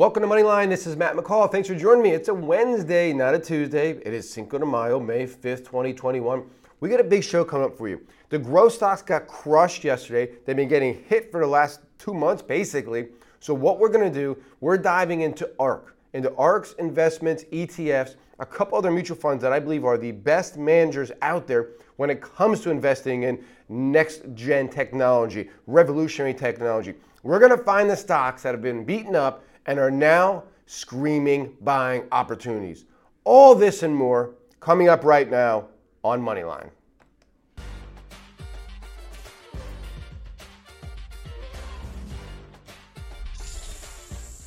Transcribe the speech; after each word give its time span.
Welcome 0.00 0.22
to 0.22 0.28
Moneyline. 0.30 0.70
This 0.70 0.86
is 0.86 0.96
Matt 0.96 1.14
McCall. 1.14 1.52
Thanks 1.52 1.68
for 1.68 1.74
joining 1.74 2.02
me. 2.02 2.12
It's 2.12 2.28
a 2.28 2.34
Wednesday, 2.34 3.12
not 3.12 3.34
a 3.34 3.38
Tuesday. 3.38 3.90
It 3.90 4.14
is 4.14 4.30
Cinco 4.30 4.56
de 4.56 4.64
Mayo, 4.64 4.98
May 4.98 5.26
5th, 5.26 5.58
2021. 5.58 6.42
We 6.80 6.88
got 6.88 7.00
a 7.00 7.04
big 7.04 7.22
show 7.22 7.44
coming 7.44 7.66
up 7.66 7.76
for 7.76 7.86
you. 7.86 8.00
The 8.30 8.38
growth 8.38 8.72
stocks 8.72 9.02
got 9.02 9.26
crushed 9.26 9.84
yesterday. 9.84 10.32
They've 10.46 10.56
been 10.56 10.70
getting 10.70 11.04
hit 11.04 11.30
for 11.30 11.40
the 11.40 11.46
last 11.46 11.80
two 11.98 12.14
months, 12.14 12.40
basically. 12.40 13.08
So, 13.40 13.52
what 13.52 13.78
we're 13.78 13.90
going 13.90 14.10
to 14.10 14.18
do, 14.18 14.42
we're 14.60 14.78
diving 14.78 15.20
into 15.20 15.50
ARK, 15.58 15.94
into 16.14 16.34
ARK's 16.36 16.74
investments, 16.78 17.44
ETFs, 17.52 18.16
a 18.38 18.46
couple 18.46 18.78
other 18.78 18.90
mutual 18.90 19.18
funds 19.18 19.42
that 19.42 19.52
I 19.52 19.60
believe 19.60 19.84
are 19.84 19.98
the 19.98 20.12
best 20.12 20.56
managers 20.56 21.12
out 21.20 21.46
there 21.46 21.72
when 21.96 22.08
it 22.08 22.22
comes 22.22 22.62
to 22.62 22.70
investing 22.70 23.24
in 23.24 23.44
next 23.68 24.22
gen 24.32 24.70
technology, 24.70 25.50
revolutionary 25.66 26.32
technology. 26.32 26.94
We're 27.22 27.38
going 27.38 27.54
to 27.54 27.62
find 27.62 27.90
the 27.90 27.96
stocks 27.96 28.44
that 28.44 28.54
have 28.54 28.62
been 28.62 28.82
beaten 28.82 29.14
up 29.14 29.44
and 29.66 29.78
are 29.78 29.90
now 29.90 30.44
screaming 30.66 31.56
buying 31.60 32.04
opportunities. 32.12 32.84
All 33.24 33.54
this 33.54 33.82
and 33.82 33.94
more 33.94 34.34
coming 34.60 34.88
up 34.88 35.04
right 35.04 35.28
now 35.28 35.66
on 36.04 36.22
Moneyline. 36.22 36.70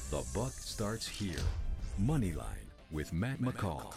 The 0.09 0.23
buck 0.33 0.53
starts 0.53 1.07
here. 1.07 1.39
Moneyline 1.99 2.69
with 2.91 3.11
Matt 3.11 3.41
McCall. 3.41 3.93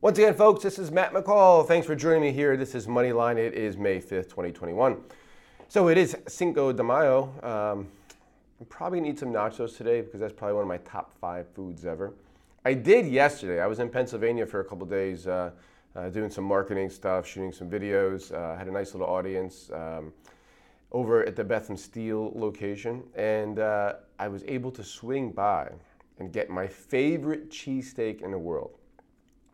Once 0.00 0.16
again, 0.18 0.32
folks, 0.32 0.62
this 0.62 0.78
is 0.78 0.90
Matt 0.90 1.12
McCall. 1.12 1.68
Thanks 1.68 1.86
for 1.86 1.94
joining 1.94 2.22
me 2.22 2.32
here. 2.32 2.56
This 2.56 2.74
is 2.74 2.86
Moneyline. 2.86 3.36
It 3.36 3.52
is 3.52 3.76
May 3.76 4.00
5th, 4.00 4.30
2021. 4.30 4.96
So 5.68 5.88
it 5.88 5.98
is 5.98 6.16
Cinco 6.26 6.72
de 6.72 6.82
Mayo. 6.82 7.34
Um, 7.42 7.88
I 8.60 8.64
probably 8.68 8.98
gonna 8.98 9.12
eat 9.12 9.18
some 9.18 9.32
nachos 9.32 9.76
today 9.76 10.02
because 10.02 10.20
that's 10.20 10.34
probably 10.34 10.54
one 10.54 10.62
of 10.62 10.68
my 10.68 10.76
top 10.78 11.14
five 11.18 11.48
foods 11.54 11.86
ever. 11.86 12.12
I 12.66 12.74
did 12.74 13.06
yesterday. 13.06 13.62
I 13.62 13.66
was 13.66 13.78
in 13.78 13.88
Pennsylvania 13.88 14.44
for 14.44 14.60
a 14.60 14.64
couple 14.64 14.86
days 14.86 15.26
uh, 15.26 15.52
uh, 15.96 16.10
doing 16.10 16.28
some 16.28 16.44
marketing 16.44 16.90
stuff, 16.90 17.26
shooting 17.26 17.52
some 17.52 17.70
videos. 17.70 18.34
Uh, 18.34 18.58
had 18.58 18.68
a 18.68 18.70
nice 18.70 18.92
little 18.92 19.06
audience 19.06 19.70
um, 19.72 20.12
over 20.92 21.24
at 21.24 21.36
the 21.36 21.44
Bethlehem 21.44 21.78
Steel 21.78 22.32
location. 22.34 23.02
And 23.14 23.60
uh, 23.60 23.94
I 24.18 24.28
was 24.28 24.44
able 24.46 24.70
to 24.72 24.84
swing 24.84 25.30
by 25.32 25.70
and 26.18 26.30
get 26.30 26.50
my 26.50 26.66
favorite 26.66 27.50
cheesesteak 27.50 28.20
in 28.20 28.30
the 28.30 28.38
world. 28.38 28.76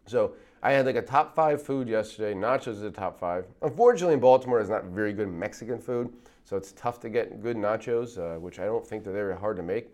So 0.06 0.34
I 0.64 0.72
had 0.72 0.84
like 0.84 0.96
a 0.96 1.02
top 1.02 1.32
five 1.32 1.62
food 1.62 1.88
yesterday. 1.88 2.34
Nachos 2.34 2.68
is 2.68 2.82
a 2.82 2.90
top 2.90 3.20
five. 3.20 3.44
Unfortunately, 3.62 4.14
in 4.14 4.20
Baltimore, 4.20 4.58
there's 4.58 4.68
not 4.68 4.86
very 4.86 5.12
good 5.12 5.28
Mexican 5.28 5.78
food. 5.78 6.12
So 6.46 6.56
it's 6.56 6.70
tough 6.72 7.00
to 7.00 7.08
get 7.08 7.42
good 7.42 7.56
nachos, 7.56 8.18
uh, 8.18 8.38
which 8.38 8.60
I 8.60 8.66
don't 8.66 8.86
think 8.86 9.02
they're 9.02 9.12
very 9.12 9.36
hard 9.36 9.56
to 9.56 9.64
make. 9.64 9.88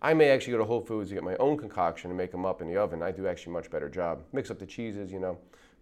I 0.00 0.14
may 0.14 0.28
actually 0.28 0.52
go 0.52 0.58
to 0.58 0.64
Whole 0.64 0.80
Foods 0.80 1.08
to 1.08 1.14
get 1.14 1.24
my 1.24 1.34
own 1.38 1.56
concoction 1.56 2.12
and 2.12 2.16
make 2.16 2.30
them 2.30 2.46
up 2.46 2.62
in 2.62 2.68
the 2.68 2.76
oven. 2.76 3.02
I 3.02 3.10
do 3.10 3.26
actually 3.26 3.54
much 3.54 3.72
better 3.72 3.88
job. 3.88 4.22
Mix 4.32 4.48
up 4.52 4.60
the 4.60 4.66
cheeses, 4.66 5.10
you 5.10 5.18
know, 5.18 5.36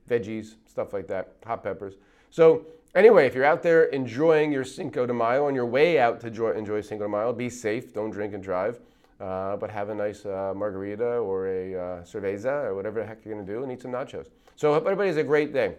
veggies, 0.09 0.55
stuff 0.67 0.95
like 0.95 1.07
that, 1.09 1.35
hot 1.45 1.63
peppers. 1.63 1.97
So 2.31 2.65
anyway, 2.95 3.27
if 3.27 3.35
you're 3.35 3.45
out 3.45 3.63
there 3.63 3.85
enjoying 3.85 4.51
your 4.51 4.65
Cinco 4.65 5.05
de 5.05 5.13
Mayo 5.13 5.47
on 5.47 5.55
your 5.55 5.67
way 5.67 5.99
out 5.99 6.21
to 6.21 6.29
enjoy, 6.29 6.53
enjoy 6.53 6.81
Cinco 6.81 7.05
de 7.05 7.11
Mayo, 7.11 7.35
be 7.35 7.51
safe. 7.51 7.93
Don't 7.93 8.11
drink 8.11 8.33
and 8.33 8.43
drive. 8.43 8.81
Uh, 9.21 9.57
but 9.57 9.71
have 9.71 9.91
a 9.91 9.95
nice 9.95 10.25
uh, 10.25 10.55
margarita 10.57 11.19
or 11.19 11.49
a 11.49 11.75
uh, 11.75 12.03
cerveza 12.03 12.65
or 12.65 12.75
whatever 12.75 13.01
the 13.01 13.07
heck 13.07 13.25
you're 13.25 13.35
going 13.35 13.47
to 13.47 13.53
do 13.53 13.63
and 13.63 13.71
eat 13.71 13.83
some 13.83 13.93
nachos. 13.93 14.29
So 14.57 14.73
hope 14.73 14.85
everybody 14.85 15.09
has 15.09 15.19
a 15.19 15.23
great 15.23 15.53
day. 15.53 15.75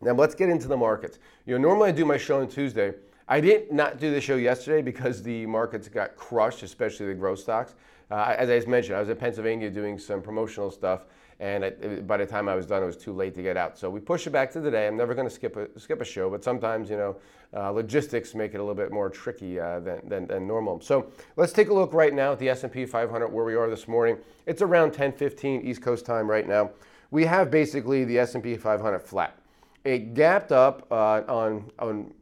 Now 0.00 0.12
let's 0.12 0.34
get 0.34 0.48
into 0.48 0.66
the 0.66 0.76
markets. 0.76 1.18
You 1.44 1.58
know, 1.58 1.68
normally 1.68 1.90
I 1.90 1.92
do 1.92 2.06
my 2.06 2.16
show 2.16 2.40
on 2.40 2.48
Tuesday. 2.48 2.94
I 3.28 3.40
did 3.40 3.72
not 3.72 3.98
do 3.98 4.12
the 4.12 4.20
show 4.20 4.36
yesterday 4.36 4.82
because 4.82 5.22
the 5.22 5.46
markets 5.46 5.88
got 5.88 6.16
crushed, 6.16 6.62
especially 6.62 7.06
the 7.06 7.14
growth 7.14 7.40
stocks. 7.40 7.74
Uh, 8.08 8.36
as 8.38 8.48
I 8.48 8.68
mentioned, 8.68 8.96
I 8.96 9.00
was 9.00 9.08
in 9.08 9.16
Pennsylvania 9.16 9.68
doing 9.68 9.98
some 9.98 10.22
promotional 10.22 10.70
stuff, 10.70 11.06
and 11.40 11.64
it, 11.64 12.06
by 12.06 12.18
the 12.18 12.26
time 12.26 12.48
I 12.48 12.54
was 12.54 12.66
done, 12.66 12.84
it 12.84 12.86
was 12.86 12.96
too 12.96 13.12
late 13.12 13.34
to 13.34 13.42
get 13.42 13.56
out. 13.56 13.76
So 13.76 13.90
we 13.90 13.98
pushed 13.98 14.28
it 14.28 14.30
back 14.30 14.52
to 14.52 14.60
today. 14.60 14.86
I'm 14.86 14.96
never 14.96 15.12
going 15.12 15.26
to 15.26 15.34
skip 15.34 15.56
a 15.56 15.78
skip 15.78 16.00
a 16.00 16.04
show, 16.04 16.30
but 16.30 16.44
sometimes 16.44 16.88
you 16.88 16.96
know 16.96 17.16
uh, 17.52 17.70
logistics 17.70 18.32
make 18.36 18.54
it 18.54 18.58
a 18.58 18.60
little 18.60 18.76
bit 18.76 18.92
more 18.92 19.10
tricky 19.10 19.58
uh, 19.58 19.80
than, 19.80 20.08
than, 20.08 20.26
than, 20.28 20.46
normal. 20.46 20.80
So 20.80 21.10
let's 21.34 21.52
take 21.52 21.68
a 21.68 21.74
look 21.74 21.92
right 21.92 22.14
now 22.14 22.32
at 22.32 22.38
the 22.38 22.48
S&P 22.48 22.86
500 22.86 23.28
where 23.28 23.44
we 23.44 23.56
are 23.56 23.68
this 23.68 23.88
morning. 23.88 24.18
It's 24.46 24.62
around 24.62 24.92
10:15 24.92 25.64
East 25.64 25.82
Coast 25.82 26.06
time 26.06 26.30
right 26.30 26.46
now. 26.46 26.70
We 27.10 27.24
have 27.24 27.50
basically 27.50 28.04
the 28.04 28.20
S&P 28.20 28.56
500 28.56 29.00
flat. 29.00 29.36
It 29.84 30.14
gapped 30.14 30.52
up 30.52 30.86
uh, 30.92 31.22
on 31.26 31.72
on 31.80 32.14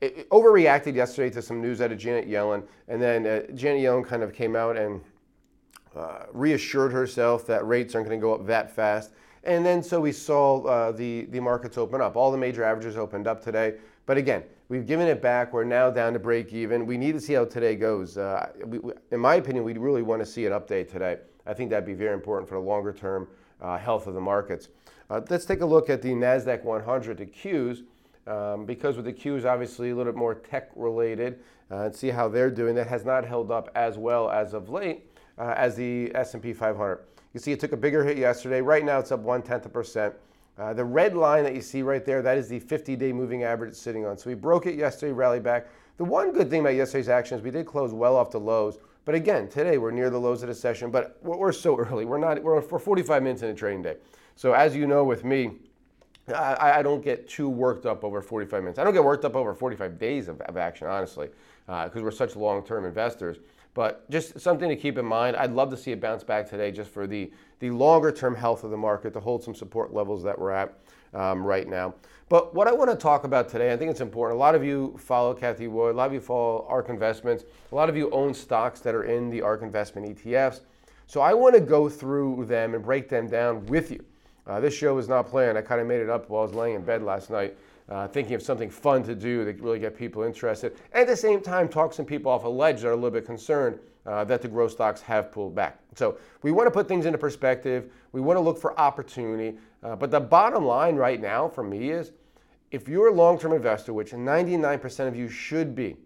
overreacted 0.00 0.94
yesterday 0.94 1.30
to 1.30 1.42
some 1.42 1.60
news 1.60 1.80
out 1.80 1.92
of 1.92 1.98
Janet 1.98 2.28
Yellen, 2.28 2.62
and 2.88 3.00
then 3.02 3.26
uh, 3.26 3.42
Janet 3.54 3.82
Yellen 3.82 4.04
kind 4.04 4.22
of 4.22 4.32
came 4.32 4.54
out 4.54 4.76
and 4.76 5.00
uh, 5.96 6.24
reassured 6.32 6.92
herself 6.92 7.46
that 7.46 7.66
rates 7.66 7.94
aren't 7.94 8.06
going 8.06 8.18
to 8.18 8.22
go 8.22 8.34
up 8.34 8.46
that 8.46 8.70
fast. 8.70 9.12
And 9.44 9.64
then 9.64 9.82
so 9.82 10.00
we 10.00 10.12
saw 10.12 10.62
uh, 10.64 10.92
the, 10.92 11.26
the 11.30 11.40
markets 11.40 11.78
open 11.78 12.00
up. 12.00 12.16
All 12.16 12.30
the 12.30 12.38
major 12.38 12.62
averages 12.62 12.96
opened 12.96 13.26
up 13.26 13.42
today. 13.42 13.74
But 14.06 14.18
again, 14.18 14.42
we've 14.68 14.86
given 14.86 15.06
it 15.06 15.20
back. 15.22 15.52
We're 15.52 15.64
now 15.64 15.90
down 15.90 16.12
to 16.12 16.18
break 16.18 16.52
even. 16.52 16.86
We 16.86 16.96
need 16.96 17.12
to 17.12 17.20
see 17.20 17.32
how 17.34 17.44
today 17.44 17.74
goes. 17.74 18.16
Uh, 18.16 18.50
we, 18.64 18.78
we, 18.78 18.92
in 19.10 19.20
my 19.20 19.36
opinion, 19.36 19.64
we 19.64 19.72
really 19.74 20.02
want 20.02 20.20
to 20.20 20.26
see 20.26 20.46
an 20.46 20.52
update 20.52 20.90
today. 20.90 21.18
I 21.46 21.54
think 21.54 21.70
that'd 21.70 21.86
be 21.86 21.94
very 21.94 22.14
important 22.14 22.48
for 22.48 22.56
the 22.56 22.60
longer 22.60 22.92
term 22.92 23.28
uh, 23.60 23.78
health 23.78 24.06
of 24.06 24.14
the 24.14 24.20
markets. 24.20 24.68
Uh, 25.10 25.20
let's 25.30 25.46
take 25.46 25.62
a 25.62 25.66
look 25.66 25.88
at 25.88 26.02
the 26.02 26.10
NASDAQ 26.10 26.64
100, 26.64 27.16
the 27.16 27.26
Qs 27.26 27.82
um, 28.28 28.64
because 28.66 28.96
with 28.96 29.06
the 29.06 29.12
Qs 29.12 29.44
obviously 29.44 29.90
a 29.90 29.94
little 29.96 30.12
bit 30.12 30.18
more 30.18 30.34
tech 30.34 30.70
related 30.76 31.40
uh, 31.70 31.84
and 31.84 31.94
see 31.94 32.08
how 32.08 32.28
they're 32.28 32.50
doing. 32.50 32.74
That 32.74 32.86
has 32.86 33.04
not 33.04 33.24
held 33.24 33.50
up 33.50 33.70
as 33.74 33.98
well 33.98 34.30
as 34.30 34.54
of 34.54 34.68
late 34.68 35.10
uh, 35.38 35.54
as 35.56 35.76
the 35.76 36.14
S&P 36.14 36.52
500. 36.52 37.00
You 37.34 37.40
see 37.40 37.52
it 37.52 37.60
took 37.60 37.72
a 37.72 37.76
bigger 37.76 38.04
hit 38.04 38.18
yesterday. 38.18 38.60
Right 38.60 38.84
now 38.84 38.98
it's 38.98 39.12
up 39.12 39.20
one 39.20 39.42
tenth 39.42 39.64
of 39.64 39.70
a 39.70 39.74
percent. 39.74 40.14
Uh, 40.58 40.72
the 40.72 40.84
red 40.84 41.14
line 41.14 41.44
that 41.44 41.54
you 41.54 41.60
see 41.60 41.82
right 41.82 42.04
there, 42.04 42.20
that 42.20 42.36
is 42.36 42.48
the 42.48 42.58
50-day 42.58 43.12
moving 43.12 43.44
average 43.44 43.70
it's 43.70 43.80
sitting 43.80 44.04
on. 44.04 44.18
So 44.18 44.28
we 44.28 44.34
broke 44.34 44.66
it 44.66 44.74
yesterday, 44.74 45.12
rallied 45.12 45.44
back. 45.44 45.68
The 45.98 46.04
one 46.04 46.32
good 46.32 46.50
thing 46.50 46.60
about 46.60 46.74
yesterday's 46.74 47.08
action 47.08 47.38
is 47.38 47.44
we 47.44 47.52
did 47.52 47.64
close 47.64 47.92
well 47.92 48.16
off 48.16 48.32
the 48.32 48.40
lows. 48.40 48.78
But 49.04 49.14
again, 49.14 49.48
today 49.48 49.78
we're 49.78 49.92
near 49.92 50.10
the 50.10 50.18
lows 50.18 50.42
of 50.42 50.48
the 50.48 50.54
session, 50.54 50.90
but 50.90 51.18
we're, 51.22 51.36
we're 51.36 51.52
so 51.52 51.76
early. 51.78 52.04
We're 52.04 52.18
not. 52.18 52.42
We're 52.42 52.60
for 52.60 52.78
45 52.78 53.22
minutes 53.22 53.42
in 53.42 53.50
a 53.50 53.54
trading 53.54 53.82
day. 53.82 53.96
So 54.34 54.52
as 54.52 54.74
you 54.74 54.86
know, 54.86 55.04
with 55.04 55.24
me, 55.24 55.52
I, 56.32 56.78
I, 56.78 56.82
don't 56.82 57.02
get 57.02 57.28
too 57.28 57.48
worked 57.48 57.86
up 57.86 58.04
over 58.04 58.20
45 58.20 58.62
minutes. 58.62 58.78
I 58.78 58.84
don't 58.84 58.92
get 58.92 59.04
worked 59.04 59.24
up 59.24 59.36
over 59.36 59.54
45 59.54 59.98
days 59.98 60.28
of, 60.28 60.40
of 60.42 60.56
action, 60.56 60.86
honestly, 60.86 61.28
because 61.66 61.96
uh, 61.96 62.02
we're 62.02 62.10
such 62.10 62.36
long 62.36 62.64
term 62.64 62.84
investors. 62.84 63.38
But 63.74 64.08
just 64.10 64.40
something 64.40 64.68
to 64.68 64.76
keep 64.76 64.98
in 64.98 65.04
mind. 65.04 65.36
I'd 65.36 65.52
love 65.52 65.70
to 65.70 65.76
see 65.76 65.92
it 65.92 66.00
bounce 66.00 66.24
back 66.24 66.48
today 66.48 66.72
just 66.72 66.90
for 66.90 67.06
the, 67.06 67.30
the 67.60 67.70
longer 67.70 68.10
term 68.10 68.34
health 68.34 68.64
of 68.64 68.70
the 68.70 68.76
market 68.76 69.12
to 69.12 69.20
hold 69.20 69.44
some 69.44 69.54
support 69.54 69.92
levels 69.92 70.22
that 70.24 70.38
we're 70.38 70.50
at 70.50 70.74
um, 71.14 71.44
right 71.44 71.68
now. 71.68 71.94
But 72.28 72.54
what 72.54 72.68
I 72.68 72.72
want 72.72 72.90
to 72.90 72.96
talk 72.96 73.24
about 73.24 73.48
today, 73.48 73.72
I 73.72 73.76
think 73.76 73.90
it's 73.90 74.00
important. 74.00 74.36
A 74.36 74.40
lot 74.40 74.54
of 74.54 74.62
you 74.62 74.96
follow 74.98 75.32
Cathie 75.32 75.68
Wood, 75.68 75.94
a 75.94 75.96
lot 75.96 76.08
of 76.08 76.12
you 76.12 76.20
follow 76.20 76.66
ARK 76.68 76.88
Investments, 76.90 77.44
a 77.72 77.74
lot 77.74 77.88
of 77.88 77.96
you 77.96 78.10
own 78.10 78.34
stocks 78.34 78.80
that 78.80 78.94
are 78.94 79.04
in 79.04 79.30
the 79.30 79.40
ARK 79.40 79.62
Investment 79.62 80.18
ETFs. 80.18 80.60
So 81.06 81.22
I 81.22 81.32
want 81.32 81.54
to 81.54 81.60
go 81.60 81.88
through 81.88 82.44
them 82.44 82.74
and 82.74 82.84
break 82.84 83.08
them 83.08 83.28
down 83.28 83.64
with 83.66 83.90
you. 83.90 84.04
Uh, 84.48 84.58
this 84.58 84.74
show 84.74 84.94
was 84.94 85.08
not 85.08 85.28
planned. 85.28 85.58
I 85.58 85.62
kind 85.62 85.80
of 85.80 85.86
made 85.86 86.00
it 86.00 86.08
up 86.08 86.30
while 86.30 86.42
I 86.42 86.46
was 86.46 86.54
laying 86.54 86.74
in 86.74 86.82
bed 86.82 87.02
last 87.02 87.28
night, 87.28 87.56
uh, 87.90 88.08
thinking 88.08 88.34
of 88.34 88.42
something 88.42 88.70
fun 88.70 89.02
to 89.02 89.14
do 89.14 89.44
that 89.44 89.60
really 89.60 89.78
get 89.78 89.96
people 89.96 90.22
interested. 90.22 90.72
And 90.92 91.02
at 91.02 91.06
the 91.06 91.16
same 91.16 91.42
time, 91.42 91.68
talk 91.68 91.92
some 91.92 92.06
people 92.06 92.32
off 92.32 92.44
a 92.44 92.48
ledge 92.48 92.80
that 92.80 92.88
are 92.88 92.92
a 92.92 92.96
little 92.96 93.10
bit 93.10 93.26
concerned 93.26 93.78
uh, 94.06 94.24
that 94.24 94.40
the 94.40 94.48
growth 94.48 94.72
stocks 94.72 95.02
have 95.02 95.30
pulled 95.30 95.54
back. 95.54 95.78
So 95.96 96.16
we 96.42 96.50
want 96.50 96.66
to 96.66 96.70
put 96.70 96.88
things 96.88 97.04
into 97.04 97.18
perspective. 97.18 97.92
We 98.12 98.22
want 98.22 98.38
to 98.38 98.40
look 98.40 98.58
for 98.58 98.78
opportunity. 98.80 99.58
Uh, 99.82 99.96
but 99.96 100.10
the 100.10 100.20
bottom 100.20 100.64
line 100.64 100.96
right 100.96 101.20
now 101.20 101.46
for 101.48 101.62
me 101.62 101.90
is 101.90 102.12
if 102.70 102.88
you're 102.88 103.08
a 103.08 103.14
long 103.14 103.38
term 103.38 103.52
investor, 103.52 103.92
which 103.92 104.12
99% 104.12 105.08
of 105.08 105.14
you 105.14 105.28
should 105.28 105.74
be, 105.74 105.96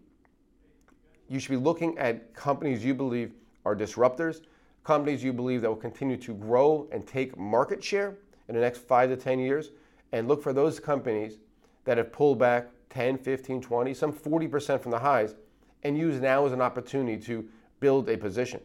you 1.29 1.39
should 1.39 1.51
be 1.51 1.57
looking 1.57 1.97
at 1.97 2.33
companies 2.33 2.83
you 2.83 2.93
believe 2.93 3.31
are 3.63 3.75
disruptors, 3.75 4.41
companies 4.83 5.23
you 5.23 5.31
believe 5.31 5.61
that 5.61 5.69
will 5.69 5.75
continue 5.77 6.17
to 6.17 6.33
grow 6.33 6.89
and 6.91 7.07
take 7.07 7.37
market 7.37 7.81
share 7.81 8.17
in 8.47 8.55
the 8.55 8.61
next 8.61 8.79
five 8.79 9.09
to 9.09 9.17
10 9.17 9.39
years 9.39 9.71
and 10.11 10.27
look 10.27 10.41
for 10.41 10.53
those 10.53 10.79
companies 10.79 11.37
that 11.85 11.97
have 11.97 12.11
pulled 12.11 12.39
back 12.39 12.69
10, 12.89 13.17
15, 13.17 13.61
20, 13.61 13.93
some 13.93 14.13
40% 14.13 14.81
from 14.81 14.91
the 14.91 14.99
highs 14.99 15.35
and 15.83 15.97
use 15.97 16.21
now 16.21 16.45
as 16.45 16.51
an 16.51 16.61
opportunity 16.61 17.21
to 17.25 17.47
build 17.79 18.09
a 18.09 18.17
position. 18.17 18.61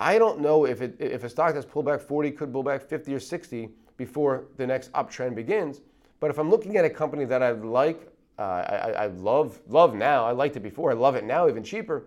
I 0.00 0.18
don't 0.18 0.40
know 0.40 0.64
if, 0.64 0.80
it, 0.80 0.96
if 1.00 1.24
a 1.24 1.28
stock 1.28 1.54
that's 1.54 1.66
pulled 1.66 1.86
back 1.86 2.00
40 2.00 2.30
could 2.30 2.52
pull 2.52 2.62
back 2.62 2.82
50 2.88 3.12
or 3.12 3.20
60 3.20 3.68
before 3.96 4.44
the 4.56 4.66
next 4.66 4.92
uptrend 4.92 5.34
begins. 5.34 5.80
But 6.20 6.30
if 6.30 6.38
I'm 6.38 6.50
looking 6.50 6.76
at 6.76 6.84
a 6.84 6.90
company 6.90 7.24
that 7.24 7.42
I 7.42 7.50
like, 7.50 8.12
uh, 8.38 8.42
I, 8.42 8.90
I 8.90 9.06
love, 9.08 9.60
love 9.66 9.94
now, 9.94 10.24
I 10.24 10.30
liked 10.30 10.56
it 10.56 10.60
before, 10.60 10.92
I 10.92 10.94
love 10.94 11.16
it 11.16 11.24
now 11.24 11.48
even 11.48 11.64
cheaper, 11.64 12.04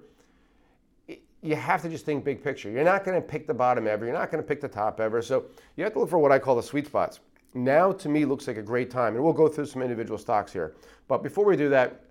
you 1.42 1.56
have 1.56 1.82
to 1.82 1.90
just 1.90 2.06
think 2.06 2.24
big 2.24 2.44
picture. 2.44 2.70
You're 2.70 2.84
not 2.84 3.04
going 3.04 3.20
to 3.20 3.28
pick 3.28 3.48
the 3.48 3.54
bottom 3.54 3.88
ever. 3.88 4.06
You're 4.06 4.14
not 4.14 4.32
going 4.32 4.44
to 4.44 4.48
pick 4.48 4.62
the 4.62 4.68
top 4.68 5.00
ever. 5.00 5.22
So 5.22 5.46
you 5.76 5.84
have 5.84 5.94
to 5.94 6.00
look 6.00 6.10
for 6.10 6.20
what 6.20 6.32
I 6.32 6.40
call 6.40 6.56
the 6.56 6.64
sweet 6.64 6.86
spots. 6.86 7.20
Now, 7.54 7.92
to 7.92 8.10
me, 8.10 8.26
looks 8.26 8.48
like 8.48 8.58
a 8.58 8.62
great 8.62 8.92
time. 8.92 9.16
And 9.16 9.24
we'll 9.24 9.34
go 9.34 9.48
through 9.48 9.66
some 9.66 9.82
individual 9.82 10.18
stocks 10.18 10.54
here. 10.54 10.74
But 11.08 11.24
before 11.24 11.46
we 11.46 11.58
do 11.58 11.70
that, 11.70 12.02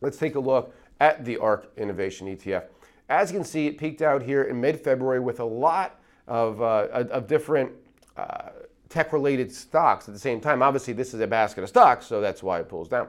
let's 0.00 0.16
take 0.16 0.34
a 0.34 0.40
look 0.40 0.74
at 1.00 1.24
the 1.24 1.36
ARK 1.36 1.70
Innovation 1.76 2.34
ETF. 2.34 2.64
As 3.08 3.30
you 3.30 3.38
can 3.38 3.44
see, 3.44 3.66
it 3.66 3.76
peaked 3.76 4.00
out 4.00 4.22
here 4.22 4.44
in 4.44 4.60
mid-February 4.60 5.20
with 5.20 5.40
a 5.40 5.44
lot 5.44 6.00
of, 6.26 6.62
uh, 6.62 6.88
of 7.10 7.26
different 7.26 7.70
uh, 8.16 8.50
tech-related 8.88 9.52
stocks 9.52 10.08
at 10.08 10.14
the 10.14 10.20
same 10.20 10.40
time. 10.40 10.62
Obviously, 10.62 10.94
this 10.94 11.12
is 11.12 11.20
a 11.20 11.26
basket 11.26 11.62
of 11.62 11.68
stocks, 11.68 12.06
so 12.06 12.20
that's 12.20 12.42
why 12.42 12.60
it 12.60 12.68
pulls 12.68 12.88
down. 12.88 13.08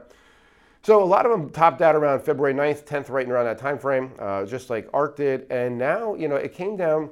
So 0.84 1.02
a 1.02 1.06
lot 1.06 1.24
of 1.24 1.32
them 1.32 1.48
topped 1.48 1.80
out 1.80 1.96
around 1.96 2.20
February 2.20 2.52
9th, 2.52 2.84
10th, 2.84 3.08
right 3.08 3.26
around 3.26 3.46
that 3.46 3.56
time 3.56 3.78
frame, 3.78 4.12
uh, 4.18 4.44
just 4.44 4.68
like 4.68 4.86
ARK 4.92 5.16
did. 5.16 5.46
And 5.48 5.78
now, 5.78 6.14
you 6.14 6.28
know, 6.28 6.36
it 6.36 6.52
came 6.52 6.76
down. 6.76 7.08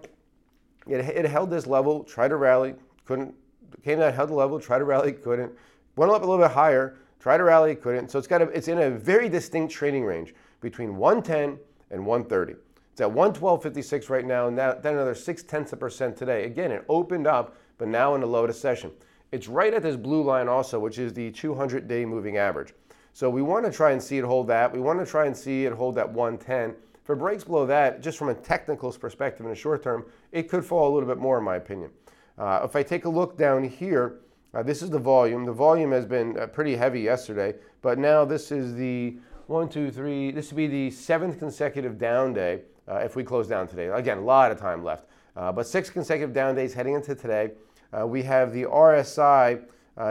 It, 0.86 1.00
it 1.00 1.24
held 1.24 1.48
this 1.48 1.66
level, 1.66 2.04
tried 2.04 2.28
to 2.28 2.36
rally, 2.36 2.74
couldn't. 3.06 3.34
Came 3.82 4.00
down, 4.00 4.12
held 4.12 4.28
the 4.28 4.34
level, 4.34 4.60
tried 4.60 4.80
to 4.80 4.84
rally, 4.84 5.12
couldn't. 5.12 5.50
Went 5.96 6.12
up 6.12 6.22
a 6.22 6.26
little 6.26 6.44
bit 6.44 6.50
higher, 6.50 6.98
tried 7.19 7.38
to 7.38 7.44
rally, 7.44 7.74
couldn't. 7.74 8.10
So 8.10 8.19
it's 8.19 8.28
got 8.28 8.42
a, 8.42 8.48
it's 8.48 8.69
in 8.69 8.76
a 8.76 8.90
very 8.90 9.30
distinct 9.30 9.72
trading 9.72 10.04
range 10.04 10.34
between 10.60 10.96
110 10.96 11.58
and 11.90 12.04
130. 12.04 12.60
It's 12.92 13.00
at 13.00 13.08
112.56 13.08 14.10
right 14.10 14.26
now, 14.26 14.48
and 14.48 14.58
then 14.58 14.76
another 14.84 15.14
six 15.14 15.42
tenths 15.42 15.72
of 15.72 15.80
percent 15.80 16.14
today. 16.14 16.44
Again, 16.44 16.72
it 16.72 16.84
opened 16.90 17.26
up, 17.26 17.56
but 17.78 17.88
now 17.88 18.16
in 18.16 18.22
a 18.22 18.26
low 18.26 18.46
to 18.46 18.52
session. 18.52 18.92
It's 19.32 19.48
right 19.48 19.72
at 19.72 19.82
this 19.82 19.96
blue 19.96 20.22
line 20.22 20.46
also, 20.46 20.78
which 20.78 20.98
is 20.98 21.14
the 21.14 21.30
200-day 21.30 22.04
moving 22.04 22.36
average. 22.36 22.75
So 23.12 23.29
we 23.29 23.43
want 23.43 23.67
to 23.67 23.73
try 23.73 23.93
and 23.93 24.03
see 24.03 24.19
it 24.19 24.25
hold 24.25 24.47
that. 24.49 24.73
We 24.73 24.81
want 24.81 24.99
to 24.99 25.06
try 25.06 25.26
and 25.26 25.37
see 25.37 25.67
it 25.67 25.73
hold 25.73 25.94
that 25.97 26.11
110. 26.11 26.75
If 27.03 27.11
it 27.11 27.17
breaks 27.17 27.44
below 27.44 27.67
that, 27.67 28.00
just 28.00 28.17
from 28.17 28.31
a 28.31 28.35
technical 28.35 28.91
perspective 28.93 29.44
in 29.44 29.50
the 29.50 29.56
short 29.56 29.82
term, 29.82 30.06
it 30.31 30.49
could 30.49 30.64
fall 30.64 30.91
a 30.91 30.93
little 30.93 31.09
bit 31.09 31.19
more 31.19 31.38
in 31.38 31.44
my 31.44 31.56
opinion. 31.56 31.91
Uh, 32.38 32.61
if 32.64 32.75
I 32.75 32.82
take 32.82 33.05
a 33.05 33.09
look 33.09 33.37
down 33.37 33.64
here, 33.64 34.20
uh, 34.55 34.62
this 34.62 34.82
is 34.82 34.91
the 34.91 34.99
volume. 34.99 35.44
The 35.44 35.53
volume 35.53 35.93
has 35.93 36.06
been 36.06 36.38
uh, 36.38 36.47
pretty 36.47 36.76
heavy 36.76 37.00
yesterday, 37.00 37.55
but 37.82 37.99
now 37.99 38.25
this 38.25 38.50
is 38.50 38.75
the 38.75 39.17
one, 39.47 39.69
two, 39.69 39.91
three. 39.91 40.31
This 40.31 40.50
would 40.50 40.56
be 40.56 40.67
the 40.67 40.91
seventh 40.91 41.38
consecutive 41.38 41.99
down 41.99 42.32
day 42.32 42.62
uh, 42.88 42.97
if 42.97 43.17
we 43.17 43.25
close 43.25 43.49
down 43.49 43.67
today. 43.67 43.88
Again, 43.88 44.19
a 44.19 44.23
lot 44.23 44.50
of 44.50 44.59
time 44.59 44.82
left, 44.85 45.06
uh, 45.37 45.53
but 45.53 45.67
six 45.67 45.91
consecutive 45.91 46.35
down 46.35 46.55
days 46.55 46.73
heading 46.73 46.94
into 46.94 47.14
today. 47.14 47.50
Uh, 47.99 48.06
we 48.06 48.23
have 48.23 48.53
the 48.53 48.64
RSI 48.64 49.62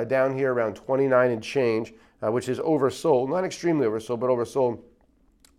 down 0.08 0.38
here 0.38 0.54
around 0.54 0.76
29 0.76 1.32
and 1.32 1.44
change 1.44 1.94
uh, 2.22 2.32
which 2.32 2.50
is 2.50 2.60
oversold, 2.60 3.30
not 3.30 3.44
extremely 3.44 3.86
oversold, 3.88 4.20
but 4.20 4.30
oversold. 4.30 4.80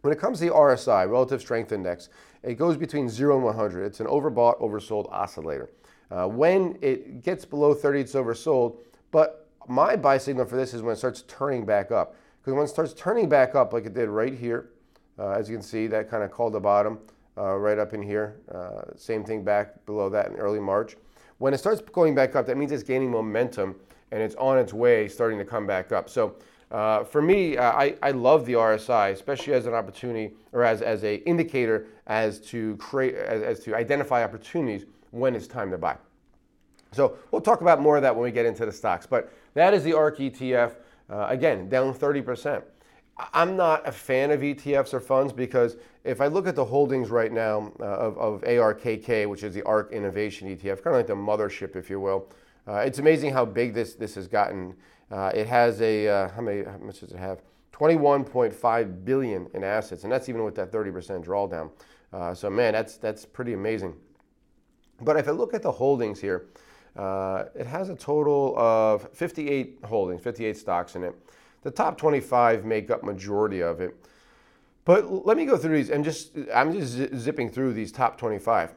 When 0.03 0.13
it 0.13 0.19
comes 0.19 0.39
to 0.39 0.47
the 0.47 0.53
RSI, 0.53 1.09
Relative 1.09 1.41
Strength 1.41 1.73
Index, 1.73 2.09
it 2.43 2.55
goes 2.55 2.77
between 2.77 3.09
0 3.09 3.37
and 3.37 3.45
100. 3.45 3.85
It's 3.85 4.01
an 4.01 4.07
overbought, 4.07 4.61
oversold 4.61 5.11
oscillator. 5.13 5.71
Uh, 6.11 6.27
when 6.27 6.77
it 6.83 7.23
gets 7.23 7.45
below 7.45 7.73
30, 7.73 8.01
it's 8.01 8.15
oversold. 8.15 8.79
But 9.11 9.49
my 9.69 9.97
buy 9.97 10.19
signal 10.19 10.47
for 10.47 10.57
this 10.57 10.75
is 10.75 10.83
when 10.83 10.93
it 10.93 10.97
starts 10.97 11.23
turning 11.29 11.65
back 11.65 11.91
up. 11.91 12.17
Because 12.41 12.55
when 12.55 12.65
it 12.65 12.69
starts 12.69 12.95
turning 12.95 13.29
back 13.29 13.55
up, 13.55 13.73
like 13.73 13.87
it 13.87 13.95
did 13.95 14.09
right 14.09 14.37
here, 14.37 14.71
uh, 15.19 15.31
as 15.31 15.49
you 15.49 15.57
can 15.57 15.63
see, 15.63 15.87
that 15.87 16.11
kind 16.11 16.25
of 16.25 16.33
called 16.33 16.55
the 16.55 16.61
bottom 16.61 16.99
uh, 17.39 17.55
right 17.57 17.79
up 17.79 17.95
in 17.95 18.03
here. 18.03 18.41
Uh, 18.53 18.83
same 18.97 19.25
thing 19.25 19.45
back 19.45 19.87
below 19.87 20.09
that 20.09 20.31
in 20.31 20.37
early 20.37 20.59
March. 20.59 20.97
When 21.39 21.55
it 21.55 21.59
starts 21.59 21.81
going 21.81 22.15
back 22.15 22.35
up, 22.35 22.47
that 22.47 22.57
means 22.57 22.73
it's 22.73 22.83
gaining 22.83 23.11
momentum 23.11 23.77
and 24.13 24.21
it's 24.23 24.37
on 24.37 24.59
its 24.59 24.73
way 24.73 25.09
starting 25.09 25.39
to 25.39 25.45
come 25.45 25.67
back 25.67 25.91
up. 25.91 26.09
So 26.09 26.37
uh, 26.71 27.03
for 27.03 27.21
me, 27.21 27.57
uh, 27.57 27.73
I, 27.73 27.97
I 28.03 28.13
love 28.13 28.47
the 28.47 28.53
RSI, 28.53 29.13
especially 29.13 29.55
as 29.55 29.67
an 29.67 29.75
opportunity 29.75 30.35
or 30.53 30.63
as, 30.65 30.83
as 30.83 31.03
a 31.03 31.17
indicator 31.29 31.87
as 32.07 32.39
to 32.41 32.77
create 32.77 33.15
as, 33.15 33.43
as 33.43 33.61
to 33.65 33.75
identify 33.75 34.23
opportunities 34.23 34.87
when 35.11 35.35
it's 35.35 35.47
time 35.47 35.71
to 35.71 35.79
buy. 35.79 35.97
So 36.93 37.17
we'll 37.31 37.41
talk 37.41 37.63
about 37.63 37.81
more 37.81 37.97
of 37.97 38.03
that 38.03 38.15
when 38.15 38.23
we 38.23 38.31
get 38.31 38.47
into 38.47 38.67
the 38.67 38.73
stocks. 38.73 39.07
But 39.07 39.33
that 39.55 39.75
is 39.75 39.83
the 39.83 39.95
ARK 39.95 40.19
ETF. 40.19 40.77
Uh, 41.11 41.27
again, 41.29 41.69
down 41.69 41.93
30%. 41.93 42.63
I'm 43.35 43.57
not 43.57 43.87
a 43.87 43.93
fan 43.93 44.31
of 44.31 44.41
ETFs 44.41 44.95
or 44.95 45.01
funds 45.01 45.33
because 45.33 45.77
if 46.05 46.21
I 46.21 46.27
look 46.27 46.47
at 46.47 46.57
the 46.57 46.65
holdings 46.65 47.11
right 47.11 47.33
now 47.33 47.73
uh, 47.81 47.85
of, 47.85 48.19
of 48.19 48.41
ARKK, 48.43 49.29
which 49.29 49.43
is 49.43 49.55
the 49.55 49.63
ARK 49.65 49.93
Innovation 49.93 50.49
ETF, 50.49 50.83
kind 50.83 50.87
of 50.87 50.95
like 50.95 51.07
the 51.07 51.15
mothership, 51.15 51.77
if 51.77 51.91
you 51.91 52.01
will, 52.01 52.29
it's 52.67 52.99
amazing 52.99 53.33
how 53.33 53.45
big 53.45 53.75
this, 53.75 53.95
this 53.95 54.15
has 54.15 54.29
gotten. 54.29 54.75
Uh, 55.11 55.31
it 55.35 55.47
has 55.47 55.81
a 55.81 56.09
uh, 56.09 56.29
how 56.31 56.41
many? 56.41 56.65
How 56.65 56.79
much 56.79 57.01
does 57.01 57.13
it 57.13 57.19
have? 57.19 57.43
21.5 57.73 59.05
billion 59.05 59.49
in 59.55 59.65
assets, 59.65 60.05
and 60.05 60.13
that's 60.13 60.29
even 60.29 60.45
with 60.45 60.55
that 60.55 60.71
30% 60.71 61.25
drawdown. 61.25 61.71
Uh, 62.13 62.35
so 62.35 62.49
man, 62.49 62.73
that's 62.73 62.97
that's 62.97 63.25
pretty 63.25 63.55
amazing. 63.55 63.95
But 65.01 65.17
if 65.17 65.27
I 65.27 65.33
look 65.33 65.55
at 65.55 65.63
the 65.63 65.73
holdings 65.73 66.21
here, 66.21 66.47
uh, 66.97 67.45
it 67.55 67.67
has 67.67 67.89
a 67.89 67.97
total 67.97 68.55
of 68.57 69.09
58 69.13 69.81
holdings, 69.85 70.23
58 70.23 70.57
stocks 70.57 70.95
in 70.95 71.03
it. 71.03 71.15
The 71.63 71.71
top 71.71 71.97
25 71.97 72.65
make 72.65 72.91
up 72.91 73.03
majority 73.03 73.63
of 73.63 73.81
it. 73.81 73.97
But 74.85 75.27
let 75.27 75.37
me 75.37 75.45
go 75.45 75.57
through 75.57 75.77
these 75.77 75.91
and 75.91 76.05
just 76.05 76.37
I'm 76.55 76.73
just 76.73 77.17
zipping 77.17 77.51
through 77.51 77.73
these 77.73 77.93
top 77.93 78.19
25. 78.19 78.75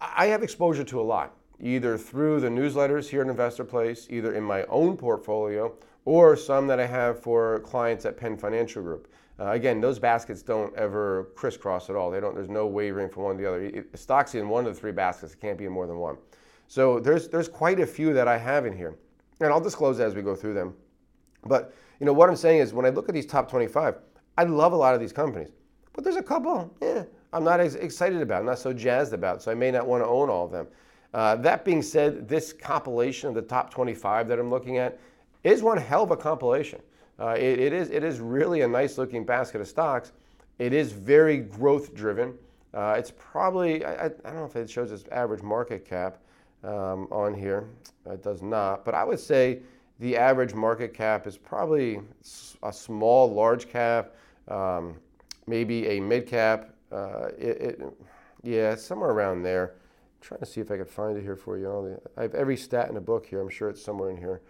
I 0.00 0.26
have 0.26 0.42
exposure 0.42 0.84
to 0.84 1.00
a 1.00 1.02
lot 1.02 1.34
either 1.60 1.96
through 1.96 2.40
the 2.40 2.48
newsletters 2.48 3.08
here 3.08 3.22
at 3.22 3.28
Investor 3.28 3.64
Place, 3.64 4.06
either 4.10 4.34
in 4.34 4.42
my 4.42 4.64
own 4.64 4.96
portfolio, 4.96 5.74
or 6.04 6.36
some 6.36 6.66
that 6.66 6.80
I 6.80 6.86
have 6.86 7.20
for 7.20 7.60
clients 7.60 8.04
at 8.04 8.16
Penn 8.16 8.36
Financial 8.36 8.82
Group. 8.82 9.08
Uh, 9.38 9.50
again, 9.50 9.80
those 9.80 9.98
baskets 9.98 10.42
don't 10.42 10.74
ever 10.76 11.30
crisscross 11.34 11.90
at 11.90 11.96
all. 11.96 12.10
They 12.10 12.20
don't. 12.20 12.34
There's 12.34 12.48
no 12.48 12.66
wavering 12.66 13.08
from 13.08 13.24
one 13.24 13.36
to 13.36 13.42
the 13.42 13.48
other. 13.48 13.62
It, 13.62 13.98
stocks 13.98 14.34
in 14.34 14.48
one 14.48 14.66
of 14.66 14.74
the 14.74 14.80
three 14.80 14.92
baskets. 14.92 15.32
It 15.32 15.40
can't 15.40 15.58
be 15.58 15.64
in 15.64 15.72
more 15.72 15.86
than 15.86 15.98
one. 15.98 16.16
So 16.68 17.00
there's 17.00 17.28
there's 17.28 17.48
quite 17.48 17.80
a 17.80 17.86
few 17.86 18.12
that 18.14 18.28
I 18.28 18.38
have 18.38 18.64
in 18.64 18.76
here, 18.76 18.96
and 19.40 19.50
I'll 19.50 19.60
disclose 19.60 19.98
as 19.98 20.14
we 20.14 20.22
go 20.22 20.36
through 20.36 20.54
them. 20.54 20.74
But 21.46 21.74
you 21.98 22.06
know 22.06 22.12
what 22.12 22.28
I'm 22.28 22.36
saying 22.36 22.60
is 22.60 22.72
when 22.72 22.86
I 22.86 22.90
look 22.90 23.08
at 23.08 23.14
these 23.14 23.26
top 23.26 23.50
25, 23.50 23.96
I 24.36 24.44
love 24.44 24.72
a 24.72 24.76
lot 24.76 24.94
of 24.94 25.00
these 25.00 25.12
companies, 25.12 25.50
but 25.92 26.04
there's 26.04 26.16
a 26.16 26.22
couple, 26.22 26.74
yeah, 26.82 27.04
I'm 27.32 27.44
not 27.44 27.60
as 27.60 27.76
excited 27.76 28.20
about, 28.20 28.40
I'm 28.40 28.46
not 28.46 28.58
so 28.58 28.72
jazzed 28.72 29.12
about. 29.12 29.42
So 29.42 29.50
I 29.50 29.54
may 29.54 29.70
not 29.70 29.86
want 29.86 30.02
to 30.02 30.08
own 30.08 30.28
all 30.28 30.44
of 30.44 30.52
them. 30.52 30.66
Uh, 31.14 31.36
that 31.36 31.64
being 31.64 31.80
said, 31.80 32.28
this 32.28 32.52
compilation 32.52 33.28
of 33.28 33.36
the 33.36 33.42
top 33.42 33.70
25 33.70 34.26
that 34.26 34.40
I'm 34.40 34.50
looking 34.50 34.78
at 34.78 34.98
is 35.44 35.62
one 35.62 35.78
hell 35.78 36.02
of 36.02 36.10
a 36.10 36.16
compilation. 36.16 36.80
Uh, 37.20 37.36
it, 37.38 37.60
it, 37.60 37.72
is, 37.72 37.90
it 37.90 38.02
is 38.02 38.18
really 38.18 38.62
a 38.62 38.68
nice 38.68 38.98
looking 38.98 39.24
basket 39.24 39.60
of 39.60 39.68
stocks. 39.68 40.10
It 40.58 40.72
is 40.72 40.90
very 40.90 41.38
growth 41.38 41.94
driven. 41.94 42.34
Uh, 42.74 42.96
it's 42.98 43.12
probably, 43.16 43.84
I, 43.84 44.06
I, 44.06 44.08
don't 44.08 44.34
know 44.34 44.44
if 44.44 44.56
it 44.56 44.68
shows 44.68 44.90
its 44.90 45.04
average 45.12 45.42
market 45.42 45.84
cap 45.84 46.18
um, 46.64 47.06
on 47.12 47.32
here. 47.32 47.68
It 48.06 48.24
does 48.24 48.42
not. 48.42 48.84
But 48.84 48.96
I 48.96 49.04
would 49.04 49.20
say 49.20 49.60
the 50.00 50.16
average 50.16 50.54
market 50.54 50.92
cap 50.92 51.28
is 51.28 51.38
probably 51.38 52.00
a 52.64 52.72
small, 52.72 53.32
large 53.32 53.68
cap, 53.68 54.16
um, 54.48 54.96
maybe 55.46 55.86
a 55.86 56.00
mid 56.00 56.26
cap. 56.26 56.70
Uh, 56.90 57.28
it, 57.38 57.60
it, 57.60 57.82
yeah, 58.42 58.74
somewhere 58.74 59.10
around 59.10 59.44
there 59.44 59.74
trying 60.24 60.40
to 60.40 60.46
see 60.46 60.60
if 60.60 60.70
I 60.70 60.78
could 60.78 60.88
find 60.88 61.18
it 61.18 61.22
here 61.22 61.36
for 61.36 61.58
you. 61.58 62.00
I 62.16 62.22
have 62.22 62.34
every 62.34 62.56
stat 62.56 62.88
in 62.88 62.94
the 62.94 63.00
book 63.00 63.26
here. 63.26 63.40
I'm 63.40 63.50
sure 63.50 63.68
it's 63.68 63.82
somewhere 63.82 64.10
in 64.10 64.16
here. 64.16 64.40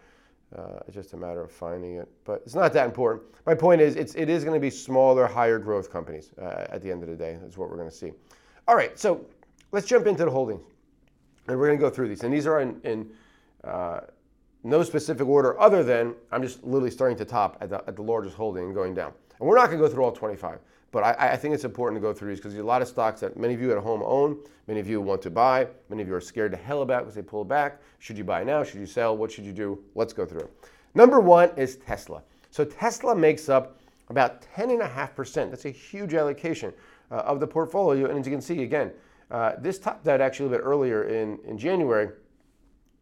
Uh, 0.56 0.78
it's 0.86 0.94
just 0.94 1.14
a 1.14 1.16
matter 1.16 1.42
of 1.42 1.50
finding 1.50 1.96
it, 1.96 2.08
but 2.24 2.42
it's 2.44 2.54
not 2.54 2.72
that 2.74 2.86
important. 2.86 3.24
My 3.44 3.56
point 3.56 3.80
is, 3.80 3.96
it's, 3.96 4.14
it 4.14 4.28
is 4.28 4.44
going 4.44 4.54
to 4.54 4.60
be 4.60 4.70
smaller, 4.70 5.26
higher 5.26 5.58
growth 5.58 5.90
companies 5.90 6.30
uh, 6.40 6.66
at 6.68 6.80
the 6.80 6.92
end 6.92 7.02
of 7.02 7.08
the 7.08 7.16
day. 7.16 7.36
That's 7.42 7.58
what 7.58 7.70
we're 7.70 7.76
going 7.76 7.90
to 7.90 7.94
see. 7.94 8.12
All 8.68 8.76
right, 8.76 8.96
so 8.96 9.26
let's 9.72 9.86
jump 9.86 10.06
into 10.06 10.24
the 10.24 10.30
holdings, 10.30 10.62
and 11.48 11.58
we're 11.58 11.66
going 11.66 11.78
to 11.78 11.84
go 11.84 11.90
through 11.90 12.08
these. 12.08 12.22
And 12.22 12.32
these 12.32 12.46
are 12.46 12.60
in, 12.60 12.80
in 12.84 13.10
uh, 13.64 14.00
no 14.62 14.84
specific 14.84 15.26
order, 15.26 15.60
other 15.60 15.82
than 15.82 16.14
I'm 16.30 16.42
just 16.42 16.62
literally 16.62 16.90
starting 16.90 17.18
to 17.18 17.24
top 17.24 17.56
at 17.60 17.70
the, 17.70 17.82
at 17.88 17.96
the 17.96 18.02
largest 18.02 18.36
holding 18.36 18.66
and 18.66 18.74
going 18.74 18.94
down. 18.94 19.12
And 19.40 19.48
we're 19.48 19.56
not 19.56 19.66
going 19.66 19.78
to 19.78 19.88
go 19.88 19.92
through 19.92 20.04
all 20.04 20.12
25. 20.12 20.60
But 20.94 21.02
I, 21.18 21.32
I 21.32 21.36
think 21.36 21.54
it's 21.54 21.64
important 21.64 22.00
to 22.00 22.00
go 22.00 22.14
through 22.14 22.28
these 22.28 22.38
because 22.38 22.52
there's 22.52 22.62
a 22.62 22.66
lot 22.66 22.80
of 22.80 22.86
stocks 22.86 23.20
that 23.22 23.36
many 23.36 23.52
of 23.52 23.60
you 23.60 23.72
at 23.72 23.78
home 23.78 24.00
own, 24.04 24.38
many 24.68 24.78
of 24.78 24.88
you 24.88 25.00
want 25.00 25.22
to 25.22 25.30
buy, 25.30 25.66
many 25.88 26.02
of 26.02 26.08
you 26.08 26.14
are 26.14 26.20
scared 26.20 26.52
to 26.52 26.56
hell 26.56 26.82
about 26.82 27.00
because 27.00 27.16
they 27.16 27.22
pull 27.22 27.44
back. 27.44 27.82
Should 27.98 28.16
you 28.16 28.22
buy 28.22 28.44
now? 28.44 28.62
Should 28.62 28.78
you 28.78 28.86
sell? 28.86 29.16
What 29.16 29.32
should 29.32 29.44
you 29.44 29.52
do? 29.52 29.82
Let's 29.96 30.12
go 30.12 30.24
through. 30.24 30.48
Number 30.94 31.18
one 31.18 31.50
is 31.56 31.78
Tesla. 31.78 32.22
So 32.52 32.64
Tesla 32.64 33.16
makes 33.16 33.48
up 33.48 33.80
about 34.08 34.46
10.5%. 34.56 35.50
That's 35.50 35.64
a 35.64 35.70
huge 35.70 36.14
allocation 36.14 36.72
uh, 37.10 37.16
of 37.16 37.40
the 37.40 37.46
portfolio. 37.48 38.08
And 38.08 38.16
as 38.16 38.24
you 38.24 38.30
can 38.30 38.40
see, 38.40 38.62
again, 38.62 38.92
uh, 39.32 39.54
this 39.58 39.80
topped 39.80 40.06
out 40.06 40.20
actually 40.20 40.46
a 40.46 40.50
bit 40.50 40.60
earlier 40.62 41.08
in, 41.08 41.40
in 41.44 41.58
January, 41.58 42.10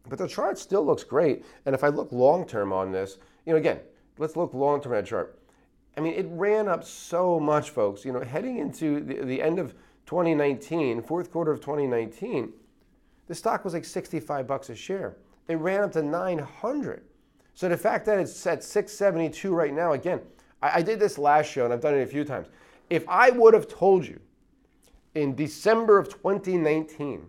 but 0.09 0.17
the 0.17 0.27
chart 0.27 0.57
still 0.57 0.83
looks 0.83 1.03
great. 1.03 1.45
And 1.67 1.75
if 1.75 1.83
I 1.83 1.89
look 1.89 2.11
long 2.11 2.47
term 2.47 2.73
on 2.73 2.91
this, 2.91 3.19
you 3.45 3.53
know, 3.53 3.59
again, 3.59 3.81
let's 4.17 4.35
look 4.35 4.55
long 4.55 4.81
term 4.81 4.93
at 4.93 5.03
a 5.03 5.05
chart. 5.05 5.37
I 5.95 6.01
mean, 6.01 6.13
it 6.13 6.25
ran 6.29 6.67
up 6.67 6.83
so 6.83 7.39
much, 7.39 7.69
folks. 7.69 8.03
You 8.03 8.11
know, 8.13 8.21
heading 8.21 8.57
into 8.57 8.99
the, 9.01 9.25
the 9.25 9.41
end 9.41 9.59
of 9.59 9.73
2019, 10.05 11.01
fourth 11.01 11.31
quarter 11.31 11.51
of 11.51 11.59
2019, 11.61 12.51
the 13.27 13.35
stock 13.35 13.63
was 13.63 13.73
like 13.73 13.85
65 13.85 14.47
bucks 14.47 14.69
a 14.69 14.75
share. 14.75 15.17
It 15.47 15.55
ran 15.55 15.81
up 15.81 15.91
to 15.93 16.01
900. 16.01 17.03
So 17.53 17.69
the 17.69 17.77
fact 17.77 18.05
that 18.07 18.19
it's 18.19 18.45
at 18.47 18.63
672 18.63 19.53
right 19.53 19.73
now, 19.73 19.93
again, 19.93 20.21
I, 20.61 20.79
I 20.79 20.81
did 20.81 20.99
this 20.99 21.17
last 21.17 21.51
show 21.51 21.65
and 21.65 21.73
I've 21.73 21.81
done 21.81 21.95
it 21.95 22.01
a 22.01 22.07
few 22.07 22.23
times. 22.23 22.47
If 22.89 23.07
I 23.07 23.29
would 23.29 23.53
have 23.53 23.67
told 23.67 24.05
you 24.05 24.19
in 25.15 25.35
December 25.35 25.97
of 25.97 26.09
2019, 26.09 27.25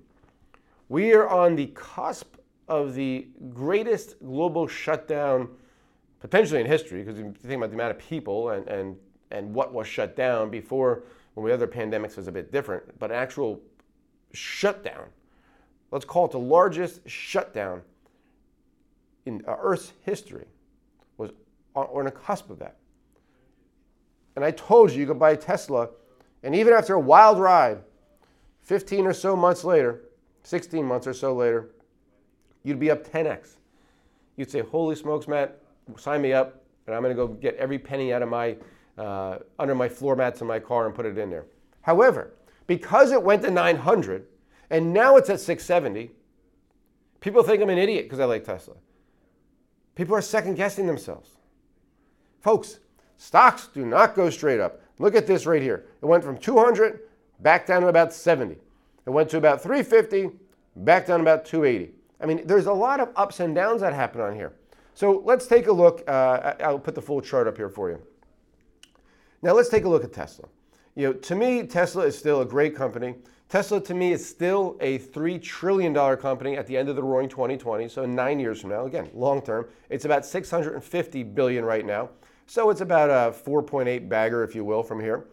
we 0.88 1.12
are 1.12 1.28
on 1.28 1.56
the 1.56 1.66
cusp 1.68 2.36
of 2.68 2.94
the 2.94 3.28
greatest 3.52 4.18
global 4.20 4.66
shutdown 4.66 5.48
potentially 6.24 6.58
in 6.58 6.66
history, 6.66 7.02
because 7.02 7.18
you 7.18 7.34
think 7.42 7.58
about 7.58 7.68
the 7.68 7.74
amount 7.74 7.90
of 7.90 7.98
people 7.98 8.48
and, 8.48 8.66
and, 8.66 8.96
and 9.30 9.52
what 9.52 9.74
was 9.74 9.86
shut 9.86 10.16
down 10.16 10.48
before 10.48 11.02
when 11.34 11.44
we 11.44 11.52
other 11.52 11.66
pandemics 11.66 12.16
was 12.16 12.28
a 12.28 12.32
bit 12.32 12.50
different, 12.50 12.98
but 12.98 13.12
actual 13.12 13.60
shutdown. 14.32 15.04
Let's 15.90 16.06
call 16.06 16.24
it 16.24 16.30
the 16.30 16.38
largest 16.38 17.06
shutdown 17.06 17.82
in 19.26 19.44
uh, 19.46 19.56
Earth's 19.60 19.92
history 20.00 20.46
was 21.18 21.30
on 21.74 22.06
the 22.06 22.10
cusp 22.10 22.48
of 22.48 22.58
that. 22.58 22.76
And 24.34 24.42
I 24.46 24.50
told 24.50 24.92
you 24.92 25.00
you 25.00 25.06
could 25.06 25.18
buy 25.18 25.32
a 25.32 25.36
Tesla, 25.36 25.90
and 26.42 26.54
even 26.54 26.72
after 26.72 26.94
a 26.94 27.00
wild 27.00 27.38
ride, 27.38 27.80
15 28.62 29.06
or 29.06 29.12
so 29.12 29.36
months 29.36 29.62
later, 29.62 30.00
16 30.44 30.86
months 30.86 31.06
or 31.06 31.12
so 31.12 31.34
later, 31.34 31.68
you'd 32.62 32.80
be 32.80 32.90
up 32.90 33.06
10x. 33.06 33.56
You'd 34.36 34.50
say, 34.50 34.60
"Holy 34.60 34.96
smokes, 34.96 35.28
Matt! 35.28 35.60
Sign 35.96 36.22
me 36.22 36.32
up, 36.32 36.62
and 36.86 36.94
I'm 36.94 37.02
going 37.02 37.14
to 37.14 37.26
go 37.26 37.28
get 37.28 37.56
every 37.56 37.78
penny 37.78 38.12
out 38.12 38.22
of 38.22 38.28
my 38.28 38.56
uh, 38.96 39.38
under 39.58 39.74
my 39.74 39.88
floor 39.88 40.16
mats 40.16 40.40
in 40.40 40.46
my 40.46 40.58
car 40.58 40.86
and 40.86 40.94
put 40.94 41.06
it 41.06 41.18
in 41.18 41.30
there." 41.30 41.46
However, 41.82 42.34
because 42.66 43.12
it 43.12 43.22
went 43.22 43.42
to 43.42 43.50
900 43.50 44.26
and 44.70 44.92
now 44.92 45.16
it's 45.16 45.28
at 45.28 45.40
670, 45.40 46.10
people 47.20 47.42
think 47.42 47.62
I'm 47.62 47.70
an 47.70 47.78
idiot 47.78 48.06
because 48.06 48.20
I 48.20 48.24
like 48.24 48.44
Tesla. 48.44 48.74
People 49.94 50.16
are 50.16 50.22
second 50.22 50.54
guessing 50.54 50.86
themselves. 50.86 51.30
Folks, 52.40 52.80
stocks 53.16 53.68
do 53.68 53.84
not 53.84 54.14
go 54.14 54.30
straight 54.30 54.60
up. 54.60 54.80
Look 54.98 55.14
at 55.14 55.26
this 55.26 55.46
right 55.46 55.62
here. 55.62 55.86
It 56.02 56.06
went 56.06 56.24
from 56.24 56.38
200 56.38 57.00
back 57.40 57.66
down 57.66 57.82
to 57.82 57.88
about 57.88 58.12
70. 58.12 58.56
It 59.06 59.10
went 59.10 59.28
to 59.30 59.36
about 59.36 59.62
350, 59.62 60.30
back 60.76 61.06
down 61.06 61.18
to 61.18 61.22
about 61.22 61.44
280. 61.44 61.92
I 62.20 62.26
mean, 62.26 62.46
there's 62.46 62.66
a 62.66 62.72
lot 62.72 63.00
of 63.00 63.10
ups 63.16 63.40
and 63.40 63.54
downs 63.54 63.82
that 63.82 63.92
happen 63.92 64.20
on 64.20 64.34
here. 64.34 64.54
So 64.94 65.22
let's 65.24 65.46
take 65.46 65.66
a 65.66 65.72
look. 65.72 66.02
Uh, 66.08 66.54
I'll 66.60 66.78
put 66.78 66.94
the 66.94 67.02
full 67.02 67.20
chart 67.20 67.46
up 67.46 67.56
here 67.56 67.68
for 67.68 67.90
you. 67.90 68.00
Now 69.42 69.52
let's 69.52 69.68
take 69.68 69.84
a 69.84 69.88
look 69.88 70.04
at 70.04 70.12
Tesla. 70.12 70.48
You 70.94 71.08
know, 71.08 71.12
to 71.12 71.34
me, 71.34 71.64
Tesla 71.64 72.04
is 72.04 72.16
still 72.16 72.40
a 72.40 72.46
great 72.46 72.76
company. 72.76 73.16
Tesla 73.48 73.80
to 73.80 73.94
me 73.94 74.12
is 74.12 74.26
still 74.26 74.76
a 74.80 74.98
$3 75.00 75.42
trillion 75.42 75.94
company 76.16 76.56
at 76.56 76.66
the 76.66 76.76
end 76.76 76.88
of 76.88 76.96
the 76.96 77.02
roaring 77.02 77.28
2020, 77.28 77.88
so 77.88 78.06
nine 78.06 78.40
years 78.40 78.60
from 78.60 78.70
now. 78.70 78.86
Again, 78.86 79.10
long 79.12 79.42
term. 79.42 79.66
It's 79.90 80.04
about 80.04 80.24
650 80.24 81.22
billion 81.24 81.64
right 81.64 81.84
now. 81.84 82.10
So 82.46 82.70
it's 82.70 82.80
about 82.80 83.10
a 83.10 83.36
4.8 83.36 84.08
bagger, 84.08 84.44
if 84.44 84.54
you 84.54 84.64
will, 84.64 84.82
from 84.82 85.00
here. 85.00 85.26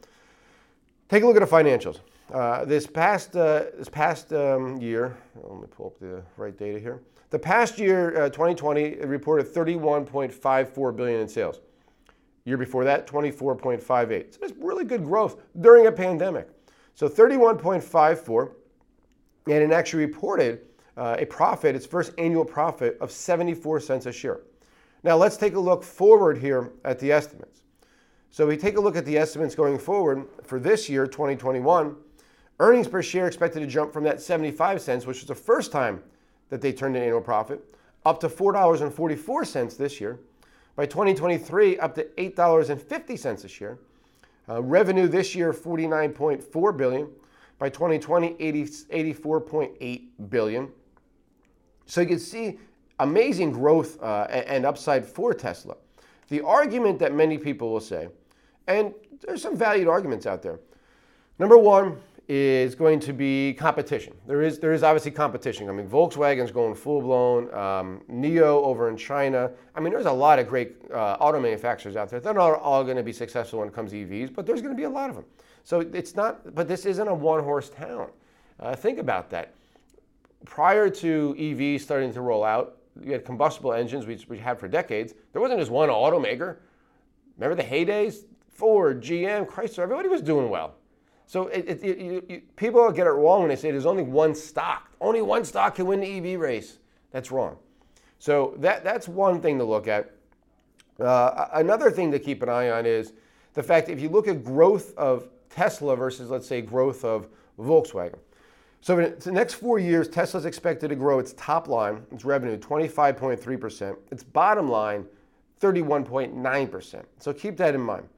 Take 1.10 1.24
a 1.24 1.28
look 1.28 1.36
at 1.36 1.48
the 1.48 1.56
financials. 1.56 2.00
Uh, 2.34 2.64
this 2.66 2.88
past, 2.88 3.36
uh, 3.36 3.66
this 3.78 3.90
past 3.90 4.32
um, 4.34 4.78
year, 4.78 5.18
let 5.44 5.62
me 5.62 5.68
pull 5.70 5.88
up 5.88 6.00
the 6.00 6.24
right 6.38 6.58
data 6.58 6.80
here. 6.80 7.02
The 7.32 7.40
past 7.40 7.80
year, 7.80 8.24
uh, 8.24 8.30
2020, 8.30 8.84
it 8.84 9.08
reported 9.08 9.48
31.54 9.48 10.96
billion 10.96 11.22
in 11.22 11.28
sales. 11.30 11.62
Year 12.44 12.58
before 12.58 12.84
that, 12.84 13.08
24.58. 13.08 14.34
So 14.34 14.40
it's 14.42 14.54
really 14.58 14.84
good 14.84 15.06
growth 15.06 15.42
during 15.62 15.88
a 15.88 15.92
pandemic. 15.92 16.50
So 16.94 17.08
31.54, 17.08 18.52
and 19.48 19.64
it 19.64 19.72
actually 19.72 20.06
reported 20.06 20.60
uh, 20.98 21.16
a 21.20 21.26
profit, 21.26 21.74
its 21.74 21.86
first 21.86 22.12
annual 22.18 22.44
profit 22.44 22.98
of 23.00 23.12
74 23.12 23.80
cents 23.80 24.06
a 24.08 24.12
share. 24.12 24.42
Now 25.04 25.16
let's 25.16 25.38
take 25.38 25.56
a 25.56 25.60
look 25.60 25.84
forward 25.84 26.38
here 26.38 26.74
at 26.84 27.00
the 27.00 27.14
estimates. 27.14 27.64
So 28.30 28.46
we 28.46 28.58
take 28.58 28.76
a 28.76 28.82
look 28.82 28.98
at 28.98 29.06
the 29.06 29.18
estimates 29.18 29.56
going 29.56 29.80
forward 29.80 30.26
for 30.44 30.60
this 30.60 30.90
year, 30.90 31.08
2021. 31.08 31.96
Earnings 32.60 32.88
per 32.90 33.02
share 33.02 33.28
expected 33.28 33.62
to 33.62 33.68
jump 33.68 33.94
from 33.94 34.04
that 34.04 34.22
75 34.22 34.82
cents, 34.82 35.06
which 35.06 35.20
was 35.20 35.28
the 35.28 35.36
first 35.36 35.72
time 35.72 36.04
that 36.52 36.62
they 36.62 36.72
turned 36.72 36.96
an 36.96 37.02
annual 37.02 37.22
profit, 37.22 37.64
up 38.06 38.20
to 38.20 38.30
$4.44 38.30 39.78
this 39.78 40.00
year. 40.00 40.20
By 40.76 40.86
2023, 40.86 41.80
up 41.80 41.96
to 41.96 42.04
$8.50 42.04 43.44
a 43.44 43.48
share. 43.48 43.80
Uh, 44.50 44.62
revenue 44.62 45.08
this 45.08 45.34
year 45.34 45.54
49.4 45.54 46.78
billion. 46.78 47.10
By 47.58 47.70
2020, 47.70 48.36
80, 48.40 48.64
84.8 48.64 50.02
billion. 50.30 50.70
So 51.86 52.02
you 52.02 52.08
can 52.08 52.20
see 52.20 52.60
amazing 53.00 53.52
growth 53.52 54.02
uh, 54.02 54.28
and 54.30 54.66
upside 54.66 55.06
for 55.06 55.34
Tesla. 55.34 55.76
The 56.30 56.42
argument 56.42 57.00
that 57.00 57.14
many 57.14 57.38
people 57.38 57.72
will 57.72 57.80
say, 57.80 58.10
and 58.68 58.94
there's 59.22 59.42
some 59.42 59.56
valued 59.56 59.88
arguments 59.88 60.26
out 60.26 60.42
there. 60.42 60.60
Number 61.40 61.58
one, 61.58 61.98
is 62.34 62.76
going 62.76 62.98
to 62.98 63.12
be 63.12 63.54
competition. 63.56 64.14
There 64.26 64.42
is, 64.42 64.58
there 64.58 64.72
is 64.72 64.84
obviously 64.84 65.12
competition. 65.12 65.68
I 65.68 65.74
mean, 65.74 65.86
Volkswagen's 65.86 66.50
going 66.50 66.76
full 66.76 67.02
blown, 67.02 67.54
um, 67.54 68.00
NIO 68.10 68.64
over 68.64 68.88
in 68.88 68.96
China. 68.96 69.52
I 69.76 69.82
mean, 69.82 69.92
there's 69.92 70.06
a 70.06 70.12
lot 70.14 70.40
of 70.40 70.48
great 70.48 70.78
uh, 70.94 71.18
auto 71.20 71.42
manufacturers 71.42 71.98
out 71.98 72.08
there. 72.08 72.22
They're 72.22 72.34
not 72.34 72.54
all 72.62 72.86
going 72.86 72.96
to 72.96 73.04
be 73.04 73.12
successful 73.12 73.60
when 73.60 73.68
it 73.68 73.74
comes 73.74 73.92
to 73.92 73.98
EVs, 73.98 74.34
but 74.34 74.46
there's 74.46 74.62
going 74.62 74.74
to 74.74 74.78
be 74.78 74.86
a 74.86 74.90
lot 74.90 75.10
of 75.10 75.18
them. 75.18 75.26
So 75.66 75.82
it's 75.82 76.16
not, 76.16 76.56
but 76.56 76.70
this 76.70 76.86
isn't 76.86 77.06
a 77.06 77.14
one 77.14 77.44
horse 77.44 77.70
town. 77.70 78.08
Uh, 78.62 78.78
think 78.78 78.98
about 78.98 79.30
that. 79.32 79.54
Prior 80.46 80.90
to 80.90 81.36
EVs 81.38 81.82
starting 81.82 82.14
to 82.14 82.22
roll 82.22 82.46
out, 82.46 82.78
you 83.04 83.12
had 83.12 83.26
combustible 83.26 83.74
engines, 83.74 84.06
which 84.06 84.30
we 84.30 84.38
had 84.38 84.58
for 84.58 84.70
decades. 84.70 85.14
There 85.34 85.42
wasn't 85.42 85.60
just 85.60 85.72
one 85.72 85.90
automaker. 85.90 86.60
Remember 87.38 87.62
the 87.62 87.68
heydays? 87.68 88.24
Ford, 88.48 89.04
GM, 89.04 89.46
Chrysler, 89.48 89.80
everybody 89.80 90.08
was 90.08 90.22
doing 90.22 90.50
well. 90.50 90.76
So 91.32 91.48
it, 91.48 91.64
it, 91.66 91.82
it, 91.82 91.98
you, 91.98 92.26
you, 92.28 92.42
people 92.58 92.92
get 92.92 93.08
it 93.08 93.12
wrong 93.12 93.40
when 93.40 93.48
they 93.48 93.56
say 93.56 93.72
there's 93.72 93.86
only 93.86 94.04
one 94.04 94.36
stock. 94.36 94.92
Only 95.00 95.22
one 95.22 95.46
stock 95.46 95.76
can 95.76 95.86
win 95.86 96.02
the 96.02 96.18
EV 96.18 96.38
race. 96.38 96.80
That's 97.12 97.32
wrong. 97.32 97.56
So 98.20 98.54
that, 98.58 98.84
that's 98.84 99.08
one 99.08 99.40
thing 99.40 99.58
to 99.60 99.64
look 99.64 99.88
at. 99.88 100.12
Uh, 101.00 101.48
another 101.54 101.90
thing 101.90 102.12
to 102.12 102.20
keep 102.20 102.44
an 102.44 102.50
eye 102.50 102.72
on 102.72 102.86
is 102.86 103.14
the 103.54 103.64
fact 103.64 103.88
if 103.88 104.02
you 104.02 104.10
look 104.10 104.28
at 104.28 104.44
growth 104.44 104.94
of 104.98 105.30
Tesla 105.50 105.96
versus, 105.96 106.30
let's 106.30 106.46
say, 106.46 106.62
growth 106.62 107.06
of 107.06 107.30
Volkswagen. 107.58 108.20
So 108.82 109.00
in 109.00 109.18
the 109.18 109.32
next 109.32 109.54
four 109.54 109.80
years, 109.80 110.10
Tesla 110.10 110.42
is 110.42 110.46
expected 110.46 110.90
to 110.90 110.96
grow 110.96 111.20
its 111.20 111.32
top 111.38 111.70
line, 111.70 112.06
its 112.12 112.26
revenue, 112.26 112.58
25.3%, 112.58 113.96
its 114.12 114.22
bottom 114.22 114.68
line, 114.68 115.06
31.9%. 115.62 117.06
So 117.20 117.32
keep 117.32 117.56
that 117.56 117.74
in 117.74 117.80
mind. 117.80 118.10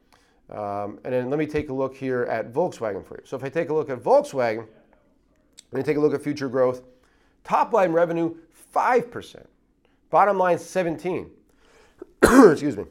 Um, 0.49 0.99
and 1.03 1.13
then 1.13 1.29
let 1.29 1.39
me 1.39 1.45
take 1.45 1.69
a 1.69 1.73
look 1.73 1.95
here 1.95 2.23
at 2.23 2.51
Volkswagen 2.51 3.05
for 3.05 3.15
you. 3.15 3.23
So 3.25 3.37
if 3.37 3.43
I 3.43 3.49
take 3.49 3.69
a 3.69 3.73
look 3.73 3.89
at 3.89 3.99
Volkswagen, 3.99 4.67
let 5.71 5.77
me 5.79 5.83
take 5.83 5.97
a 5.97 5.99
look 5.99 6.13
at 6.13 6.21
future 6.21 6.49
growth. 6.49 6.83
Top 7.43 7.73
line 7.73 7.91
revenue, 7.91 8.35
5%. 8.73 9.45
Bottom 10.09 10.37
line, 10.37 10.59
17. 10.59 11.29
Excuse 12.23 12.77
me. 12.77 12.85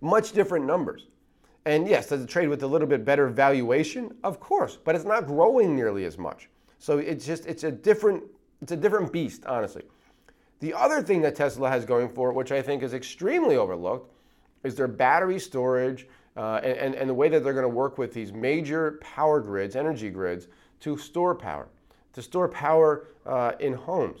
Much 0.00 0.32
different 0.32 0.64
numbers. 0.64 1.06
And 1.64 1.88
yes, 1.88 2.08
does 2.08 2.22
it 2.22 2.28
trade 2.28 2.48
with 2.48 2.62
a 2.62 2.66
little 2.66 2.86
bit 2.86 3.04
better 3.04 3.28
valuation? 3.28 4.14
Of 4.22 4.38
course, 4.40 4.78
but 4.82 4.94
it's 4.94 5.04
not 5.04 5.26
growing 5.26 5.74
nearly 5.74 6.04
as 6.04 6.16
much. 6.16 6.48
So 6.78 6.98
it's 6.98 7.26
just 7.26 7.46
it's 7.46 7.64
a 7.64 7.72
different 7.72 8.22
it's 8.62 8.72
a 8.72 8.76
different 8.76 9.12
beast, 9.12 9.44
honestly. 9.46 9.82
The 10.60 10.72
other 10.72 11.02
thing 11.02 11.20
that 11.22 11.34
Tesla 11.34 11.68
has 11.68 11.84
going 11.84 12.08
for 12.08 12.30
it, 12.30 12.34
which 12.34 12.52
I 12.52 12.62
think 12.62 12.82
is 12.82 12.94
extremely 12.94 13.56
overlooked, 13.56 14.12
is 14.62 14.74
their 14.74 14.88
battery 14.88 15.38
storage 15.38 16.06
uh, 16.36 16.60
and, 16.62 16.94
and 16.94 17.08
the 17.08 17.14
way 17.14 17.28
that 17.28 17.42
they're 17.42 17.52
going 17.54 17.62
to 17.62 17.68
work 17.68 17.98
with 17.98 18.12
these 18.12 18.32
major 18.32 18.98
power 19.00 19.40
grids, 19.40 19.74
energy 19.74 20.10
grids, 20.10 20.48
to 20.80 20.96
store 20.98 21.34
power, 21.34 21.68
to 22.12 22.20
store 22.20 22.48
power 22.48 23.08
uh, 23.24 23.52
in 23.60 23.72
homes. 23.72 24.20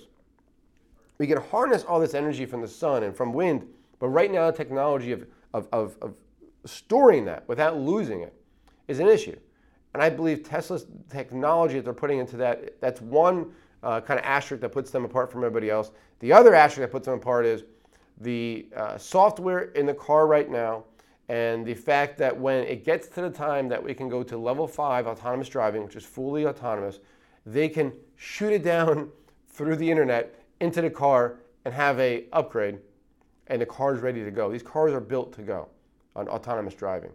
We 1.18 1.26
can 1.26 1.38
harness 1.38 1.84
all 1.84 2.00
this 2.00 2.14
energy 2.14 2.46
from 2.46 2.60
the 2.60 2.68
sun 2.68 3.02
and 3.02 3.14
from 3.14 3.32
wind, 3.32 3.66
but 3.98 4.08
right 4.08 4.30
now, 4.30 4.50
the 4.50 4.56
technology 4.56 5.12
of, 5.12 5.26
of, 5.54 5.68
of, 5.72 5.96
of 6.02 6.14
storing 6.64 7.24
that 7.26 7.46
without 7.48 7.78
losing 7.78 8.20
it 8.20 8.34
is 8.88 8.98
an 8.98 9.08
issue. 9.08 9.36
And 9.94 10.02
I 10.02 10.10
believe 10.10 10.42
Tesla's 10.42 10.86
technology 11.10 11.76
that 11.76 11.84
they're 11.84 11.94
putting 11.94 12.18
into 12.18 12.36
that, 12.36 12.80
that's 12.80 13.00
one 13.00 13.52
uh, 13.82 14.00
kind 14.00 14.20
of 14.20 14.26
asterisk 14.26 14.60
that 14.60 14.72
puts 14.72 14.90
them 14.90 15.04
apart 15.04 15.30
from 15.32 15.42
everybody 15.42 15.70
else. 15.70 15.90
The 16.20 16.32
other 16.32 16.54
asterisk 16.54 16.88
that 16.88 16.92
puts 16.92 17.06
them 17.06 17.14
apart 17.14 17.46
is 17.46 17.64
the 18.20 18.66
uh, 18.76 18.98
software 18.98 19.70
in 19.72 19.86
the 19.86 19.94
car 19.94 20.26
right 20.26 20.50
now 20.50 20.84
and 21.28 21.66
the 21.66 21.74
fact 21.74 22.18
that 22.18 22.38
when 22.38 22.64
it 22.64 22.84
gets 22.84 23.08
to 23.08 23.20
the 23.20 23.30
time 23.30 23.68
that 23.68 23.82
we 23.82 23.94
can 23.94 24.08
go 24.08 24.22
to 24.22 24.36
level 24.36 24.68
five 24.68 25.06
autonomous 25.06 25.48
driving, 25.48 25.82
which 25.84 25.96
is 25.96 26.04
fully 26.04 26.46
autonomous, 26.46 27.00
they 27.44 27.68
can 27.68 27.92
shoot 28.16 28.52
it 28.52 28.62
down 28.62 29.10
through 29.48 29.76
the 29.76 29.90
internet 29.90 30.34
into 30.60 30.80
the 30.80 30.90
car 30.90 31.38
and 31.64 31.74
have 31.74 31.98
a 31.98 32.26
upgrade, 32.32 32.78
and 33.48 33.60
the 33.60 33.66
car 33.66 33.94
is 33.94 34.00
ready 34.00 34.22
to 34.22 34.30
go. 34.30 34.50
These 34.50 34.62
cars 34.62 34.92
are 34.92 35.00
built 35.00 35.32
to 35.34 35.42
go 35.42 35.68
on 36.14 36.28
autonomous 36.28 36.74
driving. 36.74 37.10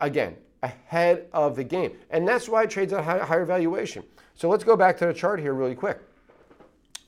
Again, 0.00 0.36
ahead 0.62 1.26
of 1.32 1.56
the 1.56 1.64
game, 1.64 1.92
and 2.10 2.26
that's 2.26 2.48
why 2.48 2.62
it 2.62 2.70
trades 2.70 2.92
at 2.92 3.00
a 3.00 3.24
higher 3.24 3.44
valuation. 3.44 4.04
So 4.34 4.48
let's 4.48 4.62
go 4.62 4.76
back 4.76 4.96
to 4.98 5.06
the 5.06 5.14
chart 5.14 5.40
here 5.40 5.54
really 5.54 5.74
quick, 5.74 5.98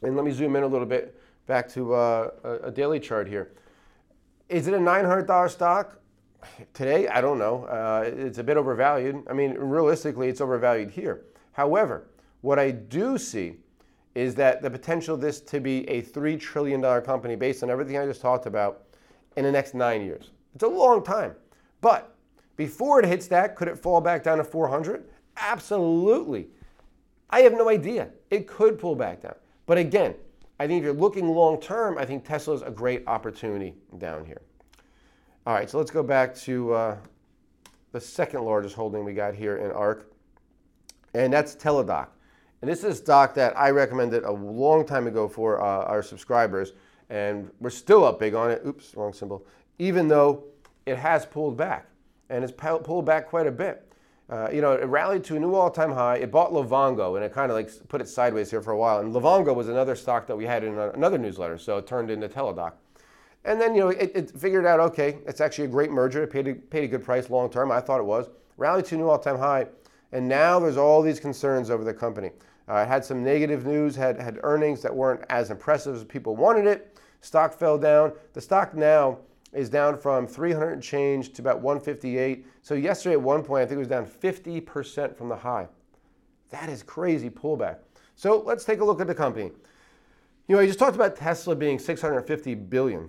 and 0.02 0.16
let 0.16 0.24
me 0.24 0.32
zoom 0.32 0.56
in 0.56 0.64
a 0.64 0.66
little 0.66 0.86
bit 0.86 1.16
back 1.46 1.68
to 1.70 1.94
uh, 1.94 2.30
a 2.64 2.70
daily 2.70 2.98
chart 2.98 3.28
here. 3.28 3.52
Is 4.50 4.66
it 4.66 4.74
a 4.74 4.78
$900 4.78 5.48
stock? 5.48 6.00
Today, 6.74 7.06
I 7.06 7.20
don't 7.20 7.38
know. 7.38 7.64
Uh, 7.66 8.02
it's 8.04 8.38
a 8.38 8.42
bit 8.42 8.56
overvalued. 8.56 9.22
I 9.30 9.32
mean, 9.32 9.54
realistically, 9.54 10.28
it's 10.28 10.40
overvalued 10.40 10.90
here. 10.90 11.22
However, 11.52 12.08
what 12.40 12.58
I 12.58 12.72
do 12.72 13.16
see 13.16 13.58
is 14.16 14.34
that 14.34 14.60
the 14.60 14.68
potential 14.68 15.14
of 15.14 15.20
this 15.20 15.40
to 15.42 15.60
be 15.60 15.88
a 15.88 16.02
$3 16.02 16.40
trillion 16.40 16.82
company 17.02 17.36
based 17.36 17.62
on 17.62 17.70
everything 17.70 17.96
I 17.96 18.04
just 18.06 18.20
talked 18.20 18.46
about 18.46 18.86
in 19.36 19.44
the 19.44 19.52
next 19.52 19.74
nine 19.74 20.02
years. 20.02 20.30
It's 20.56 20.64
a 20.64 20.68
long 20.68 21.04
time. 21.04 21.36
But 21.80 22.16
Before 22.56 22.98
it 22.98 23.06
hits 23.06 23.28
that, 23.28 23.54
could 23.54 23.68
it 23.68 23.78
fall 23.78 24.00
back 24.00 24.24
down 24.24 24.38
to 24.38 24.44
400? 24.44 25.04
Absolutely. 25.36 26.48
I 27.30 27.40
have 27.42 27.52
no 27.52 27.68
idea. 27.68 28.10
It 28.30 28.48
could 28.48 28.80
pull 28.80 28.96
back 28.96 29.22
down. 29.22 29.36
But 29.66 29.78
again, 29.78 30.16
I 30.60 30.66
think 30.66 30.80
if 30.80 30.84
you're 30.84 30.92
looking 30.92 31.26
long 31.26 31.58
term, 31.58 31.96
I 31.96 32.04
think 32.04 32.22
Tesla 32.22 32.52
is 32.52 32.60
a 32.60 32.70
great 32.70 33.02
opportunity 33.06 33.72
down 33.96 34.26
here. 34.26 34.42
All 35.46 35.54
right, 35.54 35.70
so 35.70 35.78
let's 35.78 35.90
go 35.90 36.02
back 36.02 36.34
to 36.40 36.74
uh, 36.74 36.96
the 37.92 38.00
second 38.00 38.44
largest 38.44 38.74
holding 38.74 39.02
we 39.02 39.14
got 39.14 39.34
here 39.34 39.56
in 39.56 39.70
ARK, 39.70 40.12
and 41.14 41.32
that's 41.32 41.56
Teladoc. 41.56 42.08
And 42.60 42.70
this 42.70 42.80
is 42.80 42.84
a 42.84 42.94
stock 42.94 43.32
that 43.36 43.58
I 43.58 43.70
recommended 43.70 44.24
a 44.24 44.30
long 44.30 44.86
time 44.86 45.06
ago 45.06 45.28
for 45.28 45.62
uh, 45.62 45.84
our 45.86 46.02
subscribers, 46.02 46.74
and 47.08 47.50
we're 47.58 47.70
still 47.70 48.04
up 48.04 48.18
big 48.18 48.34
on 48.34 48.50
it. 48.50 48.60
Oops, 48.66 48.94
wrong 48.96 49.14
symbol. 49.14 49.46
Even 49.78 50.08
though 50.08 50.44
it 50.84 50.98
has 50.98 51.24
pulled 51.24 51.56
back, 51.56 51.86
and 52.28 52.44
it's 52.44 52.52
pulled 52.52 53.06
back 53.06 53.28
quite 53.28 53.46
a 53.46 53.50
bit. 53.50 53.89
Uh, 54.30 54.48
you 54.52 54.60
know, 54.60 54.72
it 54.72 54.84
rallied 54.84 55.24
to 55.24 55.34
a 55.36 55.40
new 55.40 55.54
all-time 55.54 55.90
high. 55.90 56.16
It 56.16 56.30
bought 56.30 56.52
Livongo, 56.52 57.16
and 57.16 57.24
it 57.24 57.32
kind 57.32 57.50
of 57.50 57.56
like 57.56 57.70
put 57.88 58.00
it 58.00 58.08
sideways 58.08 58.48
here 58.48 58.62
for 58.62 58.70
a 58.70 58.78
while. 58.78 59.00
And 59.00 59.12
Livongo 59.12 59.52
was 59.54 59.68
another 59.68 59.96
stock 59.96 60.28
that 60.28 60.36
we 60.36 60.44
had 60.44 60.62
in 60.62 60.78
another 60.78 61.18
newsletter, 61.18 61.58
so 61.58 61.78
it 61.78 61.86
turned 61.88 62.10
into 62.12 62.28
Teladoc. 62.28 62.74
And 63.44 63.60
then, 63.60 63.74
you 63.74 63.80
know, 63.80 63.88
it, 63.88 64.12
it 64.14 64.30
figured 64.38 64.66
out, 64.66 64.78
okay, 64.80 65.18
it's 65.26 65.40
actually 65.40 65.64
a 65.64 65.68
great 65.68 65.90
merger. 65.90 66.22
It 66.22 66.30
paid 66.30 66.46
a, 66.46 66.54
paid 66.54 66.84
a 66.84 66.88
good 66.88 67.02
price 67.02 67.28
long 67.28 67.50
term. 67.50 67.72
I 67.72 67.80
thought 67.80 67.98
it 67.98 68.04
was. 68.04 68.28
Rallied 68.56 68.84
to 68.86 68.94
a 68.94 68.98
new 68.98 69.08
all-time 69.08 69.38
high. 69.38 69.66
And 70.12 70.28
now 70.28 70.60
there's 70.60 70.76
all 70.76 71.02
these 71.02 71.18
concerns 71.18 71.70
over 71.70 71.82
the 71.82 71.94
company. 71.94 72.30
Uh, 72.68 72.76
it 72.76 72.88
had 72.88 73.04
some 73.04 73.24
negative 73.24 73.66
news, 73.66 73.96
had, 73.96 74.20
had 74.20 74.38
earnings 74.44 74.80
that 74.82 74.94
weren't 74.94 75.22
as 75.30 75.50
impressive 75.50 75.96
as 75.96 76.04
people 76.04 76.36
wanted 76.36 76.66
it. 76.66 76.98
Stock 77.20 77.52
fell 77.52 77.78
down. 77.78 78.12
The 78.34 78.40
stock 78.40 78.74
now 78.74 79.18
is 79.52 79.68
down 79.68 79.98
from 79.98 80.26
300 80.26 80.72
and 80.72 80.82
change 80.82 81.32
to 81.32 81.42
about 81.42 81.60
158. 81.60 82.46
So 82.62 82.74
yesterday 82.74 83.14
at 83.14 83.22
one 83.22 83.42
point, 83.42 83.62
I 83.62 83.66
think 83.66 83.76
it 83.76 83.78
was 83.78 83.88
down 83.88 84.06
50% 84.06 85.16
from 85.16 85.28
the 85.28 85.36
high. 85.36 85.66
That 86.50 86.68
is 86.68 86.82
crazy 86.82 87.30
pullback. 87.30 87.78
So 88.14 88.42
let's 88.46 88.64
take 88.64 88.80
a 88.80 88.84
look 88.84 89.00
at 89.00 89.06
the 89.06 89.14
company. 89.14 89.50
You 90.46 90.56
know, 90.56 90.62
I 90.62 90.66
just 90.66 90.78
talked 90.78 90.96
about 90.96 91.16
Tesla 91.16 91.54
being 91.54 91.78
650 91.78 92.54
billion. 92.54 93.08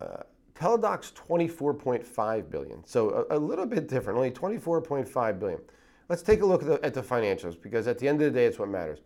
Uh, 0.00 0.22
Teladoc's 0.54 1.12
24.5 1.12 2.50
billion, 2.50 2.84
so 2.84 3.26
a, 3.30 3.36
a, 3.36 3.38
little 3.38 3.66
bit 3.66 3.88
different, 3.88 4.16
only 4.16 4.30
24.5 4.30 5.38
billion. 5.38 5.60
Let's 6.08 6.22
take 6.22 6.42
a 6.42 6.46
look 6.46 6.62
at 6.62 6.68
the, 6.68 6.84
at 6.84 6.94
the 6.94 7.02
financials 7.02 7.60
because 7.60 7.88
at 7.88 7.98
the 7.98 8.06
end 8.06 8.20
of 8.20 8.32
the 8.32 8.38
day, 8.38 8.46
it's 8.46 8.58
what 8.58 8.68
matters. 8.68 9.00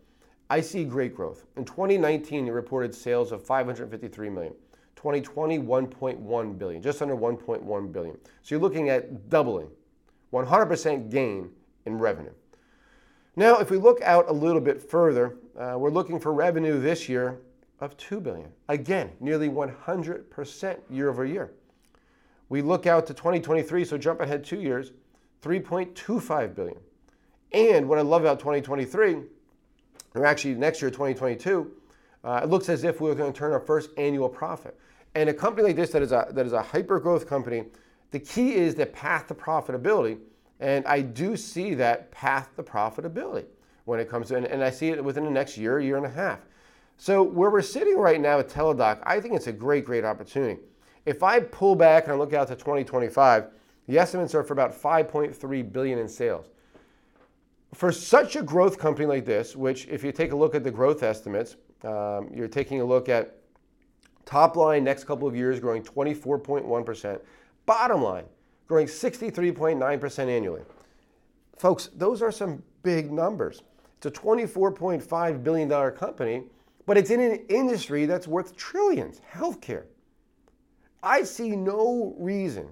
I 0.49 0.61
see 0.61 0.83
great 0.83 1.15
growth. 1.15 1.45
In 1.55 1.65
2019, 1.65 2.47
it 2.47 2.51
reported 2.51 2.93
sales 2.93 3.31
of 3.31 3.43
553 3.43 4.29
million. 4.29 4.53
2020, 4.97 5.59
1.1 5.59 6.57
billion, 6.57 6.81
just 6.81 7.01
under 7.01 7.15
1.1 7.15 7.91
billion. 7.91 8.17
So 8.41 8.55
you're 8.55 8.59
looking 8.59 8.89
at 8.89 9.29
doubling, 9.29 9.69
100% 10.33 11.09
gain 11.09 11.51
in 11.85 11.97
revenue. 11.97 12.33
Now, 13.35 13.59
if 13.59 13.69
we 13.69 13.77
look 13.77 14.01
out 14.01 14.27
a 14.27 14.33
little 14.33 14.59
bit 14.59 14.81
further, 14.81 15.37
uh, 15.57 15.75
we're 15.77 15.91
looking 15.91 16.19
for 16.19 16.33
revenue 16.33 16.81
this 16.81 17.07
year 17.07 17.39
of 17.79 17.95
2 17.97 18.19
billion. 18.19 18.49
Again, 18.69 19.11
nearly 19.19 19.49
100% 19.49 20.77
year 20.89 21.09
over 21.09 21.23
year. 21.23 21.53
We 22.49 22.63
look 22.63 22.87
out 22.87 23.05
to 23.07 23.13
2023, 23.13 23.85
so 23.85 23.97
jump 23.97 24.21
ahead 24.21 24.43
2 24.43 24.59
years, 24.59 24.91
3.25 25.43 26.55
billion. 26.55 26.77
And 27.51 27.87
what 27.87 27.99
I 27.99 28.01
love 28.01 28.23
about 28.23 28.39
2023, 28.39 29.17
or 30.15 30.25
actually 30.25 30.55
next 30.55 30.81
year 30.81 30.89
2022, 30.89 31.71
uh, 32.23 32.41
it 32.43 32.49
looks 32.49 32.69
as 32.69 32.83
if 32.83 32.99
we're 32.99 33.13
going 33.13 33.31
to 33.31 33.37
turn 33.37 33.53
our 33.53 33.59
first 33.59 33.91
annual 33.97 34.27
profit. 34.27 34.77
And 35.15 35.29
a 35.29 35.33
company 35.33 35.67
like 35.67 35.75
this 35.75 35.91
that 35.91 36.01
is 36.01 36.11
a 36.11 36.27
that 36.31 36.45
is 36.45 36.53
a 36.53 36.61
hyper 36.61 36.99
growth 36.99 37.27
company, 37.27 37.65
the 38.11 38.19
key 38.19 38.53
is 38.55 38.75
the 38.75 38.85
path 38.85 39.27
to 39.27 39.35
profitability. 39.35 40.19
And 40.59 40.85
I 40.85 41.01
do 41.01 41.37
see 41.37 41.73
that 41.75 42.11
path 42.11 42.55
to 42.55 42.63
profitability 42.63 43.45
when 43.85 43.99
it 43.99 44.09
comes 44.09 44.27
to, 44.29 44.35
and, 44.35 44.45
and 44.45 44.63
I 44.63 44.69
see 44.69 44.89
it 44.89 45.03
within 45.03 45.23
the 45.23 45.31
next 45.31 45.57
year, 45.57 45.79
year 45.79 45.97
and 45.97 46.05
a 46.05 46.09
half. 46.09 46.39
So 46.97 47.21
where 47.21 47.49
we're 47.49 47.61
sitting 47.61 47.97
right 47.97 48.19
now 48.19 48.39
at 48.39 48.49
Teladoc, 48.49 48.99
I 49.03 49.19
think 49.19 49.35
it's 49.35 49.47
a 49.47 49.53
great, 49.53 49.85
great 49.85 50.03
opportunity. 50.03 50.59
If 51.05 51.23
I 51.23 51.39
pull 51.39 51.75
back 51.75 52.05
and 52.05 52.13
I 52.13 52.15
look 52.17 52.33
out 52.33 52.47
to 52.47 52.55
2025, 52.55 53.47
the 53.87 53.97
estimates 53.97 54.35
are 54.35 54.43
for 54.43 54.53
about 54.53 54.73
5.3 54.73 55.71
billion 55.71 55.99
in 55.99 56.07
sales. 56.07 56.47
For 57.73 57.91
such 57.91 58.35
a 58.35 58.41
growth 58.41 58.77
company 58.77 59.05
like 59.05 59.25
this, 59.25 59.55
which 59.55 59.87
if 59.87 60.03
you 60.03 60.11
take 60.11 60.31
a 60.31 60.35
look 60.35 60.55
at 60.55 60.63
the 60.63 60.71
growth 60.71 61.03
estimates, 61.03 61.55
um, 61.83 62.29
you're 62.33 62.47
taking 62.47 62.81
a 62.81 62.85
look 62.85 63.07
at 63.07 63.37
top 64.27 64.55
line 64.55 64.83
next 64.83 65.05
couple 65.05 65.27
of 65.27 65.35
years 65.35 65.59
growing 65.59 65.81
24.1%, 65.81 67.19
bottom 67.65 68.03
line 68.03 68.25
growing 68.67 68.85
63.9% 68.85 70.27
annually. 70.27 70.61
Folks, 71.57 71.89
those 71.95 72.21
are 72.21 72.31
some 72.31 72.61
big 72.83 73.11
numbers. 73.11 73.63
It's 73.97 74.05
a 74.05 74.11
$24.5 74.11 75.43
billion 75.43 75.91
company 75.95 76.43
but 76.87 76.97
it's 76.97 77.11
in 77.11 77.19
an 77.19 77.45
industry 77.49 78.07
that's 78.07 78.27
worth 78.27 78.55
trillions 78.55 79.21
healthcare. 79.31 79.83
I 81.03 81.21
see 81.21 81.55
no 81.55 82.15
reason 82.17 82.69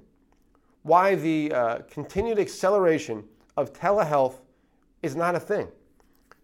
why 0.82 1.16
the 1.16 1.52
uh, 1.52 1.80
continued 1.92 2.40
acceleration 2.40 3.24
of 3.58 3.74
telehealth 3.74 4.36
is 5.04 5.16
not 5.16 5.36
a 5.36 5.40
thing. 5.40 5.68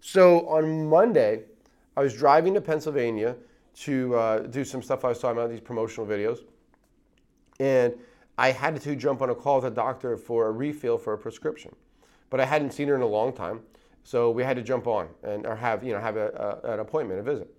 So 0.01 0.47
on 0.47 0.89
Monday, 0.89 1.43
I 1.95 2.01
was 2.01 2.13
driving 2.13 2.53
to 2.55 2.61
Pennsylvania 2.61 3.35
to 3.73 4.15
uh, 4.15 4.39
do 4.39 4.63
some 4.63 4.81
stuff 4.81 5.05
I 5.05 5.09
was 5.09 5.19
talking 5.19 5.37
about, 5.37 5.49
these 5.49 5.59
promotional 5.59 6.05
videos. 6.05 6.39
And 7.59 7.93
I 8.37 8.51
had 8.51 8.79
to 8.81 8.95
jump 8.95 9.21
on 9.21 9.29
a 9.29 9.35
call 9.35 9.57
with 9.57 9.65
a 9.65 9.75
doctor 9.75 10.17
for 10.17 10.47
a 10.47 10.51
refill 10.51 10.97
for 10.97 11.13
a 11.13 11.17
prescription. 11.17 11.75
But 12.29 12.39
I 12.39 12.45
hadn't 12.45 12.71
seen 12.71 12.87
her 12.87 12.95
in 12.95 13.01
a 13.01 13.07
long 13.07 13.33
time. 13.33 13.61
So 14.03 14.31
we 14.31 14.43
had 14.43 14.55
to 14.55 14.63
jump 14.63 14.87
on 14.87 15.09
and 15.23 15.45
or 15.45 15.55
have, 15.55 15.83
you 15.83 15.93
know, 15.93 15.99
have 15.99 16.17
a, 16.17 16.59
a, 16.63 16.73
an 16.73 16.79
appointment, 16.79 17.19
a 17.19 17.23
visit. 17.23 17.53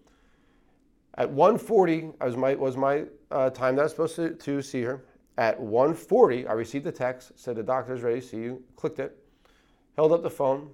At 1.14 1.30
1:40 1.30 2.20
was 2.20 2.36
my 2.36 2.54
was 2.54 2.76
my 2.76 3.04
uh, 3.30 3.50
time 3.50 3.76
that 3.76 3.82
I 3.82 3.84
was 3.84 3.92
supposed 3.92 4.16
to, 4.16 4.30
to 4.30 4.62
see 4.62 4.82
her. 4.82 5.04
At 5.38 5.60
1:40, 5.60 6.48
I 6.48 6.52
received 6.52 6.84
the 6.84 6.92
text, 6.92 7.32
said 7.36 7.56
the 7.56 7.62
doctor's 7.62 8.02
ready 8.02 8.20
to 8.20 8.26
see 8.26 8.38
you. 8.38 8.62
Clicked 8.76 8.98
it, 8.98 9.16
held 9.96 10.12
up 10.12 10.22
the 10.22 10.30
phone. 10.30 10.70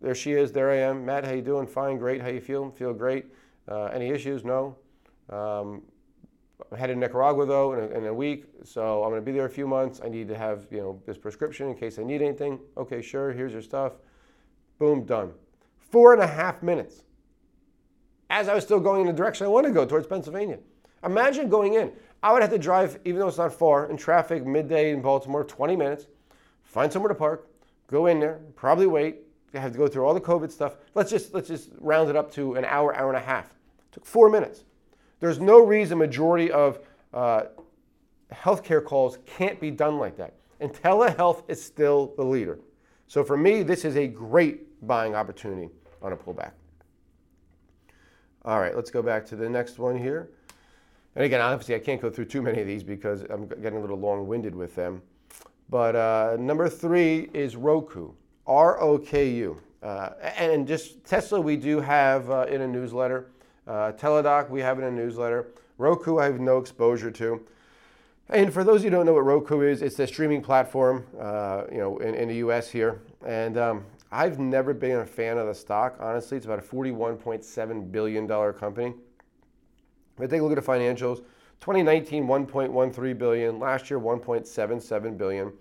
There 0.00 0.14
she 0.14 0.32
is. 0.32 0.52
There 0.52 0.70
I 0.70 0.76
am. 0.76 1.06
Matt, 1.06 1.24
how 1.24 1.32
you 1.32 1.40
doing? 1.40 1.66
Fine, 1.66 1.98
great. 1.98 2.20
How 2.20 2.28
you 2.28 2.40
feel? 2.40 2.70
Feel 2.72 2.92
great. 2.92 3.26
Uh, 3.68 3.84
any 3.84 4.10
issues? 4.10 4.44
No. 4.44 4.76
Um, 5.30 5.82
I'm 6.70 6.78
headed 6.78 6.96
to 6.96 7.00
Nicaragua 7.00 7.46
though 7.46 7.72
in 7.74 7.80
a, 7.80 7.98
in 7.98 8.06
a 8.06 8.14
week, 8.14 8.44
so 8.64 9.02
I'm 9.02 9.10
going 9.10 9.20
to 9.20 9.24
be 9.24 9.32
there 9.32 9.46
a 9.46 9.50
few 9.50 9.66
months. 9.66 10.00
I 10.04 10.08
need 10.08 10.28
to 10.28 10.36
have 10.36 10.66
you 10.70 10.78
know 10.78 11.02
this 11.06 11.18
prescription 11.18 11.68
in 11.68 11.74
case 11.74 11.98
I 11.98 12.04
need 12.04 12.22
anything. 12.22 12.60
Okay, 12.76 13.02
sure. 13.02 13.32
Here's 13.32 13.52
your 13.52 13.62
stuff. 13.62 13.94
Boom, 14.78 15.04
done. 15.04 15.32
Four 15.78 16.12
and 16.12 16.22
a 16.22 16.26
half 16.26 16.62
minutes 16.62 17.04
as 18.30 18.48
I 18.48 18.54
was 18.54 18.64
still 18.64 18.80
going 18.80 19.02
in 19.02 19.06
the 19.06 19.12
direction 19.12 19.46
I 19.46 19.48
want 19.48 19.66
to 19.66 19.72
go 19.72 19.84
towards 19.84 20.06
Pennsylvania. 20.06 20.58
Imagine 21.04 21.48
going 21.48 21.74
in. 21.74 21.92
I 22.22 22.32
would 22.32 22.42
have 22.42 22.50
to 22.50 22.58
drive, 22.58 22.98
even 23.04 23.20
though 23.20 23.28
it's 23.28 23.36
not 23.36 23.52
far, 23.52 23.90
in 23.90 23.96
traffic 23.96 24.46
midday 24.46 24.92
in 24.92 25.02
Baltimore, 25.02 25.44
20 25.44 25.76
minutes, 25.76 26.06
find 26.62 26.90
somewhere 26.90 27.10
to 27.10 27.14
park, 27.14 27.48
go 27.86 28.06
in 28.06 28.18
there, 28.18 28.40
probably 28.56 28.86
wait. 28.86 29.18
Have 29.52 29.70
to 29.70 29.78
go 29.78 29.86
through 29.86 30.04
all 30.04 30.14
the 30.14 30.20
COVID 30.20 30.50
stuff. 30.50 30.74
Let's 30.96 31.10
just 31.10 31.32
let's 31.32 31.46
just 31.46 31.70
round 31.78 32.10
it 32.10 32.16
up 32.16 32.32
to 32.32 32.54
an 32.54 32.64
hour, 32.64 32.92
hour 32.96 33.08
and 33.08 33.16
a 33.16 33.24
half. 33.24 33.53
Took 33.94 34.04
four 34.04 34.28
minutes. 34.28 34.64
There's 35.20 35.38
no 35.38 35.64
reason 35.64 35.98
majority 35.98 36.50
of 36.50 36.80
uh, 37.12 37.44
healthcare 38.32 38.84
calls 38.84 39.18
can't 39.24 39.60
be 39.60 39.70
done 39.70 39.98
like 39.98 40.16
that. 40.16 40.34
And 40.58 40.72
telehealth 40.72 41.44
is 41.46 41.62
still 41.62 42.12
the 42.16 42.24
leader. 42.24 42.58
So 43.06 43.22
for 43.22 43.36
me, 43.36 43.62
this 43.62 43.84
is 43.84 43.96
a 43.96 44.08
great 44.08 44.84
buying 44.84 45.14
opportunity 45.14 45.68
on 46.02 46.12
a 46.12 46.16
pullback. 46.16 46.50
All 48.44 48.58
right, 48.58 48.74
let's 48.74 48.90
go 48.90 49.00
back 49.00 49.24
to 49.26 49.36
the 49.36 49.48
next 49.48 49.78
one 49.78 49.96
here. 49.96 50.30
And 51.14 51.24
again, 51.24 51.40
obviously, 51.40 51.76
I 51.76 51.78
can't 51.78 52.02
go 52.02 52.10
through 52.10 52.24
too 52.24 52.42
many 52.42 52.60
of 52.60 52.66
these 52.66 52.82
because 52.82 53.22
I'm 53.30 53.46
getting 53.46 53.78
a 53.78 53.80
little 53.80 53.98
long 53.98 54.26
winded 54.26 54.56
with 54.56 54.74
them. 54.74 55.02
But 55.70 55.94
uh, 55.94 56.36
number 56.40 56.68
three 56.68 57.30
is 57.32 57.54
Roku, 57.54 58.10
R 58.44 58.80
O 58.80 58.98
K 58.98 59.30
U. 59.30 59.60
Uh, 59.84 60.10
and 60.36 60.66
just 60.66 61.04
Tesla, 61.04 61.40
we 61.40 61.56
do 61.56 61.78
have 61.78 62.28
uh, 62.28 62.46
in 62.48 62.62
a 62.62 62.66
newsletter. 62.66 63.30
Uh, 63.66 63.92
Teladoc, 63.92 64.50
we 64.50 64.60
have 64.60 64.78
it 64.78 64.82
in 64.82 64.88
a 64.88 64.96
newsletter. 64.96 65.48
Roku, 65.78 66.18
I 66.18 66.24
have 66.26 66.40
no 66.40 66.58
exposure 66.58 67.10
to. 67.12 67.44
And 68.28 68.52
for 68.52 68.64
those 68.64 68.82
who 68.82 68.90
don't 68.90 69.06
know 69.06 69.12
what 69.12 69.24
Roku 69.24 69.60
is, 69.60 69.82
it's 69.82 69.98
a 69.98 70.06
streaming 70.06 70.42
platform, 70.42 71.06
uh, 71.20 71.64
you 71.70 71.78
know, 71.78 71.98
in, 71.98 72.14
in, 72.14 72.28
the 72.28 72.36
U.S. 72.36 72.70
here. 72.70 73.02
And 73.26 73.58
um, 73.58 73.84
I've 74.10 74.38
never 74.38 74.72
been 74.72 74.98
a 74.98 75.06
fan 75.06 75.36
of 75.36 75.46
the 75.46 75.54
stock. 75.54 75.96
Honestly, 76.00 76.36
it's 76.36 76.46
about 76.46 76.58
a 76.58 76.62
$41.7 76.62 77.92
billion 77.92 78.26
company. 78.54 78.94
If 80.16 80.22
I 80.22 80.26
take 80.26 80.40
a 80.40 80.44
look 80.44 80.56
at 80.56 80.64
the 80.64 80.72
financials, 80.72 81.18
2019, 81.60 82.26
1.13 82.26 83.18
billion. 83.18 83.58
Last 83.58 83.90
year, 83.90 84.00
1.77 84.00 85.18
billion. 85.18 85.52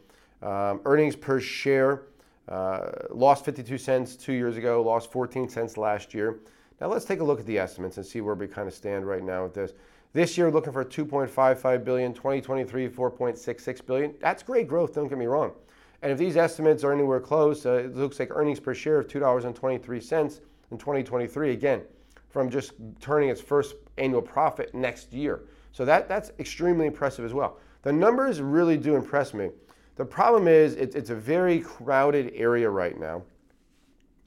Um, 0.42 0.82
earnings 0.86 1.16
per 1.16 1.40
share 1.40 2.04
uh, 2.50 2.90
lost 3.10 3.46
52 3.46 3.78
cents 3.78 4.16
two 4.16 4.34
years 4.34 4.58
ago, 4.58 4.82
lost 4.82 5.12
14 5.12 5.48
cents 5.48 5.78
last 5.78 6.14
year. 6.14 6.40
Now 6.84 6.90
let's 6.90 7.06
take 7.06 7.22
a 7.22 7.24
look 7.24 7.40
at 7.40 7.46
the 7.46 7.58
estimates 7.58 7.96
and 7.96 8.06
see 8.06 8.20
where 8.20 8.36
we 8.36 8.46
kind 8.46 8.68
of 8.68 8.74
stand 8.74 9.08
right 9.08 9.24
now 9.24 9.44
with 9.44 9.54
this. 9.54 9.72
This 10.12 10.38
year, 10.38 10.52
looking 10.52 10.74
for 10.74 10.84
2.55 10.84 11.86
billion. 11.86 12.14
2023, 12.14 12.90
4.66 12.90 13.86
billion. 13.86 14.14
That's 14.20 14.44
great 14.44 14.68
growth. 14.68 14.94
Don't 14.94 15.08
get 15.08 15.18
me 15.18 15.26
wrong. 15.26 15.54
And 16.02 16.12
if 16.12 16.18
these 16.18 16.36
estimates 16.36 16.84
are 16.84 16.92
anywhere 16.92 17.22
close, 17.22 17.66
uh, 17.66 17.76
it 17.76 17.96
looks 17.96 18.20
like 18.20 18.32
earnings 18.32 18.60
per 18.60 18.74
share 18.74 19.00
of 19.00 19.08
$2.23 19.08 20.42
in 20.72 20.78
2023. 20.78 21.52
Again, 21.52 21.84
from 22.30 22.50
just 22.50 22.74
turning 23.00 23.30
its 23.30 23.40
first 23.40 23.76
annual 23.98 24.22
profit 24.22 24.76
next 24.76 25.14
year. 25.14 25.44
So 25.72 25.86
that, 25.86 26.10
that's 26.10 26.34
extremely 26.38 26.86
impressive 26.88 27.24
as 27.24 27.34
well. 27.34 27.60
The 27.84 27.94
numbers 27.94 28.42
really 28.42 28.76
do 28.76 28.98
impress 28.98 29.34
me. 29.34 29.52
The 29.96 30.04
problem 30.04 30.50
is 30.50 30.74
it, 30.74 30.96
it's 30.96 31.12
a 31.12 31.16
very 31.16 31.62
crowded 31.62 32.34
area 32.36 32.70
right 32.70 33.00
now. 33.00 33.24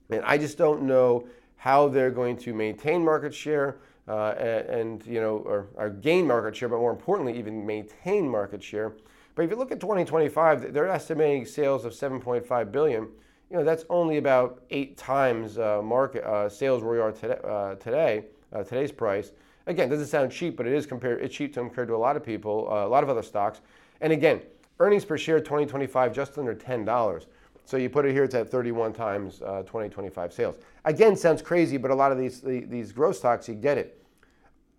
And 0.08 0.22
I 0.24 0.38
just 0.38 0.56
don't 0.56 0.84
know 0.84 1.26
how 1.56 1.88
they're 1.88 2.10
going 2.10 2.36
to 2.36 2.54
maintain 2.54 3.04
market 3.04 3.34
share 3.34 3.78
uh, 4.08 4.30
and, 4.30 5.04
you 5.06 5.20
know, 5.20 5.38
or, 5.38 5.66
or, 5.74 5.90
gain 5.90 6.26
market 6.26 6.54
share, 6.54 6.68
but 6.68 6.78
more 6.78 6.92
importantly, 6.92 7.36
even 7.36 7.66
maintain 7.66 8.28
market 8.28 8.62
share. 8.62 8.92
But 9.34 9.42
if 9.42 9.50
you 9.50 9.56
look 9.56 9.72
at 9.72 9.80
2025, 9.80 10.72
they're 10.72 10.88
estimating 10.88 11.44
sales 11.44 11.84
of 11.84 11.92
7.5 11.92 12.70
billion. 12.70 13.08
You 13.50 13.56
know, 13.56 13.64
that's 13.64 13.84
only 13.90 14.18
about 14.18 14.62
eight 14.70 14.96
times 14.96 15.58
uh, 15.58 15.82
market 15.82 16.24
uh, 16.24 16.48
sales 16.48 16.84
where 16.84 16.92
we 16.92 17.00
are 17.00 17.10
today. 17.10 17.38
Uh, 17.42 17.74
today 17.74 18.24
uh, 18.52 18.62
today's 18.64 18.92
price. 18.92 19.32
Again, 19.66 19.88
doesn't 19.88 20.06
sound 20.06 20.30
cheap, 20.30 20.56
but 20.56 20.66
it 20.66 20.72
is 20.72 20.86
compared. 20.86 21.22
It's 21.22 21.34
cheap 21.34 21.54
compared 21.54 21.88
to 21.88 21.94
a 21.94 21.98
lot 21.98 22.16
of 22.16 22.24
people, 22.24 22.68
uh, 22.70 22.86
a 22.86 22.88
lot 22.88 23.02
of 23.02 23.10
other 23.10 23.22
stocks. 23.22 23.60
And 24.00 24.12
again, 24.12 24.40
earnings 24.78 25.04
per 25.04 25.18
share 25.18 25.40
2025 25.40 26.14
just 26.14 26.38
under 26.38 26.54
ten 26.54 26.84
dollars. 26.84 27.26
So 27.66 27.76
you 27.76 27.90
put 27.90 28.06
it 28.06 28.12
here, 28.12 28.22
it's 28.22 28.34
at 28.36 28.48
31 28.48 28.92
times 28.92 29.42
uh, 29.42 29.62
2025 29.62 30.32
sales. 30.32 30.54
Again, 30.84 31.16
sounds 31.16 31.42
crazy, 31.42 31.76
but 31.76 31.90
a 31.90 31.94
lot 31.94 32.12
of 32.12 32.18
these 32.18 32.40
these 32.40 32.92
growth 32.92 33.16
stocks, 33.16 33.48
you 33.48 33.54
get 33.54 33.76
it. 33.76 34.00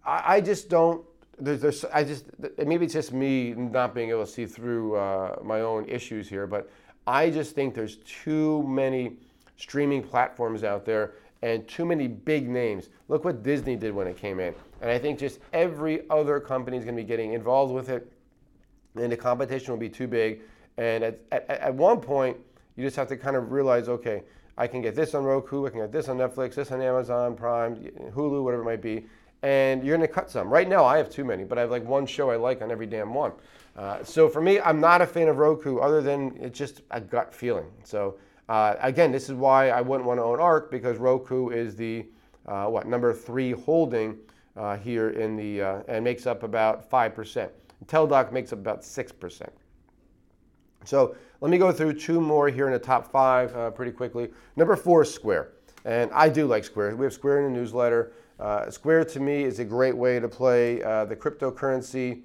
I, 0.06 0.36
I 0.36 0.42
just 0.42 0.70
don't. 0.70 1.06
There's, 1.38 1.62
there's, 1.62 1.86
I 1.86 2.06
just 2.06 2.26
maybe 2.66 2.86
it's 2.86 2.94
just 2.94 3.12
me 3.12 3.54
not 3.54 3.94
being 3.94 4.10
able 4.10 4.26
to 4.26 4.32
see 4.32 4.46
through 4.46 4.96
uh, 4.96 5.38
my 5.44 5.62
own 5.62 5.86
issues 5.88 6.30
here, 6.30 6.48
but 6.48 6.72
I 7.06 7.30
just 7.30 7.54
think 7.56 7.76
there's 7.76 7.98
too 7.98 8.64
many 8.64 9.18
streaming 9.58 10.02
platforms 10.02 10.64
out 10.64 10.86
there 10.86 11.16
and 11.42 11.68
too 11.68 11.86
many 11.86 12.08
big 12.08 12.48
names. 12.48 12.90
Look 13.10 13.26
what 13.26 13.44
Disney 13.44 13.76
did 13.76 13.94
when 13.94 14.08
it 14.08 14.18
came 14.18 14.40
in. 14.40 14.56
And 14.82 14.90
I 14.90 14.98
think 14.98 15.20
just 15.20 15.40
every 15.52 16.10
other 16.10 16.40
company 16.40 16.78
is 16.78 16.86
going 16.86 16.96
to 16.96 17.04
be 17.04 17.08
getting 17.08 17.34
involved 17.34 17.74
with 17.74 17.90
it, 17.90 18.12
and 18.96 19.12
the 19.12 19.18
competition 19.18 19.72
will 19.72 19.80
be 19.80 19.90
too 19.90 20.08
big. 20.08 20.42
And 20.78 21.04
at, 21.04 21.20
at, 21.32 21.50
at 21.50 21.74
one 21.74 22.00
point, 22.00 22.38
you 22.78 22.84
just 22.84 22.96
have 22.96 23.10
to 23.10 23.18
kind 23.18 23.36
of 23.36 23.52
realize 23.52 23.90
okay, 23.90 24.24
I 24.58 24.68
can 24.68 24.82
get 24.82 24.96
this 24.96 25.14
on 25.14 25.24
Roku, 25.24 25.66
I 25.68 25.70
can 25.70 25.80
get 25.82 25.92
this 25.92 26.08
on 26.08 26.18
Netflix, 26.18 26.56
this 26.56 26.72
on 26.72 26.82
Amazon 26.82 27.36
Prime, 27.36 27.76
Hulu, 28.16 28.44
whatever 28.44 28.62
it 28.62 28.66
might 28.66 28.82
be. 28.82 29.06
And 29.44 29.84
you're 29.84 29.98
to 29.98 30.08
cut 30.08 30.32
some. 30.32 30.50
Right 30.50 30.68
now, 30.68 30.84
I 30.84 30.98
have 30.98 31.10
too 31.10 31.24
many, 31.24 31.44
but 31.44 31.58
I 31.58 31.62
have 31.62 31.70
like 31.70 31.86
one 31.86 32.06
show 32.08 32.32
I 32.32 32.38
like 32.38 32.62
on 32.62 32.72
every 32.72 32.88
damn 32.88 33.14
one. 33.14 33.34
Uh, 33.76 34.04
so 34.04 34.28
for 34.28 34.42
me, 34.42 34.60
I'm 34.60 34.80
not 34.80 35.02
a 35.02 35.06
fan 35.06 35.28
of 35.28 35.38
Roku, 35.38 35.78
other 35.78 36.02
than 36.02 36.36
it's 36.40 36.58
just 36.58 36.82
a 36.90 37.00
gut 37.00 37.34
feeling. 37.34 37.68
So 37.84 38.18
uh, 38.50 38.76
again, 38.80 39.12
this 39.12 39.30
is 39.30 39.36
why 39.36 39.70
I 39.70 39.82
wouldn't 39.82 40.08
want 40.08 40.20
to 40.20 40.24
own 40.24 40.40
ARK 40.40 40.72
because 40.72 40.98
Roku 40.98 41.50
is 41.50 41.76
the 41.76 42.06
uh, 42.48 42.66
what 42.66 42.88
number 42.88 43.14
three 43.14 43.52
holding 43.52 44.18
uh, 44.56 44.78
here 44.78 45.10
in 45.10 45.36
the 45.36 45.62
uh, 45.62 45.82
and 45.88 46.04
makes 46.04 46.26
up 46.26 46.44
about 46.44 46.90
five 46.90 47.14
percent. 47.14 47.52
Teladoc 47.86 48.32
makes 48.32 48.54
up 48.54 48.60
about 48.60 48.84
six 48.84 49.12
percent. 49.12 49.52
So 50.86 51.16
let 51.42 51.52
me 51.52 51.58
go 51.58 51.72
through 51.72 51.94
two 51.94 52.22
more 52.22 52.50
here 52.50 52.68
in 52.68 52.74
the 52.74 52.80
top 52.80 53.12
five 53.12 53.56
uh, 53.56 53.72
pretty 53.72 53.92
quickly. 53.92 54.30
Number 54.56 54.76
four 54.76 55.04
is 55.04 55.14
Square, 55.14 55.50
and 55.86 56.12
I 56.14 56.30
do 56.30 56.48
like 56.48 56.64
Square. 56.64 56.96
We 56.96 57.06
have 57.06 57.14
Square 57.14 57.46
in 57.46 57.54
the 57.54 57.60
newsletter. 57.60 58.14
Uh, 58.40 58.70
Square 58.70 59.06
to 59.06 59.20
me 59.20 59.44
is 59.44 59.60
a 59.60 59.66
great 59.66 59.96
way 59.96 60.20
to 60.20 60.28
play 60.28 60.78
the 60.78 61.18
cryptocurrency 61.20 62.22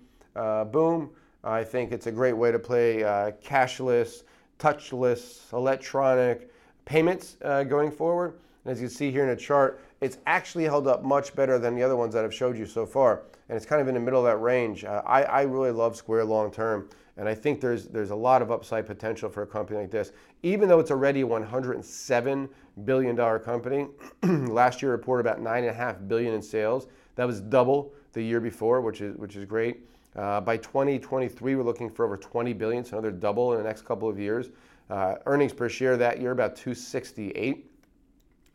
boom. 0.72 1.10
I 1.44 1.64
think 1.64 1.90
it's 1.90 2.06
a 2.06 2.12
great 2.12 2.34
way 2.34 2.52
to 2.52 2.58
play 2.58 3.00
cashless 3.44 4.22
touchless, 4.62 5.52
electronic 5.52 6.48
payments 6.84 7.36
uh, 7.42 7.64
going 7.64 7.90
forward. 7.90 8.38
And 8.64 8.72
as 8.72 8.80
you 8.80 8.86
can 8.86 8.94
see 8.94 9.10
here 9.10 9.24
in 9.24 9.28
the 9.28 9.36
chart, 9.36 9.80
it's 10.02 10.18
actually 10.26 10.64
held 10.64 10.88
up 10.88 11.04
much 11.04 11.34
better 11.34 11.58
than 11.58 11.76
the 11.76 11.82
other 11.82 11.96
ones 11.96 12.12
that 12.12 12.24
I've 12.24 12.34
showed 12.34 12.58
you 12.58 12.66
so 12.66 12.84
far. 12.84 13.22
And 13.48 13.56
it's 13.56 13.64
kind 13.64 13.80
of 13.80 13.86
in 13.86 13.94
the 13.94 14.00
middle 14.00 14.18
of 14.18 14.26
that 14.26 14.38
range. 14.38 14.84
Uh, 14.84 15.00
I, 15.06 15.22
I 15.22 15.42
really 15.42 15.70
love 15.70 15.96
Square 15.96 16.24
long 16.24 16.50
term. 16.50 16.88
And 17.16 17.28
I 17.28 17.34
think 17.34 17.60
there's, 17.60 17.86
there's 17.86 18.10
a 18.10 18.16
lot 18.16 18.42
of 18.42 18.50
upside 18.50 18.86
potential 18.86 19.28
for 19.28 19.42
a 19.42 19.46
company 19.46 19.78
like 19.78 19.90
this. 19.90 20.12
Even 20.42 20.68
though 20.68 20.80
it's 20.80 20.90
already 20.90 21.20
a 21.20 21.26
$107 21.26 22.48
billion 22.84 23.16
company, 23.40 23.86
last 24.22 24.82
year 24.82 24.90
reported 24.90 25.20
about 25.20 25.40
9.5 25.40 26.08
billion 26.08 26.34
in 26.34 26.42
sales. 26.42 26.88
That 27.14 27.26
was 27.26 27.40
double 27.40 27.92
the 28.12 28.22
year 28.22 28.40
before, 28.40 28.80
which 28.80 29.02
is, 29.02 29.16
which 29.18 29.36
is 29.36 29.44
great. 29.44 29.86
Uh, 30.16 30.40
by 30.40 30.56
2023, 30.56 31.54
we're 31.54 31.62
looking 31.62 31.88
for 31.88 32.04
over 32.04 32.16
20 32.16 32.52
billion, 32.54 32.84
so 32.84 32.98
another 32.98 33.12
double 33.12 33.52
in 33.52 33.58
the 33.58 33.64
next 33.64 33.82
couple 33.82 34.08
of 34.08 34.18
years. 34.18 34.50
Uh, 34.90 35.16
earnings 35.26 35.52
per 35.52 35.68
share 35.68 35.96
that 35.96 36.20
year 36.20 36.32
about 36.32 36.56
268. 36.56 37.71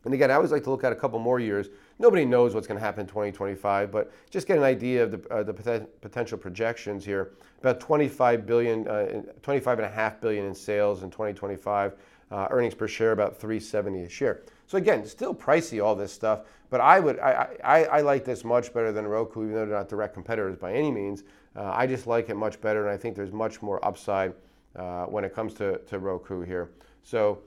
And 0.08 0.14
again, 0.14 0.32
I 0.32 0.36
always 0.36 0.54
like 0.54 0.64
to 0.64 0.70
look 0.70 0.86
at 0.86 0.94
a 0.94 0.96
couple 0.96 1.20
more 1.20 1.38
years. 1.38 1.68
Nobody 2.00 2.24
knows 2.24 2.56
what's 2.56 2.66
going 2.66 2.80
to 2.80 2.86
happen 2.86 3.02
in 3.02 3.08
2025, 3.08 3.92
but 3.92 4.10
just 4.30 4.48
get 4.48 4.58
an 4.58 4.64
idea 4.64 5.04
of 5.04 5.12
the, 5.12 5.30
uh, 5.30 5.44
the 5.44 5.54
potential 6.00 6.38
projections 6.38 7.04
here. 7.04 7.34
About 7.60 7.82
25 7.82 8.46
billion, 8.46 8.88
uh, 8.88 9.22
25 9.42 9.80
and 9.80 9.86
a 9.86 9.90
half 9.90 10.22
billion 10.22 10.46
in 10.46 10.56
sales 10.56 11.04
in 11.04 11.12
2025. 11.12 11.94
Uh, 12.32 12.48
earnings 12.52 12.74
per 12.74 12.88
share 12.88 13.12
about 13.12 13.38
370 13.38 14.04
a 14.04 14.10
share. 14.10 14.44
So 14.66 14.78
again, 14.78 15.06
still 15.06 15.36
pricey 15.36 15.84
all 15.84 15.94
this 15.94 16.14
stuff, 16.14 16.42
but 16.70 16.80
I 16.80 17.02
would 17.02 17.20
I, 17.20 17.50
I, 17.64 17.84
I 17.86 18.02
like 18.02 18.24
this 18.24 18.46
much 18.46 18.74
better 18.74 18.94
than 18.94 19.06
Roku, 19.08 19.44
even 19.44 19.54
though 19.54 19.66
they're 19.66 19.76
not 19.76 19.90
direct 19.90 20.14
competitors 20.14 20.56
by 20.56 20.74
any 20.74 20.92
means. 20.92 21.24
Uh, 21.54 21.72
I 21.74 21.86
just 21.86 22.08
like 22.08 22.30
it 22.30 22.36
much 22.36 22.62
better, 22.62 22.86
and 22.86 22.94
I 22.94 22.98
think 22.98 23.16
there's 23.16 23.34
much 23.34 23.62
more 23.62 23.84
upside 23.86 24.34
uh, 24.78 25.06
when 25.06 25.26
it 25.26 25.34
comes 25.34 25.54
to, 25.56 25.80
to 25.80 26.00
Roku 26.00 26.44
here. 26.44 26.70
So, 27.04 27.40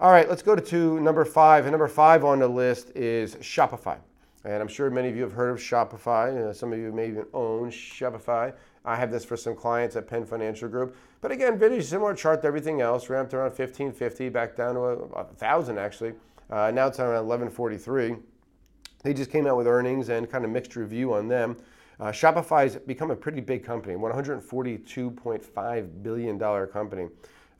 all 0.00 0.12
right, 0.12 0.28
let's 0.28 0.42
go 0.42 0.54
to, 0.54 1.00
number 1.00 1.24
five. 1.24 1.64
And 1.64 1.72
number 1.72 1.88
five 1.88 2.24
on 2.24 2.38
the 2.38 2.46
list 2.46 2.92
is 2.94 3.34
Shopify. 3.36 3.98
And 4.44 4.62
I'm 4.62 4.68
sure 4.68 4.90
many 4.90 5.08
of 5.08 5.16
you 5.16 5.22
have 5.22 5.32
heard 5.32 5.50
of 5.50 5.58
Shopify. 5.58 6.36
Uh, 6.36 6.52
some 6.52 6.72
of 6.72 6.78
you 6.78 6.92
may 6.92 7.08
even 7.08 7.26
own 7.34 7.72
Shopify. 7.72 8.52
I 8.84 8.94
have 8.94 9.10
this 9.10 9.24
for 9.24 9.36
some 9.36 9.56
clients 9.56 9.96
at 9.96 10.06
Penn 10.06 10.24
Financial 10.24 10.68
Group. 10.68 10.96
But 11.20 11.32
again, 11.32 11.58
very 11.58 11.82
similar 11.82 12.14
chart 12.14 12.42
to 12.42 12.46
everything 12.46 12.80
else. 12.80 13.10
Ramped 13.10 13.34
around 13.34 13.50
1550, 13.50 14.28
back 14.28 14.54
down 14.54 14.76
to 14.76 14.80
a, 14.80 15.24
thousand 15.24 15.78
actually. 15.78 16.12
Uh, 16.48 16.70
now 16.70 16.86
it's 16.86 17.00
around 17.00 17.26
1143. 17.26 18.14
They 19.02 19.12
just 19.12 19.32
came 19.32 19.48
out 19.48 19.56
with 19.56 19.66
earnings 19.66 20.10
and 20.10 20.30
kind 20.30 20.44
of 20.44 20.52
mixed 20.52 20.76
review 20.76 21.12
on 21.12 21.26
them. 21.26 21.56
Uh, 21.98 22.12
has 22.12 22.76
become 22.86 23.10
a 23.10 23.16
pretty 23.16 23.40
big 23.40 23.64
company, 23.64 23.96
$142.5 23.96 26.02
billion 26.04 26.38
company. 26.68 27.08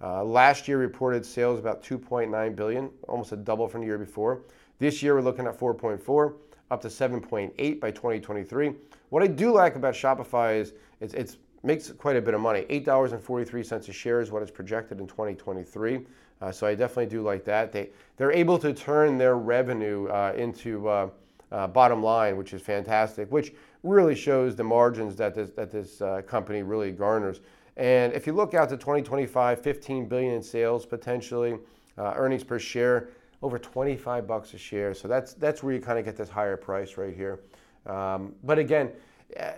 Uh, 0.00 0.22
last 0.22 0.68
year 0.68 0.78
reported 0.78 1.26
sales 1.26 1.58
about 1.58 1.82
2.9 1.82 2.54
billion, 2.54 2.90
almost 3.08 3.32
a 3.32 3.36
double 3.36 3.68
from 3.68 3.80
the 3.80 3.86
year 3.86 3.98
before. 3.98 4.42
This 4.78 5.02
year 5.02 5.14
we're 5.14 5.22
looking 5.22 5.46
at 5.46 5.58
4.4, 5.58 6.34
up 6.70 6.80
to 6.82 6.88
7.8 6.88 7.80
by 7.80 7.90
2023. 7.90 8.74
What 9.08 9.22
I 9.22 9.26
do 9.26 9.52
like 9.52 9.74
about 9.74 9.94
Shopify 9.94 10.60
is 10.60 10.72
it's, 11.00 11.14
it's 11.14 11.36
makes 11.62 11.90
quite 11.90 12.16
a 12.16 12.22
bit 12.22 12.34
of 12.34 12.40
money. 12.40 12.64
$8.43 12.70 13.88
a 13.88 13.92
share 13.92 14.20
is 14.20 14.30
what 14.30 14.42
is 14.42 14.50
projected 14.50 15.00
in 15.00 15.06
2023. 15.06 16.00
Uh, 16.40 16.52
so 16.52 16.66
I 16.66 16.74
definitely 16.74 17.06
do 17.06 17.22
like 17.22 17.44
that. 17.44 17.72
They 17.72 17.90
they're 18.16 18.32
able 18.32 18.58
to 18.60 18.72
turn 18.72 19.18
their 19.18 19.36
revenue 19.36 20.06
uh, 20.06 20.32
into 20.36 20.88
uh, 20.88 21.08
uh, 21.50 21.66
bottom 21.66 22.02
line, 22.02 22.36
which 22.36 22.52
is 22.52 22.62
fantastic, 22.62 23.30
which 23.32 23.52
really 23.82 24.14
shows 24.14 24.54
the 24.54 24.64
margins 24.64 25.16
that 25.16 25.34
this, 25.34 25.50
that 25.50 25.70
this 25.70 26.00
uh, 26.00 26.22
company 26.26 26.62
really 26.62 26.92
garners. 26.92 27.40
And 27.78 28.12
if 28.12 28.26
you 28.26 28.32
look 28.32 28.54
out 28.54 28.68
to 28.70 28.76
2025, 28.76 29.60
15 29.60 30.06
billion 30.06 30.34
in 30.34 30.42
sales 30.42 30.84
potentially, 30.84 31.56
uh, 31.96 32.12
earnings 32.16 32.44
per 32.44 32.58
share 32.58 33.08
over 33.40 33.58
25 33.58 34.26
bucks 34.26 34.52
a 34.52 34.58
share. 34.58 34.94
So 34.94 35.06
that's 35.06 35.34
that's 35.34 35.62
where 35.62 35.72
you 35.72 35.80
kind 35.80 35.98
of 35.98 36.04
get 36.04 36.16
this 36.16 36.28
higher 36.28 36.56
price 36.56 36.96
right 36.96 37.14
here. 37.14 37.40
Um, 37.86 38.34
but 38.42 38.58
again, 38.58 38.90
uh, 39.38 39.52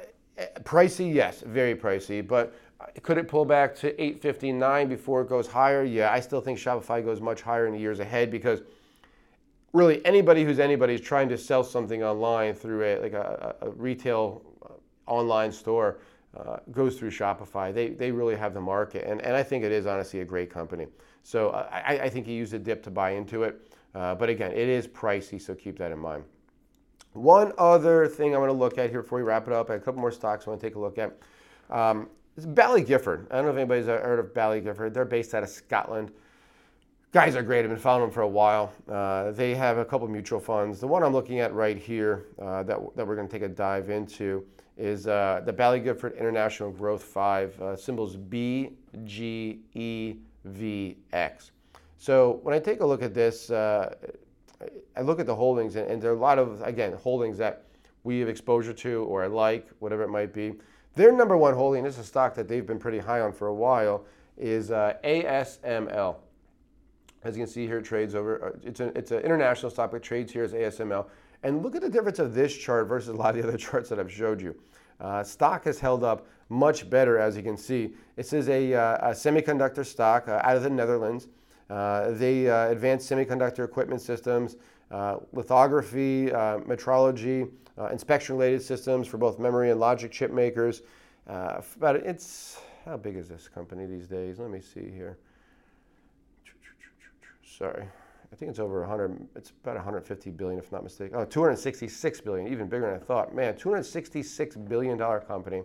pricey, 0.62 1.12
yes, 1.12 1.42
very 1.46 1.74
pricey. 1.74 2.26
But 2.26 2.54
could 3.02 3.18
it 3.18 3.26
pull 3.26 3.44
back 3.44 3.74
to 3.76 3.88
859 4.00 4.88
before 4.88 5.22
it 5.22 5.28
goes 5.28 5.46
higher? 5.46 5.82
Yeah, 5.82 6.12
I 6.12 6.20
still 6.20 6.40
think 6.40 6.58
Shopify 6.58 7.04
goes 7.04 7.20
much 7.20 7.40
higher 7.40 7.66
in 7.66 7.72
the 7.72 7.80
years 7.80 8.00
ahead 8.00 8.30
because 8.30 8.60
really 9.72 10.04
anybody 10.04 10.44
who's 10.44 10.58
anybody 10.58 10.94
is 10.94 11.00
trying 11.00 11.28
to 11.30 11.38
sell 11.38 11.64
something 11.64 12.02
online 12.02 12.54
through 12.54 12.84
a 12.84 13.00
like 13.00 13.12
a, 13.14 13.54
a 13.62 13.70
retail 13.70 14.42
uh, 14.62 15.10
online 15.10 15.52
store 15.52 15.98
uh, 16.36 16.58
goes 16.70 16.98
through 16.98 17.10
Shopify. 17.10 17.72
They, 17.72 17.88
they 17.88 18.12
really 18.12 18.36
have 18.36 18.54
the 18.54 18.60
market, 18.60 19.06
and, 19.06 19.20
and 19.22 19.36
I 19.36 19.42
think 19.42 19.64
it 19.64 19.72
is 19.72 19.86
honestly 19.86 20.20
a 20.20 20.24
great 20.24 20.50
company. 20.50 20.86
So 21.22 21.50
I, 21.50 22.04
I 22.04 22.08
think 22.08 22.26
you 22.26 22.34
use 22.34 22.52
a 22.52 22.58
dip 22.58 22.82
to 22.84 22.90
buy 22.90 23.10
into 23.10 23.42
it. 23.42 23.74
Uh, 23.94 24.14
but 24.14 24.28
again, 24.28 24.52
it 24.52 24.68
is 24.68 24.86
pricey, 24.86 25.40
so 25.40 25.54
keep 25.54 25.76
that 25.78 25.90
in 25.90 25.98
mind. 25.98 26.24
One 27.12 27.52
other 27.58 28.06
thing 28.06 28.34
I 28.34 28.38
want 28.38 28.50
to 28.50 28.56
look 28.56 28.78
at 28.78 28.90
here 28.90 29.02
before 29.02 29.18
we 29.18 29.24
wrap 29.24 29.48
it 29.48 29.52
up, 29.52 29.68
I 29.68 29.74
have 29.74 29.82
a 29.82 29.84
couple 29.84 30.00
more 30.00 30.12
stocks 30.12 30.46
I 30.46 30.50
want 30.50 30.60
to 30.60 30.66
take 30.66 30.76
a 30.76 30.78
look 30.78 30.96
at. 30.96 31.18
Um, 31.68 32.08
it's 32.36 32.46
Baillie 32.46 32.86
Gifford. 32.86 33.26
I 33.30 33.36
don't 33.36 33.46
know 33.46 33.50
if 33.50 33.56
anybody's 33.56 33.86
heard 33.86 34.20
of 34.20 34.32
Baillie 34.32 34.62
Gifford. 34.62 34.94
They're 34.94 35.04
based 35.04 35.34
out 35.34 35.42
of 35.42 35.48
Scotland 35.48 36.12
guys 37.12 37.34
are 37.34 37.42
great. 37.42 37.64
I've 37.64 37.70
been 37.70 37.78
following 37.78 38.06
them 38.06 38.10
for 38.12 38.22
a 38.22 38.28
while. 38.28 38.72
Uh, 38.88 39.32
they 39.32 39.54
have 39.54 39.78
a 39.78 39.84
couple 39.84 40.06
mutual 40.08 40.40
funds. 40.40 40.80
The 40.80 40.86
one 40.86 41.02
I'm 41.02 41.12
looking 41.12 41.40
at 41.40 41.52
right 41.52 41.76
here 41.76 42.26
uh, 42.40 42.62
that, 42.64 42.78
that 42.96 43.06
we're 43.06 43.16
going 43.16 43.26
to 43.26 43.32
take 43.32 43.42
a 43.42 43.48
dive 43.48 43.90
into 43.90 44.46
is 44.80 45.06
uh, 45.06 45.42
the 45.44 45.52
Baillie 45.52 45.84
Gifford 45.84 46.14
International 46.14 46.70
Growth 46.70 47.02
5, 47.02 47.60
uh, 47.60 47.76
symbols 47.76 48.16
BGEVX. 48.16 48.70
So 51.98 52.40
when 52.42 52.54
I 52.54 52.58
take 52.58 52.80
a 52.80 52.86
look 52.86 53.02
at 53.02 53.12
this, 53.12 53.50
uh, 53.50 53.94
I 54.96 55.02
look 55.02 55.20
at 55.20 55.26
the 55.26 55.34
holdings, 55.34 55.76
and, 55.76 55.86
and 55.90 56.00
there 56.00 56.10
are 56.10 56.16
a 56.16 56.18
lot 56.18 56.38
of, 56.38 56.62
again, 56.62 56.94
holdings 56.94 57.36
that 57.36 57.64
we 58.04 58.20
have 58.20 58.30
exposure 58.30 58.72
to 58.72 59.04
or 59.04 59.22
I 59.22 59.26
like, 59.26 59.68
whatever 59.80 60.02
it 60.02 60.08
might 60.08 60.32
be. 60.32 60.54
Their 60.94 61.12
number 61.12 61.36
one 61.36 61.52
holding, 61.52 61.84
this 61.84 61.94
is 61.94 62.00
a 62.00 62.04
stock 62.04 62.34
that 62.36 62.48
they've 62.48 62.66
been 62.66 62.78
pretty 62.78 62.98
high 62.98 63.20
on 63.20 63.32
for 63.32 63.48
a 63.48 63.54
while, 63.54 64.06
is 64.38 64.70
uh, 64.70 64.94
ASML. 65.04 66.16
As 67.22 67.36
you 67.36 67.44
can 67.44 67.52
see 67.52 67.66
here, 67.66 67.82
trades 67.82 68.14
over, 68.14 68.46
uh, 68.46 68.58
it's, 68.62 68.80
it's 68.80 69.10
an 69.10 69.20
international 69.20 69.70
stock, 69.70 69.90
but 69.90 70.02
trades 70.02 70.32
here 70.32 70.44
as 70.44 70.54
ASML. 70.54 71.06
And 71.42 71.62
look 71.62 71.76
at 71.76 71.82
the 71.82 71.88
difference 71.90 72.18
of 72.18 72.34
this 72.34 72.56
chart 72.56 72.88
versus 72.88 73.10
a 73.10 73.14
lot 73.14 73.36
of 73.36 73.42
the 73.42 73.48
other 73.48 73.58
charts 73.58 73.90
that 73.90 74.00
I've 74.00 74.10
showed 74.10 74.40
you. 74.40 74.54
Uh, 75.00 75.22
stock 75.22 75.64
has 75.64 75.80
held 75.80 76.04
up 76.04 76.26
much 76.48 76.90
better, 76.90 77.18
as 77.18 77.36
you 77.36 77.42
can 77.42 77.56
see. 77.56 77.94
This 78.16 78.32
is 78.32 78.48
a, 78.48 78.74
uh, 78.74 79.10
a 79.10 79.10
semiconductor 79.12 79.86
stock 79.86 80.28
uh, 80.28 80.40
out 80.44 80.56
of 80.56 80.62
the 80.62 80.70
Netherlands. 80.70 81.28
Uh, 81.70 82.10
they 82.10 82.50
uh, 82.50 82.68
advance 82.68 83.08
semiconductor 83.08 83.64
equipment 83.64 84.02
systems, 84.02 84.56
uh, 84.90 85.18
lithography, 85.32 86.26
metrology, 86.26 87.48
inspection 87.90 88.36
related 88.36 88.60
systems 88.60 89.06
for 89.06 89.16
both 89.16 89.38
memory 89.38 89.70
and 89.70 89.80
logic 89.80 90.10
chip 90.10 90.30
makers. 90.30 90.82
but 91.26 91.96
it's, 91.96 92.58
how 92.84 92.96
big 92.96 93.16
is 93.16 93.28
this 93.28 93.48
company 93.48 93.86
these 93.86 94.06
days? 94.06 94.38
Let 94.38 94.50
me 94.50 94.60
see 94.60 94.90
here. 94.90 95.16
Sorry. 97.58 97.86
I 98.32 98.36
think 98.36 98.50
it's 98.50 98.60
over 98.60 98.80
100, 98.80 99.26
it's 99.34 99.52
about 99.62 99.74
150 99.74 100.30
billion 100.30 100.58
if 100.58 100.70
not 100.70 100.84
mistaken. 100.84 101.16
Oh, 101.18 101.24
266 101.24 102.20
billion, 102.20 102.46
even 102.48 102.68
bigger 102.68 102.86
than 102.86 102.94
I 102.94 102.98
thought. 102.98 103.34
Man, 103.34 103.56
266 103.56 104.56
billion 104.56 104.96
dollar 104.96 105.20
company. 105.20 105.62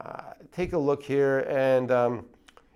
Uh, 0.00 0.32
take 0.52 0.74
a 0.74 0.78
look 0.78 1.02
here 1.02 1.40
and 1.48 1.90
um, 1.90 2.26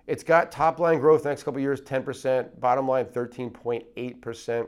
it's 0.07 0.23
got 0.23 0.51
top 0.51 0.79
line 0.79 0.99
growth 0.99 1.25
next 1.25 1.43
couple 1.43 1.61
years 1.61 1.79
10%, 1.79 2.59
bottom 2.59 2.87
line 2.87 3.05
13.8%. 3.05 4.67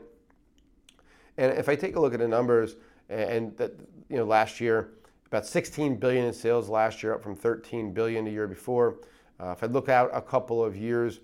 And 1.38 1.58
if 1.58 1.68
I 1.68 1.74
take 1.74 1.96
a 1.96 2.00
look 2.00 2.14
at 2.14 2.20
the 2.20 2.28
numbers 2.28 2.76
and 3.08 3.56
that 3.56 3.72
you 4.08 4.16
know 4.16 4.24
last 4.24 4.60
year 4.60 4.92
about 5.26 5.44
16 5.46 5.96
billion 5.96 6.24
in 6.24 6.32
sales 6.32 6.68
last 6.68 7.02
year 7.02 7.14
up 7.14 7.22
from 7.22 7.34
13 7.34 7.92
billion 7.92 8.24
the 8.24 8.30
year 8.30 8.46
before. 8.46 8.98
Uh, 9.38 9.50
if 9.50 9.62
I 9.62 9.66
look 9.66 9.88
out 9.88 10.10
a 10.14 10.22
couple 10.22 10.64
of 10.64 10.76
years, 10.76 11.20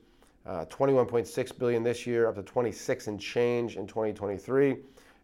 uh, 0.47 0.65
21.6 0.67 1.59
billion 1.59 1.83
this 1.83 2.07
year, 2.07 2.29
up 2.29 2.35
to 2.35 2.43
26 2.43 3.07
and 3.07 3.21
change 3.21 3.77
in 3.77 3.87
2023. 3.87 4.77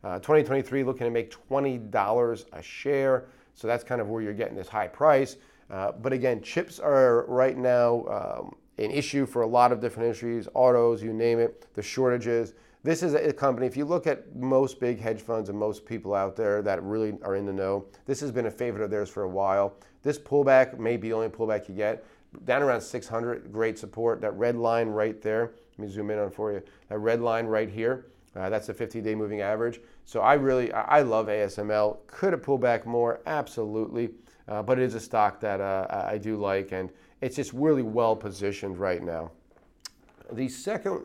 Uh, 0.05 0.19
2023 0.19 0.85
looking 0.85 1.05
to 1.07 1.11
make 1.11 1.35
$20 1.51 2.45
a 2.53 2.63
share, 2.63 3.27
so 3.55 3.67
that's 3.67 3.83
kind 3.83 4.01
of 4.01 4.09
where 4.09 4.23
you're 4.23 4.33
getting 4.33 4.57
this 4.57 4.69
high 4.69 4.87
price. 4.87 5.37
Uh, 5.71 5.93
but 5.93 6.13
again, 6.13 6.41
chips 6.41 6.79
are 6.79 7.27
right 7.27 7.59
now 7.59 8.05
um, 8.07 8.55
an 8.79 8.91
issue 8.91 9.27
for 9.27 9.43
a 9.43 9.47
lot 9.47 9.73
of 9.73 9.81
different 9.81 10.07
industries, 10.07 10.49
autos, 10.55 11.03
you 11.03 11.13
name 11.13 11.41
it, 11.41 11.67
the 11.75 11.83
shortages. 11.83 12.55
This 12.85 13.03
is 13.03 13.15
a 13.15 13.33
company, 13.33 13.67
if 13.67 13.77
you 13.77 13.85
look 13.85 14.07
at 14.07 14.37
most 14.37 14.79
big 14.79 15.01
hedge 15.01 15.21
funds 15.21 15.49
and 15.49 15.59
most 15.59 15.85
people 15.85 16.15
out 16.15 16.37
there 16.37 16.63
that 16.63 16.81
really 16.85 17.19
are 17.23 17.35
in 17.35 17.45
the 17.45 17.53
know, 17.53 17.87
this 18.07 18.21
has 18.21 18.31
been 18.31 18.47
a 18.47 18.51
favorite 18.51 18.85
of 18.85 18.91
theirs 18.91 19.11
for 19.11 19.25
a 19.25 19.29
while. 19.29 19.75
This 20.05 20.17
pullback 20.17 20.79
may 20.79 20.97
be 20.97 21.09
the 21.09 21.15
only 21.15 21.29
pullback 21.29 21.69
you 21.69 21.75
get 21.75 22.05
down 22.45 22.62
around 22.62 22.81
600, 22.81 23.53
great 23.53 23.79
support. 23.79 24.21
That 24.21 24.33
red 24.33 24.57
line 24.57 24.88
right 24.88 25.21
there, 25.21 25.53
let 25.77 25.87
me 25.87 25.93
zoom 25.93 26.11
in 26.11 26.19
on 26.19 26.31
for 26.31 26.53
you. 26.53 26.62
That 26.88 26.99
red 26.99 27.21
line 27.21 27.47
right 27.47 27.69
here, 27.69 28.07
uh, 28.37 28.51
that's 28.51 28.69
a 28.69 28.75
50-day 28.75 29.14
moving 29.14 29.41
average. 29.41 29.81
So 30.05 30.21
I 30.21 30.35
really, 30.35 30.73
I 30.73 31.03
love 31.03 31.27
ASML. 31.27 31.99
Could 32.07 32.33
have 32.33 32.43
pulled 32.43 32.61
back 32.61 32.87
more, 32.87 33.21
absolutely, 33.27 34.11
uh, 34.47 34.62
but 34.62 34.79
it 34.79 34.85
is 34.85 34.95
a 34.95 35.01
stock 35.01 35.41
that 35.41 35.61
uh, 35.61 35.87
I 36.09 36.19
do 36.19 36.37
like, 36.37 36.73
and 36.73 36.91
it's 37.21 37.37
just 37.37 37.53
really 37.53 37.83
well 37.83 38.14
positioned 38.14 38.79
right 38.79 39.03
now. 39.03 39.31
The 40.33 40.49
second, 40.49 41.05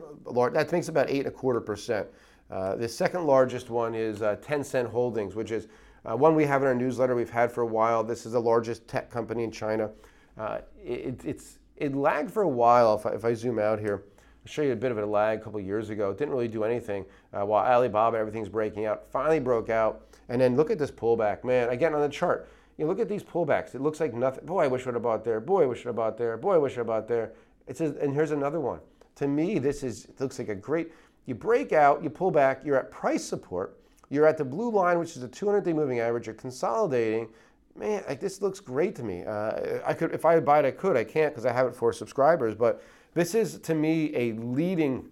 that 0.52 0.70
makes 0.70 0.88
about 0.88 1.08
eight 1.08 1.20
and 1.20 1.28
a 1.28 1.30
quarter 1.30 1.60
percent. 1.60 2.06
Uh, 2.50 2.76
the 2.76 2.88
second 2.88 3.26
largest 3.26 3.70
one 3.70 3.94
is 3.94 4.20
uh, 4.20 4.36
Tencent 4.36 4.90
Holdings, 4.90 5.34
which 5.34 5.50
is 5.50 5.66
uh, 6.04 6.14
one 6.14 6.34
we 6.34 6.44
have 6.44 6.60
in 6.60 6.68
our 6.68 6.74
newsletter. 6.74 7.14
We've 7.14 7.30
had 7.30 7.50
for 7.50 7.62
a 7.62 7.66
while. 7.66 8.04
This 8.04 8.26
is 8.26 8.32
the 8.32 8.40
largest 8.40 8.86
tech 8.86 9.10
company 9.10 9.44
in 9.44 9.50
China. 9.50 9.90
Uh, 10.38 10.58
it, 10.84 11.24
it's, 11.24 11.58
it 11.76 11.94
lagged 11.94 12.30
for 12.30 12.42
a 12.42 12.48
while. 12.48 12.94
If 12.94 13.06
I, 13.06 13.10
if 13.10 13.24
I, 13.24 13.34
zoom 13.34 13.58
out 13.58 13.78
here, 13.78 14.04
I'll 14.04 14.50
show 14.50 14.62
you 14.62 14.72
a 14.72 14.76
bit 14.76 14.90
of 14.90 14.98
a 14.98 15.06
lag 15.06 15.40
a 15.40 15.42
couple 15.42 15.60
years 15.60 15.90
ago. 15.90 16.10
It 16.10 16.18
didn't 16.18 16.32
really 16.32 16.48
do 16.48 16.64
anything 16.64 17.04
uh, 17.32 17.44
while 17.44 17.64
Alibaba, 17.64 18.16
everything's 18.16 18.48
breaking 18.48 18.86
out, 18.86 19.10
finally 19.10 19.40
broke 19.40 19.70
out. 19.70 20.06
And 20.28 20.40
then 20.40 20.56
look 20.56 20.70
at 20.70 20.78
this 20.78 20.90
pullback. 20.90 21.44
Man, 21.44 21.68
again 21.68 21.94
on 21.94 22.00
the 22.00 22.08
chart, 22.08 22.48
you 22.78 22.86
look 22.86 22.98
at 22.98 23.08
these 23.08 23.22
pullbacks. 23.22 23.74
It 23.74 23.80
looks 23.80 24.00
like 24.00 24.14
nothing. 24.14 24.44
Boy, 24.46 24.64
I 24.64 24.66
wish 24.66 24.82
I 24.82 24.86
would 24.86 24.94
have 24.94 25.02
bought 25.02 25.24
there. 25.24 25.40
Boy, 25.40 25.62
I 25.62 25.66
wish 25.66 25.80
I 25.80 25.80
would 25.80 25.86
have 25.90 25.96
bought 25.96 26.18
there. 26.18 26.36
Boy, 26.36 26.54
I 26.54 26.58
wish 26.58 26.78
I 26.78 26.82
bought 26.82 27.06
there. 27.06 27.32
It 27.66 27.76
says, 27.76 27.96
and 28.00 28.12
here's 28.12 28.32
another 28.32 28.60
one. 28.60 28.80
To 29.16 29.28
me, 29.28 29.58
this 29.58 29.82
is 29.82 30.06
it 30.06 30.20
looks 30.20 30.38
like 30.38 30.48
a 30.48 30.54
great. 30.54 30.92
You 31.26 31.34
break 31.34 31.72
out, 31.72 32.02
you 32.02 32.10
pull 32.10 32.30
back, 32.30 32.64
you're 32.64 32.76
at 32.76 32.90
price 32.90 33.24
support. 33.24 33.78
You're 34.10 34.26
at 34.26 34.36
the 34.36 34.44
blue 34.44 34.70
line, 34.70 34.98
which 34.98 35.16
is 35.16 35.22
the 35.22 35.28
200-day 35.28 35.72
moving 35.72 36.00
average. 36.00 36.26
You're 36.26 36.34
consolidating, 36.34 37.28
man, 37.76 38.04
like, 38.08 38.20
this 38.20 38.40
looks 38.40 38.60
great 38.60 38.94
to 38.96 39.02
me. 39.02 39.24
Uh, 39.24 39.80
I 39.84 39.94
could, 39.94 40.12
if 40.12 40.24
I 40.24 40.38
buy 40.40 40.60
it, 40.60 40.64
I 40.64 40.70
could. 40.70 40.96
I 40.96 41.04
can't 41.04 41.32
because 41.32 41.46
I 41.46 41.52
have 41.52 41.66
it 41.66 41.74
for 41.74 41.92
subscribers. 41.92 42.54
But 42.54 42.82
this 43.14 43.34
is 43.34 43.58
to 43.60 43.74
me 43.74 44.14
a 44.14 44.32
leading 44.32 45.08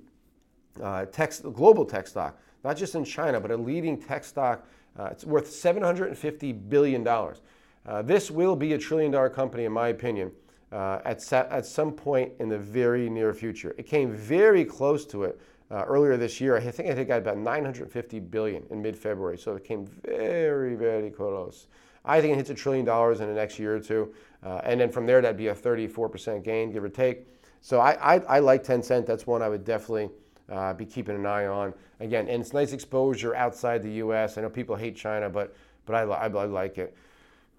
uh, 0.83 1.07
tech, 1.07 1.33
global 1.53 1.85
tech 1.85 2.07
stock, 2.07 2.39
not 2.65 2.77
just 2.77 2.95
in 2.95 3.05
China, 3.05 3.41
but 3.41 3.51
a 3.51 3.57
leading 3.57 4.01
tech 4.01 4.25
stock. 4.25 4.67
Uh, 4.99 5.09
it's 5.11 5.25
worth 5.25 5.51
750 5.51 6.53
billion 6.53 7.03
dollars. 7.03 7.41
Uh, 7.85 8.03
this 8.03 8.31
will 8.31 8.55
be 8.55 8.75
a 8.75 8.79
trillion 8.79 9.11
dollar 9.11 9.29
company, 9.29 9.65
in 9.65 9.73
my 9.73 9.89
opinion, 9.89 10.31
uh, 10.71 11.01
at, 11.05 11.33
at 11.33 11.67
some 11.67 11.93
point 11.93 12.33
in 12.39 12.49
the 12.49 12.59
very 12.59 13.11
near 13.11 13.35
future. 13.35 13.75
It 13.77 13.87
came 13.87 14.13
very 14.13 14.65
close 14.65 15.05
to 15.07 15.25
it. 15.25 15.41
Uh, 15.71 15.85
earlier 15.87 16.19
this 16.19 16.39
year, 16.39 16.55
I 16.55 16.61
think 16.61 16.91
it 16.91 17.05
got 17.07 17.19
about 17.19 17.39
950 17.39 18.21
billion 18.21 18.63
in 18.69 18.83
mid-February, 18.83 19.39
so 19.39 19.57
it 19.57 19.65
came 19.65 19.87
very, 19.87 20.75
very 20.75 21.11
close. 21.11 21.67
I 22.05 22.21
think 22.21 22.33
it 22.33 22.37
hits 22.37 22.51
a 22.51 22.55
trillion 22.55 22.85
dollars 22.85 23.21
in 23.21 23.29
the 23.29 23.35
next 23.35 23.59
year 23.59 23.77
or 23.77 23.81
two. 23.81 24.13
Uh, 24.45 24.61
and 24.65 24.81
then 24.81 24.91
from 24.91 25.07
there, 25.07 25.21
that'd 25.21 25.37
be 25.37 25.49
a 25.49 25.55
34% 25.55 26.43
gain, 26.43 26.73
give 26.73 26.83
or 26.83 26.89
take. 26.89 27.27
So 27.61 27.79
I, 27.81 28.17
I, 28.17 28.19
I 28.19 28.39
like 28.41 28.65
Tencent. 28.65 29.07
That's 29.07 29.27
one 29.27 29.41
I 29.41 29.49
would 29.49 29.65
definitely 29.65 30.11
uh, 30.51 30.75
be 30.75 30.85
keeping 30.85 31.15
an 31.15 31.27
eye 31.27 31.47
on. 31.47 31.73
Again, 32.01 32.29
and 32.29 32.43
it's 32.43 32.53
nice 32.53 32.73
exposure 32.73 33.35
outside 33.37 33.83
the 33.83 33.93
U.S. 33.93 34.37
I 34.37 34.41
know 34.41 34.51
people 34.51 34.75
hate 34.75 34.97
China, 34.97 35.31
but 35.31 35.55
but 35.87 35.95
I, 35.95 36.03
I, 36.03 36.27
I 36.27 36.45
like 36.45 36.79
it. 36.79 36.97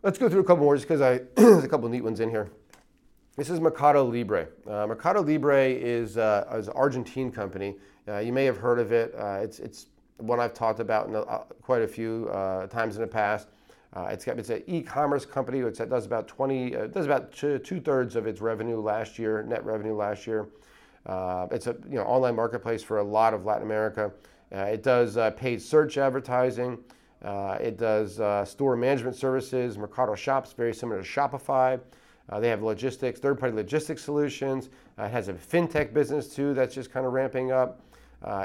Let's 0.01 0.17
go 0.17 0.29
through 0.29 0.41
a 0.41 0.43
couple 0.43 0.63
more 0.63 0.75
just 0.75 0.87
because 0.87 0.99
there's 1.35 1.63
a 1.63 1.67
couple 1.67 1.87
neat 1.89 2.03
ones 2.03 2.19
in 2.19 2.29
here. 2.29 2.49
This 3.35 3.49
is 3.49 3.59
Mercado 3.59 4.03
Libre. 4.03 4.47
Uh, 4.67 4.85
Mercado 4.85 5.21
Libre 5.21 5.67
is, 5.67 6.17
uh, 6.17 6.45
is 6.55 6.67
an 6.67 6.73
Argentine 6.75 7.31
company. 7.31 7.75
Uh, 8.07 8.19
you 8.19 8.31
may 8.31 8.45
have 8.45 8.57
heard 8.57 8.79
of 8.79 8.91
it. 8.91 9.15
Uh, 9.17 9.39
it's, 9.41 9.59
it's 9.59 9.87
one 10.17 10.39
I've 10.39 10.53
talked 10.53 10.79
about 10.79 11.09
a, 11.09 11.21
uh, 11.21 11.43
quite 11.61 11.81
a 11.81 11.87
few 11.87 12.29
uh, 12.31 12.67
times 12.67 12.95
in 12.95 13.01
the 13.01 13.07
past. 13.07 13.47
Uh, 13.95 14.07
it's 14.09 14.25
got 14.25 14.39
it's 14.39 14.49
an 14.49 14.63
e-commerce 14.65 15.25
company 15.25 15.61
which 15.61 15.77
does 15.77 16.05
about 16.05 16.27
20 16.27 16.75
uh, 16.75 16.87
does 16.87 17.05
about 17.05 17.31
two, 17.31 17.59
thirds 17.59 18.15
of 18.15 18.25
its 18.25 18.41
revenue 18.41 18.79
last 18.79 19.19
year, 19.19 19.43
net 19.43 19.63
revenue 19.63 19.95
last 19.95 20.25
year. 20.25 20.47
Uh, 21.05 21.47
it's 21.51 21.67
a 21.67 21.75
you 21.87 21.95
know 21.95 22.03
online 22.03 22.35
marketplace 22.35 22.81
for 22.81 22.97
a 22.97 23.03
lot 23.03 23.33
of 23.33 23.45
Latin 23.45 23.63
America. 23.63 24.11
Uh, 24.53 24.59
it 24.61 24.83
does 24.83 25.17
uh, 25.17 25.29
paid 25.31 25.61
search 25.61 25.97
advertising. 25.97 26.77
Uh, 27.23 27.57
it 27.61 27.77
does 27.77 28.19
store 28.49 28.75
management 28.75 29.15
services, 29.15 29.77
Mercado 29.77 30.13
Shops, 30.13 30.51
very 30.51 30.73
similar 30.73 31.01
to 31.01 31.07
Shopify. 31.07 31.79
they 32.39 32.49
have 32.49 32.61
logistics, 32.61 33.19
third-party 33.19 33.55
logistics 33.55 34.03
solutions. 34.03 34.69
it 34.97 35.09
has 35.09 35.29
a 35.29 35.33
fintech 35.33 35.93
business 35.93 36.27
too 36.35 36.53
that's 36.53 36.75
just 36.75 36.91
kind 36.91 37.05
of 37.05 37.13
ramping 37.13 37.53
up. 37.53 37.79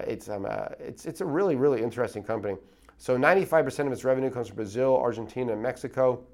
it's, 0.06 0.28
um, 0.28 0.46
it's, 0.78 1.06
it's 1.06 1.22
a 1.22 1.24
really, 1.24 1.56
really 1.56 1.82
interesting 1.82 2.22
company. 2.22 2.56
So 2.98 3.16
95% 3.16 3.86
of 3.86 3.92
its 3.92 4.04
revenue 4.04 4.28
comes 4.28 4.48
from 4.48 4.56
Brazil, 4.56 4.96
Argentina, 4.96 5.52
and 5.52 5.62
Mexico. 5.62 6.24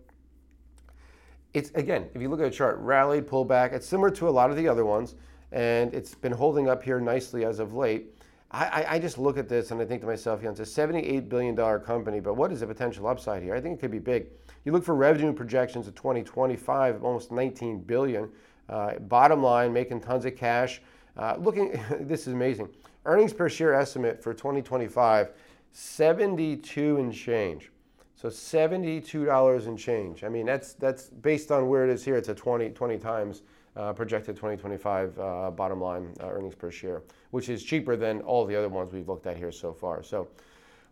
It's 1.52 1.70
again, 1.72 2.08
if 2.14 2.22
you 2.22 2.28
look 2.28 2.40
at 2.40 2.44
the 2.44 2.50
chart, 2.50 2.78
rallied, 2.78 3.26
pulled 3.26 3.48
back. 3.48 3.72
It's 3.72 3.86
similar 3.86 4.10
to 4.12 4.28
a 4.28 4.30
lot 4.30 4.50
of 4.50 4.56
the 4.56 4.66
other 4.66 4.84
ones, 4.84 5.14
and 5.52 5.94
it's 5.94 6.14
been 6.14 6.32
holding 6.32 6.68
up 6.68 6.82
here 6.82 7.00
nicely 7.00 7.44
as 7.44 7.58
of 7.58 7.74
late. 7.74 8.14
I, 8.50 8.64
I, 8.64 8.94
I 8.94 8.98
just 8.98 9.18
look 9.18 9.36
at 9.36 9.48
this 9.48 9.72
and 9.72 9.80
I 9.80 9.84
think 9.84 10.00
to 10.00 10.06
myself, 10.06 10.40
you 10.40 10.46
know, 10.46 10.52
it's 10.52 10.60
a 10.60 10.62
$78 10.62 11.28
billion 11.28 11.56
company, 11.80 12.20
but 12.20 12.34
what 12.34 12.50
is 12.50 12.60
the 12.60 12.66
potential 12.66 13.06
upside 13.06 13.42
here? 13.42 13.54
I 13.54 13.60
think 13.60 13.78
it 13.78 13.80
could 13.80 13.90
be 13.90 13.98
big. 13.98 14.26
You 14.64 14.72
look 14.72 14.84
for 14.84 14.94
revenue 14.94 15.32
projections 15.32 15.86
of 15.86 15.94
2025, 15.94 17.04
almost 17.04 17.30
19 17.30 17.80
billion. 17.80 18.30
Uh, 18.68 18.98
bottom 19.00 19.42
line, 19.42 19.72
making 19.72 20.00
tons 20.00 20.24
of 20.24 20.36
cash. 20.36 20.80
Uh, 21.16 21.36
looking, 21.38 21.78
this 22.00 22.26
is 22.26 22.32
amazing. 22.32 22.68
Earnings 23.04 23.34
per 23.34 23.48
share 23.48 23.74
estimate 23.74 24.22
for 24.22 24.32
2025 24.32 25.30
72 25.74 26.98
and 26.98 27.12
change. 27.12 27.72
So 28.14 28.28
$72 28.28 29.66
and 29.66 29.78
change. 29.78 30.22
I 30.22 30.28
mean, 30.28 30.46
that's 30.46 30.74
that's 30.74 31.08
based 31.08 31.50
on 31.50 31.68
where 31.68 31.84
it 31.84 31.90
is 31.90 32.04
here. 32.04 32.16
It's 32.16 32.28
a 32.28 32.34
20, 32.34 32.70
20 32.70 32.98
times 32.98 33.42
uh, 33.76 33.92
projected 33.92 34.36
2025 34.36 35.18
uh, 35.18 35.50
bottom 35.50 35.80
line 35.80 36.14
uh, 36.20 36.28
earnings 36.28 36.54
per 36.54 36.70
share, 36.70 37.02
which 37.32 37.48
is 37.48 37.64
cheaper 37.64 37.96
than 37.96 38.20
all 38.20 38.46
the 38.46 38.54
other 38.54 38.68
ones 38.68 38.92
we've 38.92 39.08
looked 39.08 39.26
at 39.26 39.36
here 39.36 39.50
so 39.50 39.72
far. 39.72 40.04
So 40.04 40.28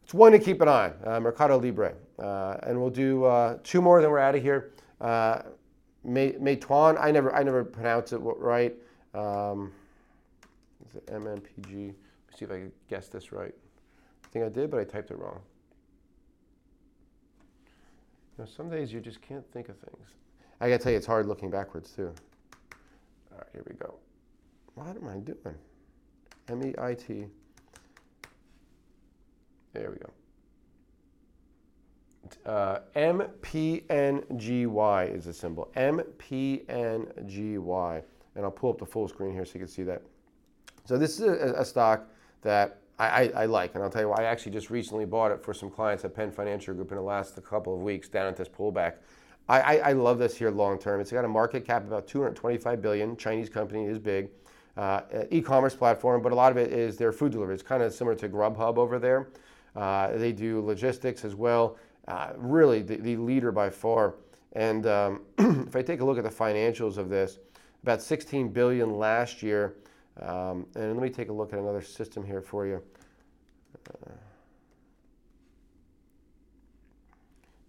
it's 0.03 0.13
one 0.13 0.33
to 0.33 0.39
keep 0.41 0.61
an 0.61 0.69
eye 0.69 0.93
on, 1.07 1.15
uh, 1.15 1.21
Mercado 1.21 1.59
Libre. 1.59 1.95
Uh, 2.19 2.57
and 2.65 2.79
we'll 2.79 2.91
do 2.91 3.25
uh, 3.25 3.59
two 3.63 3.81
more, 3.81 4.03
then 4.03 4.11
we're 4.11 4.19
out 4.19 4.35
of 4.35 4.43
here. 4.43 4.73
Uh, 5.01 5.43
Meituan, 6.05 7.01
I 7.01 7.13
never, 7.13 7.33
I 7.33 7.45
never 7.45 7.65
pronounce 7.65 8.13
it 8.13 8.19
right. 8.19 8.75
Um, 9.15 9.73
is 10.89 10.97
it 10.97 11.07
MMPG? 11.07 11.67
Let 11.69 11.75
me 11.77 11.95
see 12.37 12.45
if 12.45 12.51
I 12.51 12.55
can 12.55 12.73
guess 12.89 13.07
this 13.07 13.31
right. 13.31 13.55
I 14.33 14.35
think 14.39 14.47
I 14.47 14.49
did, 14.49 14.71
but 14.71 14.81
I 14.81 14.85
typed 14.85 15.11
it 15.11 15.19
wrong. 15.19 15.41
You 18.39 18.45
know, 18.45 18.51
some 18.51 18.71
days 18.71 18.91
you 18.91 18.99
just 18.99 19.21
can't 19.21 19.45
think 19.53 19.69
of 19.69 19.77
things. 19.77 20.09
I 20.59 20.71
gotta 20.71 20.83
tell 20.83 20.91
you, 20.91 20.97
it's 20.97 21.07
hard 21.07 21.27
looking 21.27 21.51
backwards 21.51 21.91
too. 21.91 22.15
All 23.31 23.37
right, 23.37 23.47
here 23.53 23.63
we 23.69 23.75
go. 23.75 23.97
What 24.75 24.97
am 24.97 25.07
I 25.07 25.19
doing? 25.19 25.55
M 26.49 26.67
E 26.67 26.73
I 26.79 26.95
T. 26.95 27.27
There 29.75 29.91
we 29.91 29.99
go. 29.99 30.11
Uh, 32.51 32.79
MPNGY 32.97 35.15
is 35.15 35.27
the 35.27 35.35
symbol. 35.35 35.71
MPNGY. 35.77 38.03
And 38.35 38.47
I'll 38.47 38.51
pull 38.51 38.71
up 38.71 38.79
the 38.79 38.87
full 38.87 39.09
screen 39.09 39.35
here 39.35 39.45
so 39.45 39.53
you 39.55 39.61
can 39.61 39.69
see 39.69 39.83
that. 39.83 40.01
So 40.87 40.97
this 40.97 41.21
is 41.21 41.27
a, 41.27 41.53
a 41.59 41.67
stock 41.67 42.09
that 42.41 42.79
I, 43.09 43.43
I, 43.43 43.45
like, 43.47 43.75
and 43.75 43.83
I'll 43.83 43.91
tell 43.91 44.03
you 44.03 44.09
why. 44.09 44.23
I 44.23 44.25
actually 44.25 44.53
just 44.53 44.71
recently 44.71 45.05
bought 45.05 45.33
it 45.33 45.43
for 45.43 45.53
some 45.55 45.71
clients 45.71 46.05
at 46.05 46.15
Penn 46.15 46.31
Financial 46.31 46.75
Group 46.75 46.91
in 46.91 46.97
the 46.97 47.03
last 47.03 47.43
couple 47.45 47.75
of 47.75 47.81
weeks 47.81 48.09
down 48.09 48.27
at 48.27 48.37
this 48.37 48.49
pullback. 48.49 48.97
I, 49.49 49.61
I, 49.61 49.75
I 49.77 49.93
love 49.93 50.19
this 50.19 50.37
here 50.37 50.51
long 50.51 50.79
term. 50.79 51.01
It's 51.01 51.11
got 51.11 51.25
a 51.25 51.29
market 51.29 51.65
cap 51.65 51.83
of 51.83 51.89
about 51.89 52.07
225 52.07 52.81
billion. 52.81 53.17
Chinese 53.17 53.49
company 53.49 53.87
is 53.87 53.99
big. 53.99 54.29
Uh, 54.77 55.03
e-commerce 55.31 55.75
platform, 55.75 56.23
but 56.23 56.33
a 56.33 56.35
lot 56.35 56.51
of 56.51 56.57
it 56.57 56.73
is 56.73 56.97
their 56.97 57.13
food 57.13 57.33
delivery. 57.33 57.55
It's 57.55 57.63
kind 57.63 57.83
of 57.83 57.93
similar 57.93 58.17
to 58.17 58.29
Grubhub 58.29 58.79
over 58.79 58.99
there. 58.99 59.29
Uh, 59.77 60.17
they 60.17 60.33
do 60.33 60.65
logistics 60.65 61.25
as 61.25 61.35
well. 61.35 61.77
Uh, 62.09 62.33
really, 62.37 62.83
the, 62.83 62.97
the, 62.97 63.17
leader 63.17 63.53
by 63.53 63.69
far. 63.69 64.15
And 64.55 64.87
um, 64.87 65.23
if 65.39 65.77
I 65.77 65.83
take 65.83 66.01
a 66.01 66.05
look 66.05 66.19
at 66.19 66.25
the 66.25 66.31
financials 66.31 66.97
of 66.97 67.11
this, 67.11 67.39
about 67.83 68.01
16 68.01 68.49
billion 68.49 68.97
last 68.97 69.43
year. 69.43 69.75
Um, 70.21 70.67
and 70.75 70.95
let 70.95 71.03
me 71.03 71.11
take 71.11 71.29
a 71.29 71.33
look 71.33 71.53
at 71.53 71.59
another 71.59 71.83
system 71.83 72.25
here 72.25 72.41
for 72.41 72.67
you. 72.67 72.83
Uh, 73.89 74.11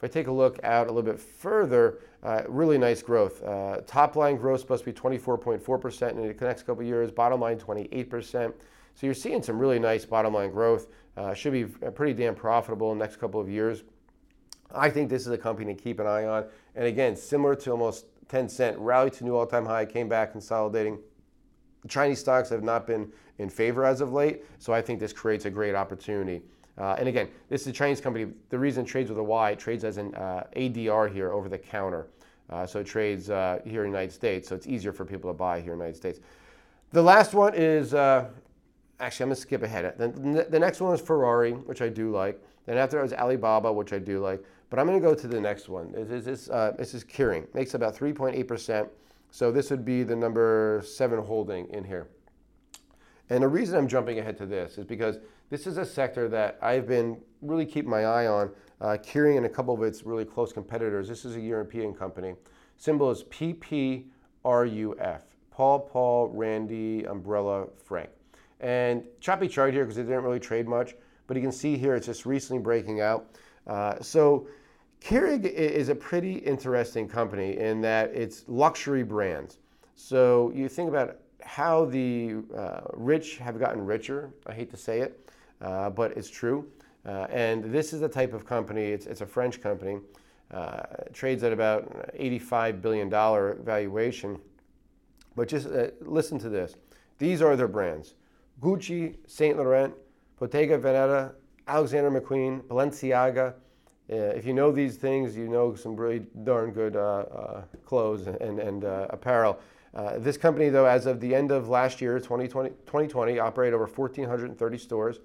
If 0.03 0.11
I 0.11 0.11
take 0.11 0.27
a 0.27 0.33
look 0.33 0.59
out 0.65 0.87
a 0.87 0.91
little 0.91 1.09
bit 1.09 1.17
further, 1.17 1.99
uh, 2.23 2.41
really 2.49 2.77
nice 2.77 3.01
growth. 3.01 3.41
Uh, 3.41 3.79
top 3.87 4.17
line 4.17 4.35
growth 4.35 4.67
to 4.67 4.83
be 4.83 4.91
24.4% 4.91 6.09
in 6.09 6.17
the 6.17 6.45
next 6.45 6.63
couple 6.63 6.83
years, 6.83 7.09
bottom 7.09 7.39
line 7.39 7.57
28%. 7.57 8.53
So 8.95 9.07
you're 9.07 9.13
seeing 9.13 9.41
some 9.41 9.57
really 9.57 9.79
nice 9.79 10.03
bottom 10.03 10.33
line 10.33 10.51
growth. 10.51 10.87
Uh, 11.15 11.33
should 11.33 11.53
be 11.53 11.63
pretty 11.63 12.13
damn 12.13 12.35
profitable 12.35 12.91
in 12.91 12.97
the 12.97 13.05
next 13.05 13.15
couple 13.15 13.39
of 13.39 13.47
years. 13.47 13.83
I 14.75 14.89
think 14.89 15.09
this 15.09 15.21
is 15.21 15.31
a 15.31 15.37
company 15.37 15.73
to 15.73 15.81
keep 15.81 16.01
an 16.01 16.07
eye 16.07 16.25
on. 16.25 16.47
And 16.75 16.85
again, 16.85 17.15
similar 17.15 17.55
to 17.55 17.71
almost 17.71 18.07
Tencent 18.27 18.75
rallied 18.79 19.13
to 19.13 19.23
new 19.23 19.37
all 19.37 19.45
time 19.45 19.65
high, 19.65 19.85
came 19.85 20.09
back 20.09 20.33
consolidating. 20.33 20.99
Chinese 21.87 22.19
stocks 22.19 22.49
have 22.49 22.63
not 22.63 22.87
been 22.87 23.11
in 23.39 23.49
favor 23.49 23.85
as 23.85 24.01
of 24.01 24.13
late, 24.13 24.43
so 24.59 24.73
I 24.73 24.81
think 24.81 24.99
this 24.99 25.13
creates 25.13 25.45
a 25.45 25.49
great 25.49 25.75
opportunity. 25.75 26.41
Uh, 26.77 26.95
and 26.97 27.07
again, 27.07 27.29
this 27.49 27.61
is 27.61 27.67
a 27.67 27.71
Chinese 27.71 28.01
company. 28.01 28.31
The 28.49 28.57
reason 28.57 28.85
it 28.85 28.87
trades 28.87 29.09
with 29.09 29.19
a 29.19 29.23
Y, 29.23 29.51
it 29.51 29.59
trades 29.59 29.83
as 29.83 29.97
an 29.97 30.15
uh, 30.15 30.45
ADR 30.55 31.11
here 31.11 31.31
over 31.31 31.49
the 31.49 31.57
counter. 31.57 32.07
Uh, 32.49 32.65
so 32.65 32.79
it 32.79 32.85
trades 32.85 33.29
uh, 33.29 33.59
here 33.65 33.83
in 33.83 33.91
the 33.91 33.97
United 33.97 34.13
States, 34.13 34.49
so 34.49 34.55
it's 34.55 34.67
easier 34.67 34.91
for 34.91 35.05
people 35.05 35.29
to 35.29 35.37
buy 35.37 35.61
here 35.61 35.73
in 35.73 35.79
the 35.79 35.85
United 35.85 35.97
States. 35.97 36.19
The 36.91 37.01
last 37.01 37.33
one 37.33 37.53
is, 37.55 37.93
uh, 37.93 38.25
actually, 38.99 39.23
I'm 39.23 39.29
going 39.29 39.35
to 39.35 39.41
skip 39.41 39.63
ahead. 39.63 39.97
The, 39.97 40.47
the 40.49 40.59
next 40.59 40.81
one 40.81 40.93
is 40.93 41.01
Ferrari, 41.01 41.53
which 41.53 41.81
I 41.81 41.89
do 41.89 42.11
like. 42.11 42.41
Then 42.65 42.77
after 42.77 42.97
that 42.97 43.03
was 43.03 43.13
Alibaba, 43.13 43.71
which 43.71 43.93
I 43.93 43.99
do 43.99 44.19
like. 44.19 44.43
But 44.69 44.79
I'm 44.79 44.87
going 44.87 44.99
to 44.99 45.07
go 45.07 45.13
to 45.13 45.27
the 45.27 45.39
next 45.39 45.69
one. 45.69 45.91
This 45.91 46.09
is, 46.09 46.25
this, 46.25 46.49
uh, 46.49 46.73
this 46.77 46.93
is. 46.93 47.05
Makes 47.53 47.73
about 47.73 47.95
3.8%. 47.95 48.89
So 49.33 49.51
this 49.51 49.71
would 49.71 49.83
be 49.83 50.03
the 50.03 50.15
number 50.15 50.83
seven 50.85 51.17
holding 51.17 51.67
in 51.69 51.83
here. 51.83 52.07
And 53.31 53.41
the 53.41 53.47
reason 53.47 53.75
I'm 53.75 53.87
jumping 53.87 54.19
ahead 54.19 54.37
to 54.37 54.45
this 54.45 54.77
is 54.77 54.85
because 54.85 55.17
this 55.49 55.65
is 55.65 55.79
a 55.79 55.85
sector 55.85 56.29
that 56.29 56.59
I've 56.61 56.87
been 56.87 57.19
really 57.41 57.65
keeping 57.65 57.89
my 57.89 58.05
eye 58.05 58.27
on, 58.27 58.51
uh, 58.79 58.95
Kering 59.03 59.37
and 59.37 59.47
a 59.47 59.49
couple 59.49 59.73
of 59.73 59.81
its 59.81 60.03
really 60.03 60.23
close 60.23 60.53
competitors. 60.53 61.07
This 61.07 61.25
is 61.25 61.35
a 61.35 61.41
European 61.41 61.95
company. 61.95 62.35
Symbol 62.77 63.09
is 63.09 63.23
PPRUF, 63.23 65.21
Paul, 65.49 65.79
Paul, 65.79 66.27
Randy, 66.27 67.05
Umbrella, 67.05 67.65
Frank. 67.83 68.11
And 68.59 69.03
choppy 69.19 69.47
chart 69.47 69.73
here 69.73 69.83
because 69.83 69.97
it 69.97 70.03
didn't 70.03 70.23
really 70.23 70.39
trade 70.39 70.67
much, 70.67 70.93
but 71.25 71.35
you 71.35 71.41
can 71.41 71.51
see 71.51 71.75
here 71.75 71.95
it's 71.95 72.05
just 72.05 72.27
recently 72.27 72.61
breaking 72.61 73.01
out. 73.01 73.35
Uh, 73.65 73.99
so 73.99 74.47
Kering 75.03 75.43
is 75.43 75.89
a 75.89 75.95
pretty 75.95 76.35
interesting 76.35 77.09
company 77.09 77.57
in 77.57 77.81
that 77.81 78.11
it's 78.15 78.45
luxury 78.47 79.03
brands. 79.03 79.57
So 79.95 80.49
you 80.55 80.69
think 80.69 80.87
about 80.87 81.17
how 81.41 81.85
the 81.85 82.35
uh, 82.55 82.81
rich 82.93 83.37
have 83.39 83.59
gotten 83.59 83.85
richer. 83.85 84.31
I 84.47 84.53
hate 84.53 84.71
to 84.71 84.77
say 84.77 85.01
it, 85.01 85.29
uh, 85.59 85.89
but 85.89 86.15
it's 86.15 86.29
true. 86.29 86.69
Uh, 87.05 87.27
and 87.29 87.65
this 87.65 87.91
is 87.91 87.99
the 87.99 88.07
type 88.07 88.33
of 88.33 88.45
company, 88.45 88.85
it's, 88.85 89.05
it's 89.05 89.19
a 89.19 89.25
French 89.25 89.61
company, 89.61 89.97
uh, 90.51 90.83
trades 91.11 91.43
at 91.43 91.51
about 91.51 92.15
$85 92.17 92.81
billion 92.81 93.09
valuation. 93.09 94.39
But 95.35 95.49
just 95.49 95.67
uh, 95.67 95.87
listen 95.99 96.39
to 96.39 96.47
this. 96.47 96.75
These 97.17 97.41
are 97.41 97.57
their 97.57 97.67
brands 97.67 98.13
Gucci, 98.61 99.17
Saint 99.27 99.57
Laurent, 99.57 99.93
Bottega 100.39 100.79
Veneta, 100.79 101.33
Alexander 101.67 102.09
McQueen, 102.09 102.61
Balenciaga. 102.61 103.55
Uh, 104.11 104.15
if 104.15 104.45
you 104.45 104.53
know 104.53 104.71
these 104.71 104.97
things, 104.97 105.35
you 105.35 105.47
know 105.47 105.73
some 105.75 105.95
really 105.95 106.25
darn 106.43 106.71
good 106.71 106.93
clothes 107.85 108.27
and, 108.27 108.59
and 108.59 108.83
apparel. 108.83 109.59
Uh, 109.93 110.17
this 110.17 110.37
company, 110.37 110.69
though, 110.69 110.85
as 110.85 111.05
of 111.05 111.19
the 111.19 111.35
end 111.35 111.51
of 111.51 111.69
last 111.69 112.01
year, 112.01 112.17
2020, 112.19 112.69
2020 112.69 113.39
operate 113.39 113.73
over 113.73 113.85
1,430 113.85 114.77
stores. 114.77 115.19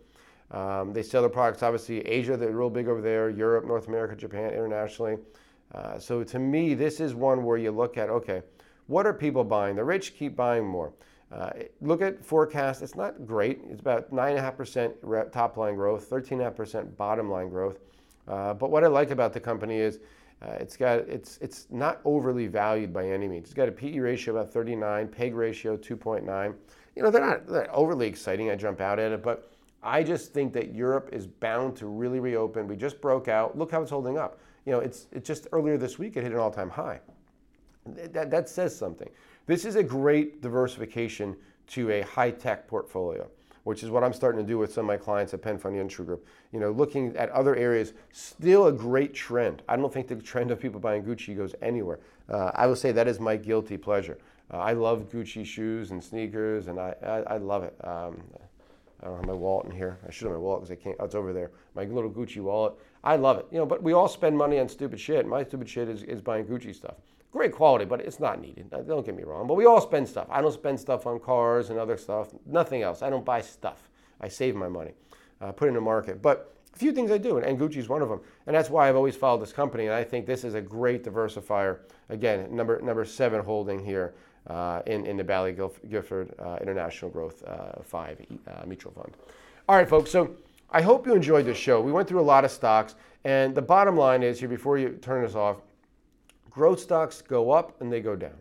Um, 0.50 0.92
they 0.92 1.02
sell 1.02 1.22
their 1.22 1.30
products, 1.30 1.62
obviously, 1.62 2.06
Asia, 2.06 2.36
they're 2.36 2.52
real 2.52 2.70
big 2.70 2.88
over 2.88 3.00
there, 3.00 3.30
Europe, 3.30 3.66
North 3.66 3.88
America, 3.88 4.14
Japan, 4.14 4.50
internationally. 4.52 5.16
Uh, 5.74 5.98
so 5.98 6.22
to 6.22 6.38
me, 6.38 6.74
this 6.74 7.00
is 7.00 7.14
one 7.14 7.44
where 7.44 7.58
you 7.58 7.70
look 7.70 7.96
at, 7.96 8.08
okay, 8.08 8.42
what 8.86 9.06
are 9.06 9.12
people 9.12 9.44
buying? 9.44 9.76
The 9.76 9.84
rich 9.84 10.16
keep 10.16 10.36
buying 10.36 10.66
more. 10.66 10.92
Uh, 11.30 11.50
look 11.82 12.00
at 12.00 12.24
forecast, 12.24 12.82
it's 12.82 12.94
not 12.94 13.26
great. 13.26 13.60
It's 13.68 13.80
about 13.80 14.10
9.5% 14.10 15.30
top 15.32 15.58
line 15.58 15.74
growth, 15.74 16.08
13.5% 16.08 16.96
bottom 16.96 17.30
line 17.30 17.50
growth. 17.50 17.78
Uh, 18.28 18.54
but 18.54 18.70
what 18.70 18.84
I 18.84 18.88
like 18.88 19.10
about 19.10 19.32
the 19.32 19.40
company 19.40 19.78
is 19.78 20.00
uh, 20.42 20.52
it's 20.60 20.76
got 20.76 21.00
it's 21.00 21.38
it's 21.40 21.66
not 21.70 22.00
overly 22.04 22.46
valued 22.46 22.92
by 22.92 23.08
any 23.08 23.26
means. 23.26 23.46
It's 23.46 23.54
got 23.54 23.68
a 23.68 23.72
PE 23.72 23.98
ratio 23.98 24.36
about 24.36 24.52
39, 24.52 25.08
PEG 25.08 25.34
ratio 25.34 25.76
2.9. 25.76 26.54
You 26.94 27.02
know, 27.02 27.10
they're 27.10 27.24
not 27.24 27.46
they're 27.46 27.74
overly 27.74 28.06
exciting. 28.06 28.50
I 28.50 28.56
jump 28.56 28.80
out 28.80 28.98
at 28.98 29.12
it, 29.12 29.22
but 29.22 29.50
I 29.82 30.02
just 30.02 30.32
think 30.32 30.52
that 30.54 30.74
Europe 30.74 31.10
is 31.12 31.26
bound 31.26 31.76
to 31.76 31.86
really 31.86 32.20
reopen. 32.20 32.66
We 32.66 32.76
just 32.76 33.00
broke 33.00 33.28
out. 33.28 33.56
Look 33.56 33.70
how 33.70 33.82
it's 33.82 33.90
holding 33.90 34.18
up. 34.18 34.38
You 34.66 34.72
know, 34.72 34.80
it's, 34.80 35.06
it's 35.12 35.26
just 35.26 35.46
earlier 35.52 35.78
this 35.78 35.98
week 35.98 36.16
it 36.16 36.24
hit 36.24 36.32
an 36.32 36.38
all 36.38 36.50
time 36.50 36.70
high. 36.70 37.00
That, 37.86 38.30
that 38.30 38.48
says 38.48 38.76
something. 38.76 39.08
This 39.46 39.64
is 39.64 39.76
a 39.76 39.82
great 39.82 40.42
diversification 40.42 41.36
to 41.68 41.90
a 41.90 42.02
high 42.02 42.30
tech 42.30 42.66
portfolio, 42.66 43.28
which 43.64 43.82
is 43.82 43.90
what 43.90 44.04
I'm 44.04 44.12
starting 44.12 44.40
to 44.40 44.46
do 44.46 44.58
with 44.58 44.72
some 44.72 44.84
of 44.84 44.86
my 44.86 44.96
clients 44.96 45.34
at 45.34 45.42
Penn 45.42 45.58
Financial 45.58 46.04
Group. 46.04 46.26
You 46.52 46.60
know, 46.60 46.70
looking 46.70 47.16
at 47.16 47.30
other 47.30 47.56
areas, 47.56 47.92
still 48.12 48.66
a 48.66 48.72
great 48.72 49.14
trend. 49.14 49.62
I 49.68 49.76
don't 49.76 49.92
think 49.92 50.08
the 50.08 50.16
trend 50.16 50.50
of 50.50 50.60
people 50.60 50.80
buying 50.80 51.02
Gucci 51.02 51.36
goes 51.36 51.54
anywhere. 51.62 52.00
Uh, 52.28 52.50
I 52.54 52.66
will 52.66 52.76
say 52.76 52.92
that 52.92 53.08
is 53.08 53.20
my 53.20 53.36
guilty 53.36 53.76
pleasure. 53.76 54.18
Uh, 54.52 54.58
I 54.58 54.72
love 54.72 55.10
Gucci 55.10 55.44
shoes 55.44 55.90
and 55.90 56.02
sneakers, 56.02 56.68
and 56.68 56.78
I, 56.78 56.94
I, 57.02 57.34
I 57.34 57.36
love 57.36 57.64
it. 57.64 57.76
Um, 57.84 58.22
I 59.02 59.06
don't 59.06 59.16
have 59.16 59.26
my 59.26 59.32
wallet 59.32 59.66
in 59.66 59.72
here. 59.72 59.98
I 60.06 60.10
should 60.10 60.24
have 60.24 60.32
my 60.32 60.38
wallet 60.38 60.62
because 60.62 60.72
I 60.72 60.82
can't. 60.82 60.96
Oh, 60.98 61.04
it's 61.04 61.14
over 61.14 61.32
there. 61.32 61.50
My 61.74 61.84
little 61.84 62.10
Gucci 62.10 62.40
wallet. 62.40 62.74
I 63.04 63.16
love 63.16 63.38
it. 63.38 63.46
You 63.50 63.58
know, 63.58 63.66
but 63.66 63.82
we 63.82 63.92
all 63.92 64.08
spend 64.08 64.36
money 64.36 64.58
on 64.58 64.68
stupid 64.68 64.98
shit. 64.98 65.26
My 65.26 65.44
stupid 65.44 65.68
shit 65.68 65.88
is, 65.88 66.02
is 66.02 66.20
buying 66.20 66.46
Gucci 66.46 66.74
stuff. 66.74 66.96
Great 67.32 67.52
quality, 67.52 67.84
but 67.84 68.00
it's 68.00 68.20
not 68.20 68.40
needed. 68.40 68.70
Don't 68.70 69.04
get 69.04 69.14
me 69.14 69.22
wrong. 69.22 69.46
But 69.46 69.54
we 69.54 69.66
all 69.66 69.80
spend 69.80 70.08
stuff. 70.08 70.26
I 70.30 70.40
don't 70.40 70.52
spend 70.52 70.80
stuff 70.80 71.06
on 71.06 71.20
cars 71.20 71.68
and 71.68 71.78
other 71.78 71.98
stuff. 71.98 72.28
Nothing 72.46 72.82
else. 72.82 73.02
I 73.02 73.10
don't 73.10 73.24
buy 73.24 73.42
stuff. 73.42 73.90
I 74.20 74.28
save 74.28 74.56
my 74.56 74.68
money, 74.68 74.92
uh, 75.40 75.52
put 75.52 75.66
it 75.66 75.68
in 75.68 75.74
the 75.74 75.80
market. 75.80 76.22
But 76.22 76.54
a 76.74 76.78
few 76.78 76.92
things 76.92 77.10
I 77.10 77.18
do, 77.18 77.38
and 77.38 77.58
Gucci 77.58 77.76
is 77.76 77.88
one 77.88 78.02
of 78.02 78.08
them. 78.08 78.20
And 78.46 78.56
that's 78.56 78.70
why 78.70 78.88
I've 78.88 78.96
always 78.96 79.14
followed 79.14 79.42
this 79.42 79.52
company. 79.52 79.86
And 79.86 79.94
I 79.94 80.04
think 80.04 80.26
this 80.26 80.42
is 80.42 80.54
a 80.54 80.60
great 80.60 81.04
diversifier. 81.04 81.80
Again, 82.08 82.54
number 82.54 82.80
number 82.80 83.04
seven 83.04 83.44
holding 83.44 83.84
here 83.84 84.14
uh, 84.46 84.82
in, 84.86 85.04
in 85.06 85.16
the 85.16 85.24
Baillie 85.24 85.54
Gifford 85.90 86.34
uh, 86.38 86.56
International 86.60 87.10
Growth 87.10 87.44
uh, 87.46 87.82
5 87.82 88.26
uh, 88.46 88.66
mutual 88.66 88.92
fund. 88.92 89.14
All 89.68 89.76
right, 89.76 89.88
folks, 89.88 90.10
so 90.10 90.34
I 90.70 90.80
hope 90.80 91.06
you 91.06 91.14
enjoyed 91.14 91.44
this 91.44 91.58
show. 91.58 91.80
We 91.80 91.92
went 91.92 92.08
through 92.08 92.20
a 92.20 92.22
lot 92.22 92.44
of 92.44 92.50
stocks, 92.50 92.94
and 93.24 93.54
the 93.54 93.62
bottom 93.62 93.96
line 93.96 94.22
is 94.22 94.40
here 94.40 94.48
before 94.48 94.78
you 94.78 94.98
turn 95.02 95.22
this 95.22 95.34
off 95.34 95.58
growth 96.50 96.80
stocks 96.80 97.22
go 97.22 97.50
up 97.50 97.80
and 97.80 97.92
they 97.92 98.00
go 98.00 98.16
down. 98.16 98.38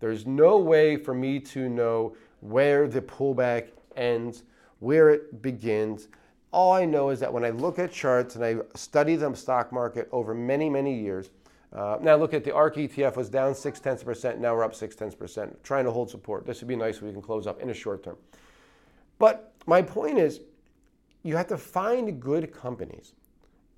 There's 0.00 0.26
no 0.26 0.58
way 0.58 0.96
for 0.96 1.14
me 1.14 1.38
to 1.40 1.68
know 1.68 2.16
where 2.40 2.88
the 2.88 3.00
pullback 3.00 3.68
ends, 3.96 4.44
where 4.80 5.10
it 5.10 5.42
begins. 5.42 6.08
All 6.50 6.72
I 6.72 6.84
know 6.84 7.10
is 7.10 7.20
that 7.20 7.32
when 7.32 7.44
I 7.44 7.50
look 7.50 7.78
at 7.78 7.92
charts 7.92 8.36
and 8.36 8.44
I 8.44 8.56
study 8.74 9.16
the 9.16 9.34
stock 9.34 9.72
market 9.72 10.08
over 10.12 10.34
many, 10.34 10.68
many 10.68 10.98
years, 10.98 11.30
Uh, 11.72 11.96
now 12.02 12.14
look 12.16 12.34
at 12.34 12.44
the 12.44 12.52
ARK 12.52 12.76
ETF 12.76 13.16
was 13.16 13.30
down 13.30 13.54
six 13.54 13.80
tenths 13.80 14.04
percent. 14.04 14.38
Now 14.38 14.54
we're 14.54 14.62
up 14.62 14.74
six 14.74 14.94
tenths 14.94 15.14
percent, 15.14 15.56
trying 15.64 15.86
to 15.86 15.90
hold 15.90 16.10
support. 16.10 16.44
This 16.44 16.60
would 16.60 16.68
be 16.68 16.76
nice 16.76 16.96
if 16.96 17.02
we 17.02 17.12
can 17.12 17.22
close 17.22 17.46
up 17.46 17.62
in 17.62 17.70
a 17.70 17.74
short 17.74 18.02
term. 18.02 18.18
But 19.18 19.54
my 19.66 19.80
point 19.80 20.18
is, 20.18 20.40
you 21.22 21.34
have 21.34 21.46
to 21.48 21.56
find 21.56 22.20
good 22.20 22.52
companies, 22.52 23.14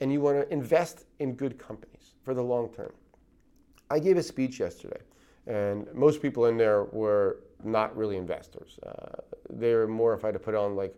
and 0.00 0.12
you 0.12 0.20
want 0.20 0.36
to 0.38 0.52
invest 0.52 1.04
in 1.20 1.36
good 1.36 1.56
companies 1.56 2.14
for 2.24 2.34
the 2.34 2.42
long 2.42 2.68
term. 2.70 2.92
I 3.94 4.00
gave 4.00 4.16
a 4.16 4.22
speech 4.24 4.58
yesterday, 4.58 5.00
and 5.46 5.86
most 5.94 6.20
people 6.20 6.46
in 6.46 6.56
there 6.56 6.84
were 6.84 7.44
not 7.62 7.96
really 7.96 8.16
investors. 8.16 8.80
Uh, 8.84 9.20
they're 9.50 9.86
more, 9.86 10.14
if 10.14 10.24
I 10.24 10.28
had 10.28 10.32
to 10.32 10.40
put 10.40 10.56
on 10.56 10.74
like 10.74 10.96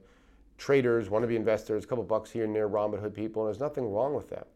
traders, 0.56 1.10
want 1.10 1.22
to 1.22 1.26
be 1.26 1.36
investors, 1.36 1.84
a 1.84 1.86
couple 1.86 2.04
bucks 2.04 2.30
here 2.30 2.44
and 2.44 2.56
there, 2.56 2.70
Robinhood 2.70 3.12
people, 3.12 3.42
and 3.42 3.48
there's 3.48 3.60
nothing 3.60 3.92
wrong 3.92 4.14
with 4.14 4.30
that. 4.30 4.46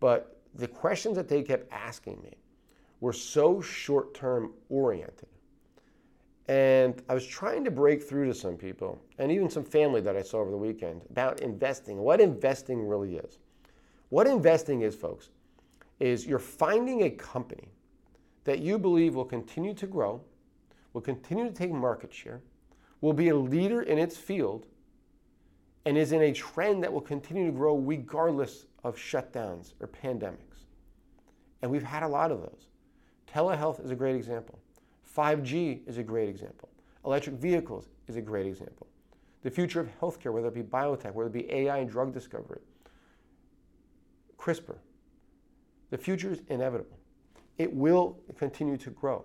But 0.00 0.40
the 0.54 0.66
questions 0.66 1.14
that 1.16 1.28
they 1.28 1.42
kept 1.42 1.70
asking 1.70 2.22
me 2.22 2.38
were 3.00 3.12
so 3.12 3.60
short 3.60 4.14
term 4.14 4.54
oriented. 4.70 5.28
And 6.48 7.02
I 7.10 7.12
was 7.12 7.26
trying 7.26 7.64
to 7.64 7.70
break 7.70 8.02
through 8.02 8.28
to 8.28 8.34
some 8.34 8.56
people 8.56 8.98
and 9.18 9.30
even 9.30 9.50
some 9.50 9.64
family 9.64 10.00
that 10.00 10.16
I 10.16 10.22
saw 10.22 10.38
over 10.38 10.50
the 10.50 10.56
weekend 10.56 11.02
about 11.10 11.42
investing, 11.42 11.98
what 11.98 12.22
investing 12.22 12.88
really 12.88 13.16
is. 13.16 13.36
What 14.08 14.26
investing 14.26 14.80
is, 14.80 14.94
folks, 14.94 15.28
is 16.00 16.26
you're 16.26 16.38
finding 16.38 17.02
a 17.02 17.10
company 17.10 17.72
that 18.44 18.60
you 18.60 18.78
believe 18.78 19.14
will 19.14 19.24
continue 19.24 19.74
to 19.74 19.86
grow, 19.86 20.20
will 20.92 21.00
continue 21.00 21.44
to 21.44 21.52
take 21.52 21.70
market 21.70 22.12
share, 22.12 22.40
will 23.00 23.12
be 23.12 23.28
a 23.28 23.36
leader 23.36 23.82
in 23.82 23.98
its 23.98 24.16
field, 24.16 24.66
and 25.84 25.96
is 25.96 26.12
in 26.12 26.22
a 26.22 26.32
trend 26.32 26.82
that 26.82 26.92
will 26.92 27.00
continue 27.00 27.46
to 27.46 27.52
grow 27.52 27.76
regardless 27.76 28.66
of 28.84 28.96
shutdowns 28.96 29.74
or 29.80 29.88
pandemics. 29.88 30.66
And 31.62 31.70
we've 31.70 31.82
had 31.82 32.02
a 32.02 32.08
lot 32.08 32.30
of 32.30 32.40
those. 32.40 32.66
Telehealth 33.32 33.84
is 33.84 33.90
a 33.90 33.94
great 33.94 34.16
example. 34.16 34.58
5G 35.16 35.86
is 35.86 35.98
a 35.98 36.02
great 36.02 36.28
example. 36.28 36.68
Electric 37.04 37.36
vehicles 37.36 37.88
is 38.06 38.16
a 38.16 38.20
great 38.20 38.46
example. 38.46 38.86
The 39.42 39.50
future 39.50 39.80
of 39.80 39.88
healthcare, 40.00 40.32
whether 40.32 40.48
it 40.48 40.54
be 40.54 40.62
biotech, 40.62 41.12
whether 41.12 41.28
it 41.28 41.32
be 41.32 41.50
AI 41.50 41.78
and 41.78 41.90
drug 41.90 42.12
discovery, 42.12 42.60
CRISPR, 44.38 44.76
the 45.90 45.98
future 45.98 46.32
is 46.32 46.42
inevitable. 46.48 46.98
It 47.56 47.72
will 47.72 48.18
continue 48.36 48.76
to 48.78 48.90
grow. 48.90 49.24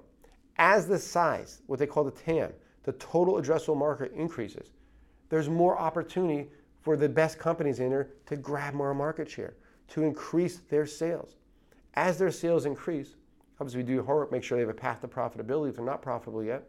As 0.57 0.87
the 0.87 0.97
size, 0.97 1.61
what 1.67 1.79
they 1.79 1.87
call 1.87 2.03
the 2.03 2.11
TAM, 2.11 2.51
the 2.83 2.93
total 2.93 3.35
addressable 3.35 3.77
market 3.77 4.11
increases, 4.13 4.71
there's 5.29 5.49
more 5.49 5.77
opportunity 5.79 6.49
for 6.81 6.97
the 6.97 7.09
best 7.09 7.39
companies 7.39 7.79
in 7.79 7.89
there 7.89 8.09
to 8.25 8.35
grab 8.35 8.73
more 8.73 8.93
market 8.93 9.29
share, 9.29 9.55
to 9.87 10.03
increase 10.03 10.59
their 10.69 10.85
sales. 10.85 11.37
As 11.95 12.17
their 12.17 12.31
sales 12.31 12.65
increase, 12.65 13.15
obviously 13.59 13.83
we 13.83 13.87
do 13.87 14.03
homework, 14.03 14.31
make 14.31 14.43
sure 14.43 14.57
they 14.57 14.61
have 14.63 14.69
a 14.69 14.73
path 14.73 15.01
to 15.01 15.07
profitability 15.07 15.69
if 15.69 15.75
they're 15.75 15.85
not 15.85 16.01
profitable 16.01 16.43
yet, 16.43 16.63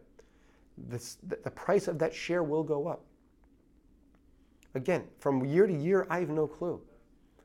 this, 0.77 1.17
the 1.23 1.51
price 1.51 1.87
of 1.87 1.99
that 1.99 2.13
share 2.13 2.43
will 2.43 2.63
go 2.63 2.87
up. 2.87 3.05
Again, 4.73 5.05
from 5.19 5.45
year 5.45 5.67
to 5.67 5.73
year, 5.73 6.05
I 6.09 6.19
have 6.19 6.29
no 6.29 6.47
clue, 6.47 6.81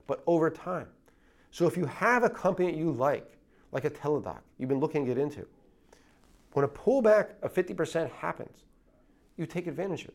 but 0.07 0.23
over 0.27 0.51
time. 0.51 0.89
So 1.51 1.67
if 1.67 1.77
you 1.77 1.85
have 1.87 2.23
a 2.23 2.31
company 2.31 2.71
that 2.71 2.79
you 2.79 2.93
like, 2.93 3.37
like 3.73 3.85
a 3.85 3.91
Teladoc, 3.91 4.41
you've 4.59 4.69
been 4.69 4.81
looking 4.81 5.05
to 5.05 5.15
get 5.15 5.21
into, 5.21 5.47
when 6.53 6.65
a 6.65 6.69
pullback 6.69 7.31
of 7.43 7.55
50% 7.55 8.11
happens, 8.11 8.65
you 9.37 9.47
take 9.47 9.67
advantage 9.67 10.03
of 10.03 10.09
it. 10.09 10.15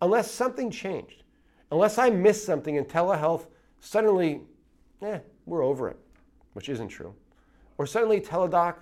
Unless 0.00 0.30
something 0.30 0.70
changed, 0.70 1.24
unless 1.70 1.98
I 1.98 2.10
missed 2.10 2.44
something 2.44 2.76
in 2.76 2.84
telehealth, 2.84 3.46
suddenly, 3.80 4.40
eh, 5.02 5.18
we're 5.46 5.64
over 5.64 5.88
it, 5.88 5.98
which 6.54 6.68
isn't 6.68 6.88
true. 6.88 7.14
Or 7.76 7.86
suddenly 7.86 8.20
Teladoc 8.20 8.76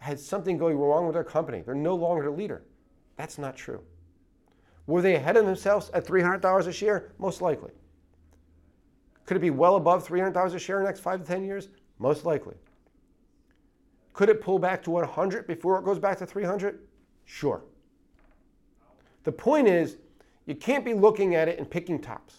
had 0.00 0.18
something 0.18 0.56
going 0.56 0.78
wrong 0.78 1.06
with 1.06 1.14
their 1.14 1.24
company. 1.24 1.62
They're 1.62 1.74
no 1.74 1.94
longer 1.94 2.24
the 2.24 2.30
leader. 2.30 2.62
That's 3.16 3.38
not 3.38 3.56
true. 3.56 3.82
Were 4.86 5.02
they 5.02 5.16
ahead 5.16 5.36
of 5.36 5.44
themselves 5.44 5.90
at 5.92 6.06
$300 6.06 6.66
a 6.66 6.72
share? 6.72 7.12
Most 7.18 7.42
likely. 7.42 7.72
Could 9.28 9.36
it 9.36 9.40
be 9.40 9.50
well 9.50 9.76
above 9.76 10.08
$300 10.08 10.54
a 10.54 10.58
share 10.58 10.78
in 10.78 10.84
the 10.84 10.88
next 10.88 11.00
five 11.00 11.20
to 11.20 11.26
10 11.26 11.44
years? 11.44 11.68
Most 11.98 12.24
likely. 12.24 12.54
Could 14.14 14.30
it 14.30 14.40
pull 14.40 14.58
back 14.58 14.82
to 14.84 14.90
100 14.90 15.46
before 15.46 15.78
it 15.78 15.84
goes 15.84 15.98
back 15.98 16.16
to 16.20 16.26
300? 16.26 16.78
Sure. 17.26 17.62
The 19.24 19.32
point 19.32 19.68
is, 19.68 19.98
you 20.46 20.54
can't 20.54 20.82
be 20.82 20.94
looking 20.94 21.34
at 21.34 21.46
it 21.46 21.58
and 21.58 21.70
picking 21.70 22.00
tops. 22.00 22.36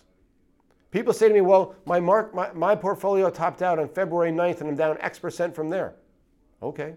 People 0.90 1.14
say 1.14 1.28
to 1.28 1.34
me, 1.36 1.42
well, 1.42 1.76
my, 1.86 2.00
mark, 2.00 2.34
my, 2.34 2.52
my 2.54 2.74
portfolio 2.74 3.30
topped 3.30 3.62
out 3.62 3.78
on 3.78 3.88
February 3.88 4.32
9th 4.32 4.62
and 4.62 4.70
I'm 4.70 4.76
down 4.76 4.98
X 5.00 5.20
percent 5.20 5.54
from 5.54 5.70
there. 5.70 5.94
Okay. 6.64 6.96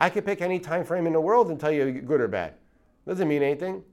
I 0.00 0.08
could 0.08 0.24
pick 0.24 0.40
any 0.40 0.58
time 0.58 0.84
frame 0.84 1.06
in 1.06 1.12
the 1.12 1.20
world 1.20 1.50
and 1.50 1.60
tell 1.60 1.70
you 1.70 2.00
good 2.00 2.22
or 2.22 2.28
bad. 2.28 2.54
Doesn't 3.06 3.28
mean 3.28 3.42
anything. 3.42 3.84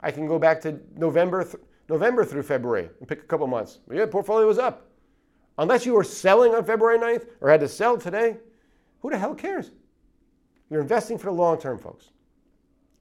I 0.00 0.10
can 0.10 0.26
go 0.26 0.38
back 0.38 0.62
to 0.62 0.80
November, 0.96 1.44
th- 1.44 1.62
November 1.90 2.24
through 2.24 2.44
February 2.44 2.88
and 3.00 3.08
pick 3.08 3.18
a 3.18 3.26
couple 3.26 3.46
months. 3.48 3.80
Yeah, 3.92 4.06
portfolio 4.06 4.46
was 4.46 4.58
up. 4.58 4.86
Unless 5.58 5.84
you 5.84 5.92
were 5.92 6.04
selling 6.04 6.54
on 6.54 6.64
February 6.64 6.98
9th 6.98 7.26
or 7.40 7.50
had 7.50 7.60
to 7.60 7.68
sell 7.68 7.98
today, 7.98 8.36
who 9.00 9.10
the 9.10 9.18
hell 9.18 9.34
cares? 9.34 9.72
You're 10.70 10.80
investing 10.80 11.18
for 11.18 11.26
the 11.26 11.32
long 11.32 11.58
term, 11.58 11.78
folks. 11.78 12.10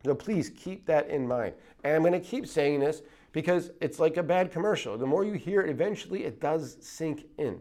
So 0.03 0.15
please 0.15 0.49
keep 0.49 0.87
that 0.87 1.07
in 1.07 1.27
mind. 1.27 1.53
And 1.83 1.95
I'm 1.95 2.01
going 2.01 2.13
to 2.13 2.19
keep 2.19 2.47
saying 2.47 2.79
this 2.79 3.03
because 3.31 3.69
it's 3.79 3.99
like 3.99 4.17
a 4.17 4.23
bad 4.23 4.51
commercial. 4.51 4.97
The 4.97 5.05
more 5.05 5.23
you 5.23 5.33
hear 5.33 5.61
it, 5.61 5.69
eventually 5.69 6.25
it 6.25 6.41
does 6.41 6.77
sink 6.81 7.25
in. 7.37 7.59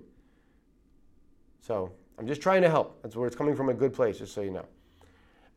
So 1.60 1.92
I'm 2.18 2.26
just 2.26 2.40
trying 2.40 2.62
to 2.62 2.70
help. 2.70 3.02
That's 3.02 3.16
where 3.16 3.26
it's 3.26 3.36
coming 3.36 3.54
from 3.54 3.68
a 3.68 3.74
good 3.74 3.92
place, 3.92 4.18
just 4.18 4.32
so 4.32 4.40
you 4.40 4.50
know. 4.50 4.64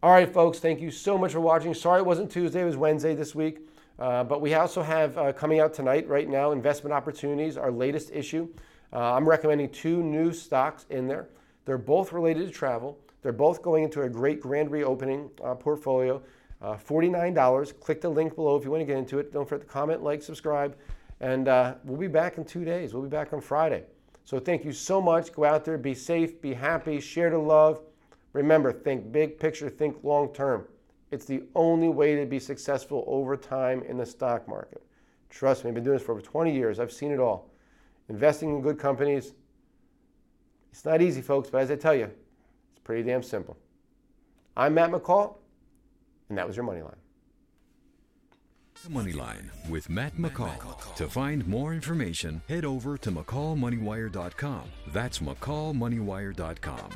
All 0.04 0.12
right, 0.12 0.32
folks, 0.32 0.60
thank 0.60 0.82
you 0.82 0.92
so 0.92 1.18
much 1.18 1.32
for 1.32 1.40
watching. 1.40 1.74
Sorry 1.74 2.02
it 2.02 2.06
wasn't 2.06 2.30
Tuesday, 2.30 2.62
it 2.62 2.66
was 2.66 2.76
Wednesday 2.76 3.16
this 3.16 3.34
week. 3.34 3.68
Uh, 4.02 4.24
but 4.24 4.42
we 4.42 4.56
also 4.56 4.82
have 4.82 5.16
uh, 5.16 5.32
coming 5.32 5.60
out 5.60 5.76
tonight, 5.76 6.08
right 6.08 6.28
now, 6.28 6.54
Investment 6.54 6.92
Opportunities, 6.92 7.56
our 7.56 7.72
latest 7.72 8.10
issue. 8.12 8.50
Uh, 8.92 9.14
I'm 9.14 9.30
recommending 9.30 9.70
two 9.70 10.02
new 10.02 10.34
stocks 10.34 10.88
in 10.90 11.08
there. 11.08 11.30
They're 11.66 11.78
both 11.78 12.12
related 12.12 12.48
to 12.48 12.52
travel. 12.52 12.98
They're 13.22 13.32
both 13.32 13.62
going 13.62 13.84
into 13.84 14.02
a 14.02 14.10
great 14.10 14.42
grand 14.42 14.72
reopening 14.72 15.30
uh, 15.44 15.54
portfolio. 15.54 16.20
Uh, 16.64 16.78
$49. 16.78 17.80
Click 17.80 18.02
the 18.02 18.10
link 18.10 18.36
below 18.36 18.56
if 18.56 18.66
you 18.66 18.72
want 18.72 18.82
to 18.82 18.86
get 18.86 18.98
into 18.98 19.20
it. 19.20 19.32
Don't 19.32 19.48
forget 19.48 19.68
to 19.68 19.72
comment, 19.72 20.02
like, 20.02 20.24
subscribe. 20.24 20.76
And 21.20 21.46
we'll 21.84 22.00
be 22.00 22.08
back 22.08 22.40
in 22.40 22.44
two 22.44 22.66
days. 22.66 22.96
We'll 22.96 23.04
be 23.04 23.10
back 23.10 23.34
on 23.34 23.40
Friday. 23.40 23.84
So 24.24 24.40
thank 24.40 24.66
you 24.66 24.74
so 24.74 25.00
much. 25.00 25.32
Go 25.32 25.46
out 25.46 25.64
there, 25.64 25.78
be 25.78 25.94
safe, 25.94 26.42
be 26.42 26.56
happy, 26.56 27.00
share 27.00 27.30
the 27.30 27.38
love. 27.38 27.82
Remember, 28.34 28.72
think 28.72 29.12
big 29.12 29.38
picture, 29.38 29.70
think 29.70 30.04
long 30.04 30.34
term. 30.34 30.66
It's 31.12 31.26
the 31.26 31.44
only 31.56 31.90
way 31.90 32.16
to 32.16 32.26
be 32.26 32.40
successful 32.40 33.04
over 33.06 33.36
time 33.36 33.84
in 33.84 33.98
the 33.98 34.06
stock 34.06 34.48
market. 34.48 34.82
Trust 35.30 35.64
me, 35.64 35.70
I've 35.70 35.76
been 35.76 35.84
doing 35.84 35.98
this 35.98 36.06
for 36.06 36.14
over 36.14 36.22
20 36.22 36.54
years. 36.54 36.80
I've 36.80 36.92
seen 36.92 37.12
it 37.12 37.20
all. 37.20 37.50
Investing 38.10 38.50
in 38.50 38.62
good 38.62 38.80
companies, 38.80 39.34
it's 40.72 40.86
not 40.86 41.02
easy, 41.02 41.22
folks, 41.22 41.50
but 41.50 41.62
as 41.62 41.72
I 41.72 41.76
tell 41.76 41.96
you, 41.96 42.06
it's 42.06 42.80
pretty 42.84 43.04
damn 43.04 43.24
simple. 43.24 43.58
I'm 44.56 44.74
Matt 44.74 44.92
McCall. 44.92 45.36
And 46.30 46.38
that 46.38 46.48
was 46.48 46.56
your 46.56 46.66
money 46.66 46.82
line. 46.82 46.96
Money 48.90 49.12
Line 49.12 49.52
with 49.70 49.90
Matt 49.90 50.16
McCall. 50.18 50.96
To 50.96 51.08
find 51.08 51.48
more 51.48 51.74
information, 51.74 52.42
head 52.48 52.66
over 52.66 52.98
to 52.98 53.12
McCallMoneyWire.com. 53.12 54.64
That's 54.92 55.20
McCallMoneyWire.com. 55.20 56.90